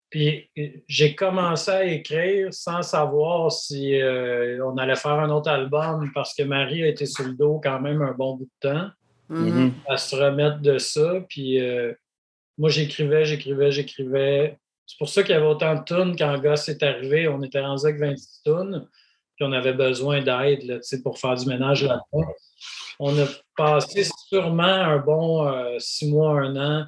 [0.09, 0.51] Puis
[0.89, 6.35] j'ai commencé à écrire sans savoir si euh, on allait faire un autre album parce
[6.35, 8.89] que Marie a été sur le dos quand même un bon bout de temps
[9.31, 9.71] mm-hmm.
[9.89, 11.21] à se remettre de ça.
[11.29, 11.93] Puis euh,
[12.57, 14.59] moi, j'écrivais, j'écrivais, j'écrivais.
[14.87, 17.29] C'est pour ça qu'il y avait autant de tunes quand Goss est arrivé.
[17.29, 18.89] On était rendu avec 26 tunes,
[19.35, 22.33] puis on avait besoin d'aide pour faire du ménage là-dedans.
[22.99, 23.27] On a
[23.57, 26.87] passé sûrement un bon euh, six mois, un an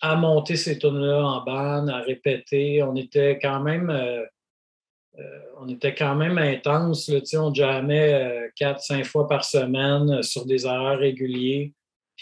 [0.00, 2.82] à monter ces tunes-là en bande, à répéter.
[2.82, 3.88] On était quand même.
[3.88, 4.24] Euh,
[5.18, 7.08] euh, on était quand même intense.
[7.08, 11.72] Là, on jamais quatre, cinq fois par semaine sur des horaires réguliers.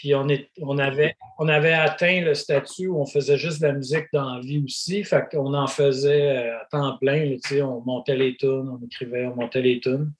[0.01, 4.39] Puis on, avait, atteint le statut où on faisait juste de la musique dans la
[4.39, 5.03] vie aussi.
[5.03, 7.35] Fait qu'on en faisait euh, à temps plein.
[7.61, 10.11] on montait les tunes, on écrivait, on montait les tunes.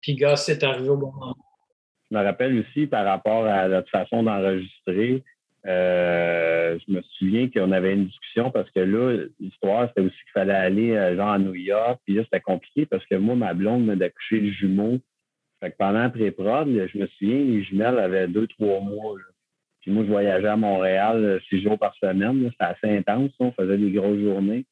[0.00, 1.34] Puis Goss est arrivé au bon moment.
[2.08, 5.24] Je me rappelle aussi par rapport à notre façon d'enregistrer.
[5.66, 10.32] Euh, je me souviens qu'on avait une discussion parce que là, l'histoire, c'était aussi qu'il
[10.32, 12.00] fallait aller euh, genre à New York.
[12.04, 15.00] Puis là, c'était compliqué parce que moi, ma blonde m'a d'accoucher le jumeau
[15.60, 19.16] Fait que pendant la pré-prod, je me souviens, les jumelles avaient deux, trois mois.
[19.82, 22.50] Puis moi, je voyageais à Montréal euh, six jours par semaine.
[22.50, 23.30] C'était assez intense.
[23.38, 24.64] On faisait des grosses journées.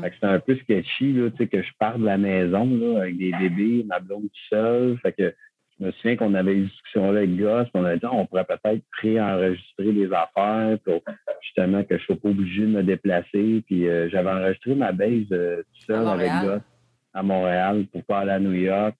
[0.00, 3.30] Fait que c'était un peu sketchy que je parte de la maison là, avec des
[3.32, 4.98] bébés, ma blonde tout seul.
[5.02, 5.34] Fait que
[5.78, 8.46] je me souviens qu'on avait une discussion là avec Goss, on a dit on pourrait
[8.46, 11.02] peut-être pré-enregistrer des affaires pour
[11.42, 13.62] justement que je sois pas obligé de me déplacer.
[13.66, 16.62] Puis euh, j'avais enregistré ma base euh, tout seul avec Goss
[17.12, 18.96] à Montréal pour pas aller à New York.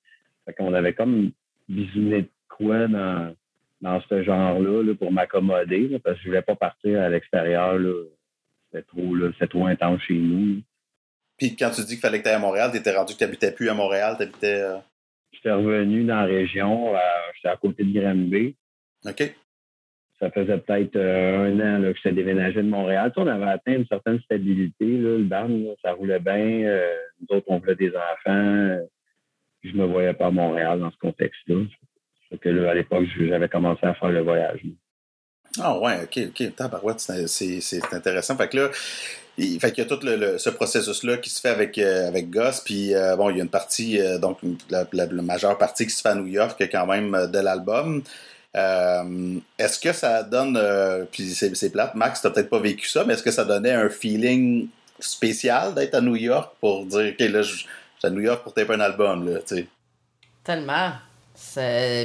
[0.47, 1.33] Fait qu'on avait comme
[1.69, 3.35] bisouné de quoi dans,
[3.83, 7.79] dans ce genre-là pour m'accommoder, parce que je voulais pas partir à l'extérieur.
[8.73, 9.15] C'était trop,
[9.51, 10.63] trop intense chez nous.
[11.37, 13.19] Puis quand tu dis qu'il fallait que tu ailles à Montréal, tu étais rendu que
[13.19, 14.61] tu n'habitais plus à Montréal, tu habitais.
[14.61, 14.79] Euh,
[15.37, 16.95] J'étais revenu dans la région,
[17.35, 18.57] j'étais à côté de Granby.
[19.05, 19.35] OK.
[20.19, 23.13] Ça faisait peut-être euh, un an là, que j'étais déménagé de Montréal.
[23.17, 24.87] on avait atteint une certaine stabilité.
[24.87, 26.63] Là, le band, ça roulait bien.
[26.65, 26.91] Euh,
[27.21, 28.79] nous autres, on voulait des enfants.
[29.71, 31.65] Je me voyais pas à Montréal dans ce contexte-là.
[32.41, 34.61] que là, à l'époque, j'avais commencé à faire le voyage.
[35.59, 37.29] Ah ouais, ok, ok.
[37.29, 38.37] c'est intéressant.
[38.37, 38.71] Fait que là,
[39.39, 42.61] il, fait y a tout le, ce processus-là qui se fait avec, euh, avec Goss,
[42.61, 44.39] puis euh, bon, il y a une partie, euh, donc
[44.71, 44.87] la,
[45.23, 48.03] majeure partie qui se fait à New York quand même de l'album.
[48.55, 50.59] est-ce que ça donne,
[51.13, 53.91] puis c'est plate, Max, t'as peut-être pas vécu ça, mais est-ce que ça donnait un
[53.91, 54.69] feeling
[54.99, 57.65] spécial d'être à New York pour dire, OK, là, je
[58.05, 59.67] à New York pour taper un album, là, tu sais?
[60.45, 60.93] Tellement.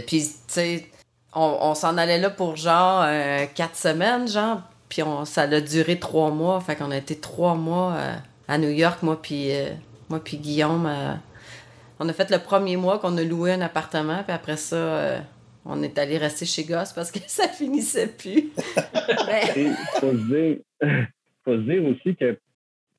[0.08, 0.88] Puis, tu sais,
[1.34, 3.06] on, on s'en allait là pour genre
[3.54, 4.62] quatre semaines, genre,
[4.92, 6.60] puis on, ça a duré trois mois.
[6.60, 8.16] Fait qu'on a été trois mois euh,
[8.50, 9.70] à New York, moi puis euh,
[10.10, 10.86] moi puis Guillaume.
[10.86, 11.14] Euh,
[11.98, 15.24] on a fait le premier mois qu'on a loué un appartement, puis après ça,
[15.64, 18.52] on est allé rester chez Goss parce que ça finissait plus.
[19.56, 20.58] Il faut se dire,
[21.46, 22.38] faut se dire aussi que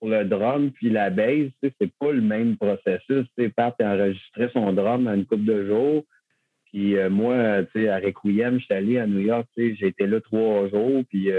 [0.03, 3.25] pour le drum puis la base, c'est pas le même processus.
[3.55, 6.03] Pat a enregistré son drum à une couple de jours.
[6.65, 10.21] Puis moi, tu sais, à Requiem, je suis allé à New York, j'ai été là
[10.21, 11.31] trois jours, puis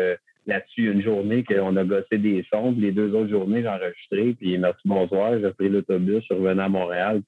[0.48, 2.74] là-dessus une journée qu'on a gossé des sons.
[2.78, 4.34] les deux autres journées, j'ai enregistré.
[4.40, 5.38] Puis merci, bonsoir.
[5.42, 7.22] J'ai pris l'autobus, je suis revenu à Montréal.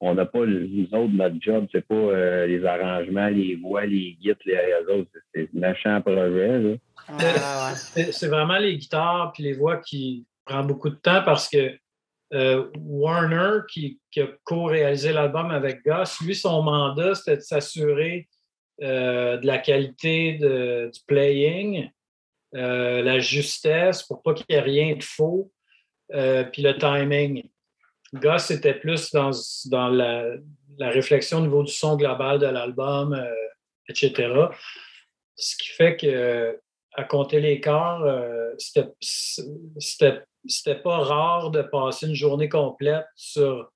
[0.00, 4.16] On n'a pas, nous autres, notre job, c'est pas euh, les arrangements, les voix, les
[4.20, 4.58] guides, les,
[4.92, 5.10] autres.
[5.32, 6.80] C'est un méchant projet.
[7.08, 11.78] Ah, c'est vraiment les guitares puis les voix qui prennent beaucoup de temps parce que
[12.32, 18.28] euh, Warner, qui, a co-réalisé l'album avec Gus, lui, son mandat, c'était de s'assurer
[18.82, 21.90] euh, de la qualité du playing,
[22.54, 25.52] euh, la justesse pour pas qu'il y ait rien de faux,
[26.08, 27.48] puis le timing.
[28.14, 29.30] Goss était plus dans,
[29.66, 30.36] dans la,
[30.80, 33.20] réflexion au niveau du son global de l'album,
[33.88, 34.32] etc.
[35.36, 36.58] Ce qui fait que
[36.94, 38.06] à compter les corps,
[38.58, 40.22] c'était
[40.82, 43.70] pas rare de passer une journée complète sur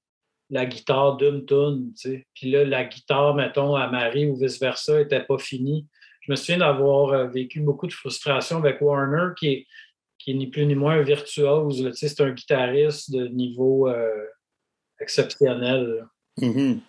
[0.50, 1.92] la guitare d'une tune.
[2.34, 5.86] Puis là, la guitare, mettons, à Marie ou vice-versa, n'était pas finie
[6.20, 9.66] je me souviens d'avoir euh, vécu beaucoup de frustration avec Warner, qui est,
[10.18, 11.90] qui ni plus ni moins un virtuose.
[11.94, 14.26] C'est un guitariste de niveau euh,
[15.00, 16.06] exceptionnel.
[16.38, 16.80] Mm-hmm.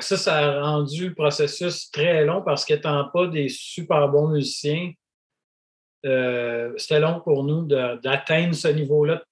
[0.00, 4.92] ça, ça a rendu le processus très long parce qu'étant pas des super bons musiciens,
[6.04, 9.24] euh, c'était long pour nous d'atteindre ce niveau-là de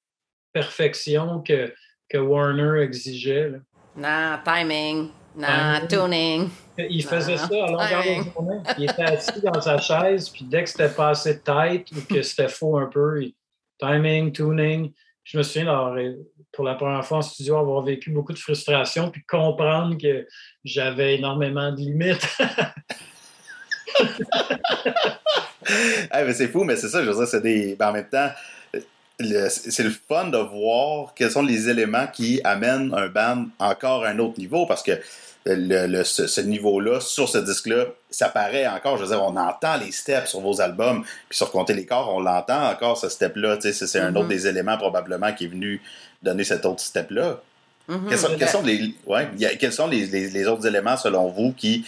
[0.52, 1.72] perfection que,
[2.08, 3.52] que Warner exigeait.
[3.96, 5.10] Non, timing.
[5.34, 6.48] Non, tuning.
[6.78, 8.60] Il faisait ça à longueur de journée.
[8.78, 12.22] Il était assis dans sa chaise, puis dès que c'était pas assez tight ou que
[12.22, 13.24] c'était faux un peu,
[13.78, 14.92] timing, tuning.
[15.24, 15.94] Je me souviens,
[16.52, 20.26] pour la première fois en studio, avoir vécu beaucoup de frustration, puis comprendre que
[20.64, 22.26] j'avais énormément de limites.
[26.34, 27.76] c'est fou, mais c'est ça, je veux dire, c'est des.
[27.76, 28.30] Ben, en même temps,
[29.48, 34.08] c'est le fun de voir quels sont les éléments qui amènent un band encore à
[34.08, 34.92] un autre niveau parce que
[35.44, 38.96] le, ce, niveau-là, sur ce disque-là, ça paraît encore.
[38.96, 42.14] Je veux dire, on entend les steps sur vos albums, puis sur Compter les corps,
[42.14, 43.58] on l'entend encore, ce step-là.
[43.60, 44.28] C'est un autre mm-hmm.
[44.28, 45.82] des éléments probablement qui est venu
[46.22, 47.40] donner cet autre step-là.
[47.88, 48.36] Mm-hmm.
[48.38, 49.28] quels, sont, les, ouais,
[49.58, 51.84] quels sont les, les, autres éléments, selon vous, qui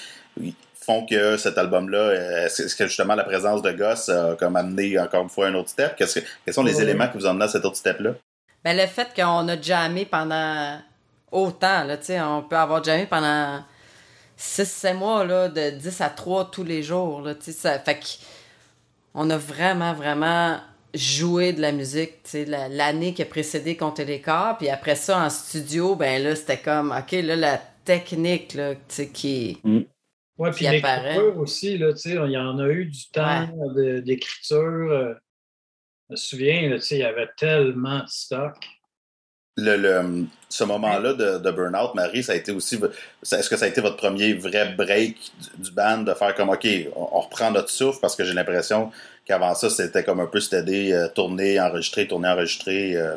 [0.85, 5.23] font que cet album-là, est-ce que justement la présence de Goss a comme amené encore
[5.23, 5.97] une fois un autre step?
[5.97, 8.15] quels sont les éléments qui vous amené à cet autre step-là?
[8.65, 10.79] Ben, le fait qu'on a jamais pendant
[11.31, 11.97] autant, là,
[12.27, 13.63] on peut avoir jamais pendant
[14.39, 18.01] 6-7 mois, là, de 10 à 3 tous les jours, là, ça fait
[19.13, 20.59] qu'on a vraiment, vraiment
[20.95, 25.29] joué de la musique, l'année qui a précédé Compter les corps, puis après ça, en
[25.29, 28.75] studio, ben là, c'était comme, OK, là, la technique, là,
[29.13, 29.59] qui...
[29.65, 29.81] Mm.
[30.37, 34.91] Oui, puis l'écriture aussi, là, il y en a eu du temps d'écriture.
[34.91, 35.15] Euh,
[36.09, 38.57] je me souviens, il y avait tellement de stock.
[39.57, 42.81] le, ce moment-là de, de burn-out, Marie, ça a été aussi.
[43.23, 45.17] Est-ce que ça a été votre premier vrai break
[45.57, 46.67] du, band de faire comme OK,
[46.97, 48.91] on, reprend notre souffle parce que j'ai l'impression
[49.25, 52.97] qu'avant ça, c'était comme un peu c'était euh, tourner, enregistrer, tourner, enregistrer.
[52.97, 53.17] Euh,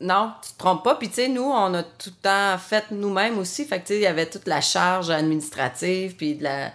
[0.00, 0.96] non, tu te trompes pas.
[0.96, 3.64] Puis tu sais, nous, on a tout le temps fait nous-mêmes aussi.
[3.64, 6.72] Fait que tu sais, il y avait toute la charge administrative, puis de la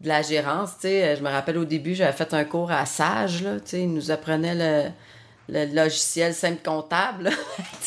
[0.00, 2.86] de la gérance, tu sais, je me rappelle au début, j'avais fait un cours à
[2.86, 4.90] Sage, là, tu sais, ils nous apprenaient le,
[5.50, 7.30] le logiciel simple comptable.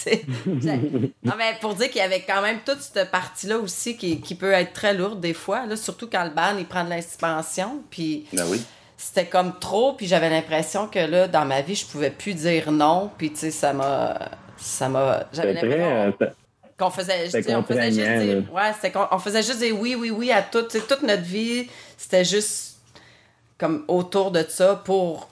[0.45, 4.35] non, mais pour dire qu'il y avait quand même toute cette partie-là aussi qui, qui,
[4.35, 7.81] peut être très lourde des fois, là, surtout quand le ban il prend de l'expansion.
[7.89, 8.61] Puis ben oui.
[8.97, 12.71] C'était comme trop, puis j'avais l'impression que là, dans ma vie, je pouvais plus dire
[12.71, 13.11] non.
[13.17, 14.17] Puis tu sais, ça m'a.
[14.57, 15.25] Ça m'a.
[15.33, 16.13] J'avais l'impression.
[16.21, 16.27] Euh,
[16.77, 20.31] qu'on faisait, on faisait juste dire, ouais, c'était qu'on faisait juste dire oui, oui, oui
[20.31, 20.63] à tout.
[20.63, 22.77] Toute notre vie, c'était juste
[23.57, 25.29] comme autour de ça pour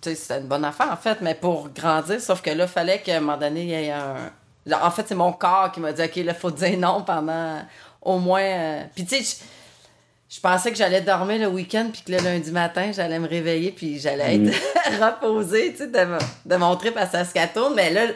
[0.00, 3.16] c'était une bonne affaire, en fait, mais pour grandir, sauf que là, il fallait qu'à
[3.16, 4.30] un moment donné, il y ait un.
[4.70, 7.62] En fait, c'est mon corps qui m'a dit, OK, là, il faut dire non pendant
[8.02, 8.42] au moins.
[8.42, 9.44] Euh, puis, tu sais,
[10.28, 13.72] je, pensais que j'allais dormir le week-end, puis que le lundi matin, j'allais me réveiller,
[13.72, 14.48] puis j'allais mm.
[14.48, 15.98] être reposée, tu sais, de,
[16.46, 17.74] de mon trip à Saskatoon.
[17.74, 18.06] Mais là,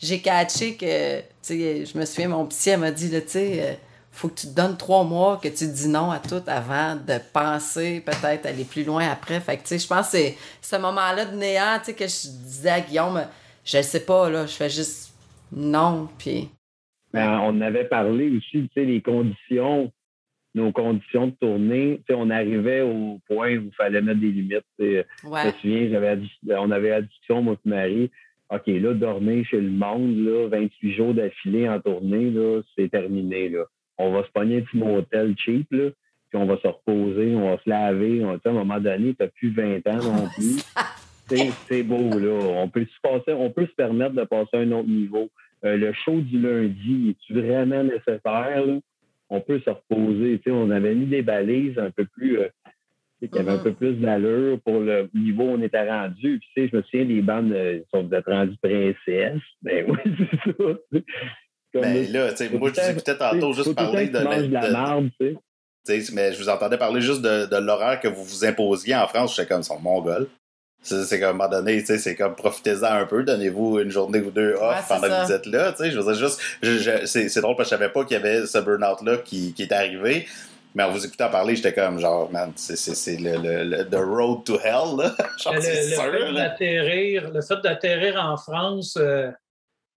[0.00, 3.62] j'ai catché que, tu sais, je me souviens, mon psy, elle m'a dit, tu sais,
[3.62, 3.72] euh,
[4.10, 7.18] faut que tu te donnes trois mois, que tu dis non à tout avant de
[7.32, 9.40] penser peut-être aller plus loin après.
[9.40, 12.06] Fait que, tu sais, je pense que c'est ce moment-là de néant, tu sais, que
[12.06, 13.22] je disais à Guillaume,
[13.64, 15.12] je ne sais pas, là, je fais juste
[15.52, 16.48] non, puis...
[17.12, 19.90] Ben, on avait parlé aussi, tu sais, les conditions,
[20.54, 24.32] nos conditions de tournée, tu sais, on arrivait au point où il fallait mettre des
[24.32, 24.64] limites.
[24.78, 25.04] Ouais.
[25.22, 25.52] Je me
[25.88, 28.10] souviens, on avait la discussion, moi et Marie,
[28.50, 33.48] OK, là, dormir chez le monde, là, 28 jours d'affilée en tournée, là, c'est terminé,
[33.48, 33.64] là
[34.00, 35.90] on va se pogner un petit motel cheap, là,
[36.30, 38.24] puis on va se reposer, on va se laver.
[38.24, 41.52] On, à un moment donné, tu n'as plus 20 ans non plus.
[41.68, 42.32] c'est beau, là.
[42.62, 45.28] On peut, se passer, on peut se permettre de passer à un autre niveau.
[45.64, 48.64] Euh, le show du lundi, est-tu vraiment nécessaire?
[48.66, 48.78] Là?
[49.30, 50.40] On peut se reposer.
[50.48, 52.40] on avait mis des balises un peu plus.
[52.40, 52.48] Euh,
[53.20, 53.62] qui avaient un mm-hmm.
[53.62, 56.40] peu plus d'allure pour le niveau où on était rendu.
[56.54, 59.42] Puis, je me souviens, les bandes euh, sont d'être rendues princesses.
[59.62, 61.82] Ben oui, c'est ça.
[61.82, 65.36] Mais là, tu sais, moi, je vous écoutais tantôt juste parler de, la, tu
[65.84, 66.14] sais.
[66.14, 69.36] mais je vous entendais parler juste de, de l'horaire que vous vous imposiez en France.
[69.36, 70.26] J'étais comme son mongol.
[70.82, 74.30] C'est comme à un moment donné, c'est comme profitez-en un peu, donnez-vous une journée ou
[74.30, 75.74] deux off pendant que vous êtes là.
[75.78, 76.30] Je veux dire,
[76.62, 79.62] juste, c'est drôle parce que je savais pas qu'il y avait ce burn-out-là qui, qui
[79.62, 80.26] est arrivé.
[80.74, 84.44] Mais en vous écoutant parler, j'étais comme genre, man, c'est le, le, le, the road
[84.44, 84.96] to hell.
[84.96, 85.16] Là.
[85.38, 89.30] genre, le, fait d'atterrir, le fait d'atterrir en France, euh,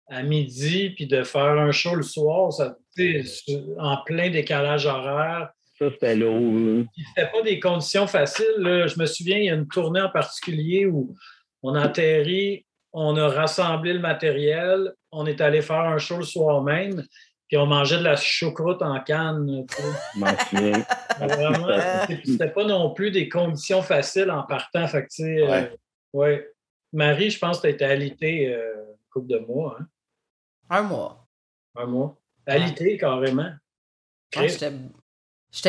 [0.09, 2.77] à midi, puis de faire un show le soir, ça,
[3.79, 5.51] en plein décalage horaire.
[5.81, 6.85] Ça, c'était lourd.
[6.95, 8.47] C'était pas des conditions faciles.
[8.59, 11.17] Je me souviens, il y a une tournée en particulier où
[11.63, 16.25] on a atterri, on a rassemblé le matériel, on est allé faire un show le
[16.25, 17.05] soir même,
[17.49, 19.67] puis on mangeait de la choucroute en canne.
[22.25, 24.87] C'était pas non plus des conditions faciles en partant.
[24.87, 25.67] Fait euh,
[26.13, 26.49] ouais.
[26.93, 29.79] Marie, je pense que tu as été alitée euh, une couple de mois.
[29.81, 29.87] Hein?
[30.69, 31.27] Un mois.
[31.75, 32.21] Un mois.
[32.47, 33.53] Alité, carrément.
[34.33, 34.73] J'étais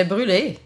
[0.08, 0.58] brûlé.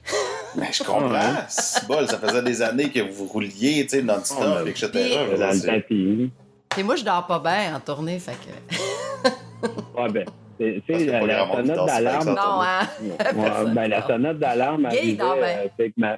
[0.57, 1.09] Mais je comprends.
[1.47, 4.89] C'est bol, ça faisait des années que vous rouliez, tu sais, non-stop, oh, etc.
[5.37, 6.29] Dans le
[6.77, 9.67] Et moi, je dors pas bien en tournée, fait que.
[10.01, 10.25] ouais, ben.
[10.57, 12.29] Tu sais, la, la sonnette d'alarme.
[12.29, 12.87] Non, hein?
[13.01, 16.13] ouais, ben, la sonnette d'alarme arrivait euh, avec ma.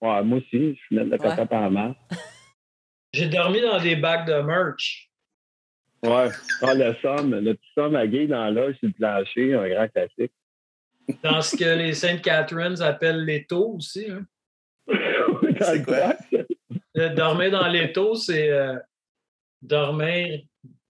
[0.00, 1.54] Ouais, moi aussi, je suis de la ouais.
[1.54, 1.96] en masse.
[3.12, 5.10] J'ai dormi dans des bacs de merch.
[6.04, 6.28] Ouais.
[6.62, 10.32] Ah, le somme, le petit somme à gay dans l'âge le plancher, un grand classique.
[11.22, 14.06] Dans ce que les Sainte Catherine appellent l'étau aussi.
[14.10, 14.26] Hein?
[15.60, 16.14] c'est quoi?
[17.14, 18.76] dormir dans l'étau, c'est euh,
[19.62, 20.40] dormir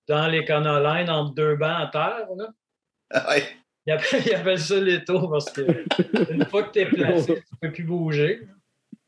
[0.09, 2.27] dans les canolines entre deux bancs à terre.
[2.37, 2.49] Là.
[3.11, 3.45] Ah ouais.
[3.87, 3.93] Ils
[4.35, 5.63] appellent, ça l'étau parce que
[6.31, 8.47] une fois que tu es placé, tu ne peux plus bouger.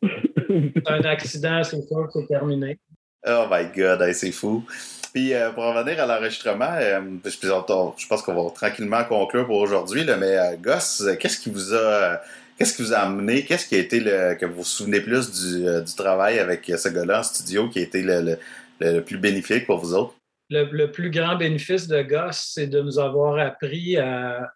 [0.02, 2.78] C'est un accident, c'est sûr, c'est terminé.
[3.26, 4.64] Oh my God, c'est fou.
[5.12, 10.04] Puis euh, pour revenir à l'enregistrement, euh, je pense qu'on va tranquillement conclure pour aujourd'hui,
[10.04, 12.20] mais euh, Goss, qu'est-ce qui vous a
[12.56, 15.30] qu'est-ce qui vous a amené, qu'est-ce qui a été le que vous vous souvenez plus
[15.30, 19.92] du, travail avec ce gars-là en studio qui a été le, plus bénéfique pour vous
[19.92, 20.14] autres?
[20.48, 24.50] Le, plus grand bénéfice de Goss, c'est de nous avoir appris à,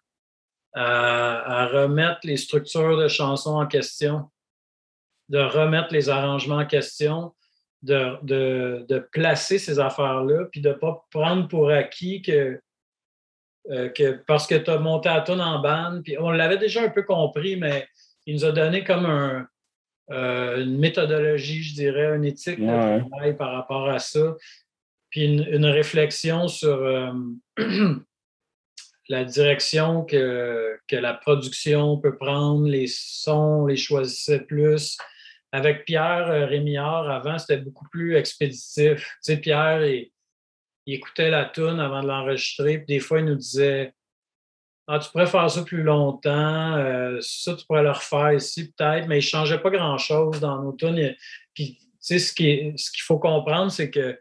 [0.75, 4.29] remettre les structures de chansons en question,
[5.29, 7.33] de remettre les arrangements en question,
[7.83, 12.59] de, de, placer ces affaires-là, puis de ne pas prendre pour acquis que,
[13.69, 16.83] euh, que parce que tu as monté à ton en bande, puis on l'avait déjà
[16.83, 17.87] un peu compris, mais
[18.25, 19.47] il nous a donné comme un,
[20.11, 24.35] euh, une méthodologie, je dirais, une éthique de travail par rapport à ça.
[25.09, 26.81] puis une, réflexion sur
[29.09, 34.97] la direction que, que la production peut prendre, les sons, les choisissait plus.
[35.51, 38.99] Avec Pierre euh, Rémillard, avant, c'était beaucoup plus expéditif.
[38.99, 40.11] Tu sais, Pierre, il,
[40.85, 43.93] écoutait la tune avant de l'enregistrer, puis des fois, il nous disait
[44.87, 49.05] ah, tu pourrais faire ça plus longtemps, euh, ça, tu pourrais le refaire ici, peut-être,
[49.07, 51.13] mais il ne changeait pas grand-chose dans nos tunes.
[51.53, 54.17] Puis, tu sais, ce qu'il faut comprendre, c'est que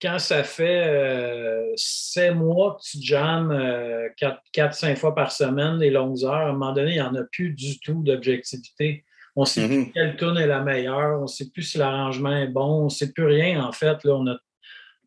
[0.00, 4.08] quand ça fait euh, sept mois que tu jammes euh,
[4.52, 7.14] quatre, cinq fois par semaine des longues heures, à un moment donné, il n'y en
[7.14, 9.04] a plus du tout d'objectivité.
[9.36, 9.92] On ne sait plus mm-hmm.
[9.92, 12.90] quelle tune est la meilleure, on ne sait plus si l'arrangement est bon, on ne
[12.90, 14.02] sait plus rien, en fait.
[14.04, 14.24] Là, on,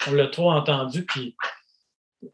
[0.07, 1.03] on l'a trop entendu.
[1.03, 1.35] Puis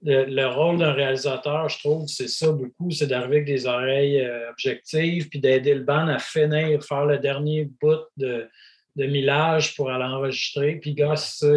[0.04, 4.50] le, rôle d'un réalisateur, je trouve, c'est ça beaucoup, c'est d'arriver avec des oreilles euh,
[4.52, 8.48] objectives, puis d'aider le band à finir, faire le dernier bout de,
[8.96, 10.76] de millage pour aller enregistrer.
[10.76, 11.48] Puis Goss, ça,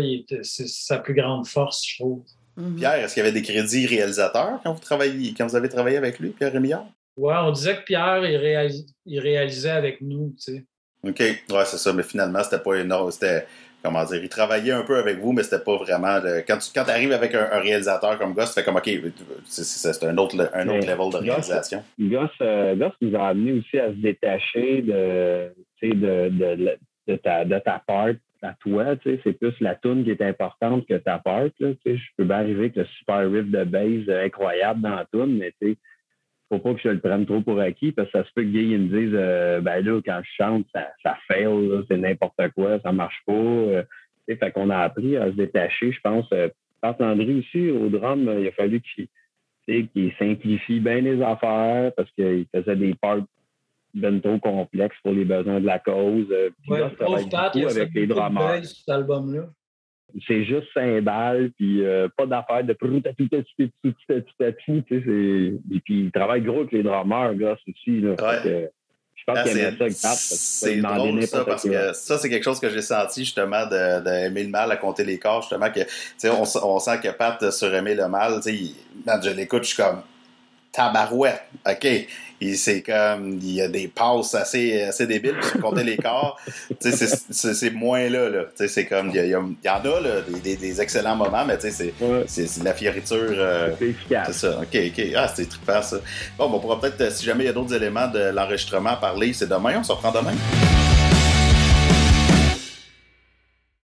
[0.43, 2.25] c'est sa plus grande force, je trouve.
[2.57, 2.77] Mhm.
[2.77, 5.97] Pierre, est-ce qu'il y avait des crédits réalisateurs quand vous, travaillez, quand vous avez travaillé
[5.97, 6.87] avec lui, Pierre Rémillard?
[7.19, 10.65] Ouais, on disait que Pierre, il, réalisait avec nous, tu sais.
[11.03, 13.11] OK, ouais, c'est ça, mais finalement, c'était pas énorme.
[13.11, 13.45] C'était,
[13.83, 16.21] comment dire, il travaillait un peu avec vous, mais c'était pas vraiment.
[16.47, 18.89] Quand tu quand arrives avec un, réalisateur comme Goss, tu fais comme, OK,
[19.45, 21.83] c'est un autre, un autre level de réalisation.
[22.01, 26.79] Euh, Goss, nous a amené aussi à se détacher de, de, de,
[27.09, 28.11] de ta, de ta part
[28.43, 31.51] à toi, tu sais, c'est plus la tune qui est importante que ta part, là,
[31.59, 35.07] tu sais, je peux bien arriver avec le super riff de base incroyable dans la
[35.07, 35.79] tune, mais tu sais,
[36.49, 38.49] faut pas que je le prenne trop pour acquis parce que ça se peut que
[38.49, 42.81] Guy me dise euh, ben là quand je chante ça, ça fail c'est n'importe quoi
[42.81, 43.83] ça marche pas euh,
[44.27, 46.49] fait qu'on a appris à se détacher je pense euh,
[46.83, 52.77] André aussi au drum il a fallu qu'il simplifie bien les affaires parce qu'il faisait
[52.77, 53.25] des parts
[53.95, 56.27] ben trop complexe pour les besoins de la cause.
[56.31, 58.65] Euh, ouais, avec les drummers.
[58.65, 59.49] cet album-là.
[60.27, 62.77] C'est juste cymbales, puis euh, pas d'affaires de Et
[65.81, 68.01] puis il travaille gros avec les drummers, gars, aussi.
[68.01, 68.17] Là,
[69.19, 72.61] je pense ah, qu'il aimait ça, C'est drôle, ça, parce que ça, c'est quelque chose
[72.61, 76.31] que j'ai senti, justement, d'aimer le mal à compter les corps, justement, que, tu sais,
[76.31, 78.73] on, on, sent que Pat, sur aimer le mal, tu sais,
[79.05, 80.03] quand je l'écoute, je suis comme,
[80.73, 81.87] tabarouette, OK
[82.55, 86.39] c'est comme il y a des passes assez, assez débiles pour compter les corps.
[86.81, 88.45] C'est moins là, là.
[88.55, 92.75] c'est comme il y, en a là, des, des, excellents moments mais c'est de la
[92.75, 93.75] fioriture euh,
[94.09, 94.61] c'est ça.
[94.61, 95.05] Ok ok.
[95.17, 95.99] Ah c'est trippant ça.
[96.37, 99.33] Bon on pourra peut-être si jamais il y a d'autres éléments de l'enregistrement à parler
[99.33, 100.35] c'est demain on se reprend demain?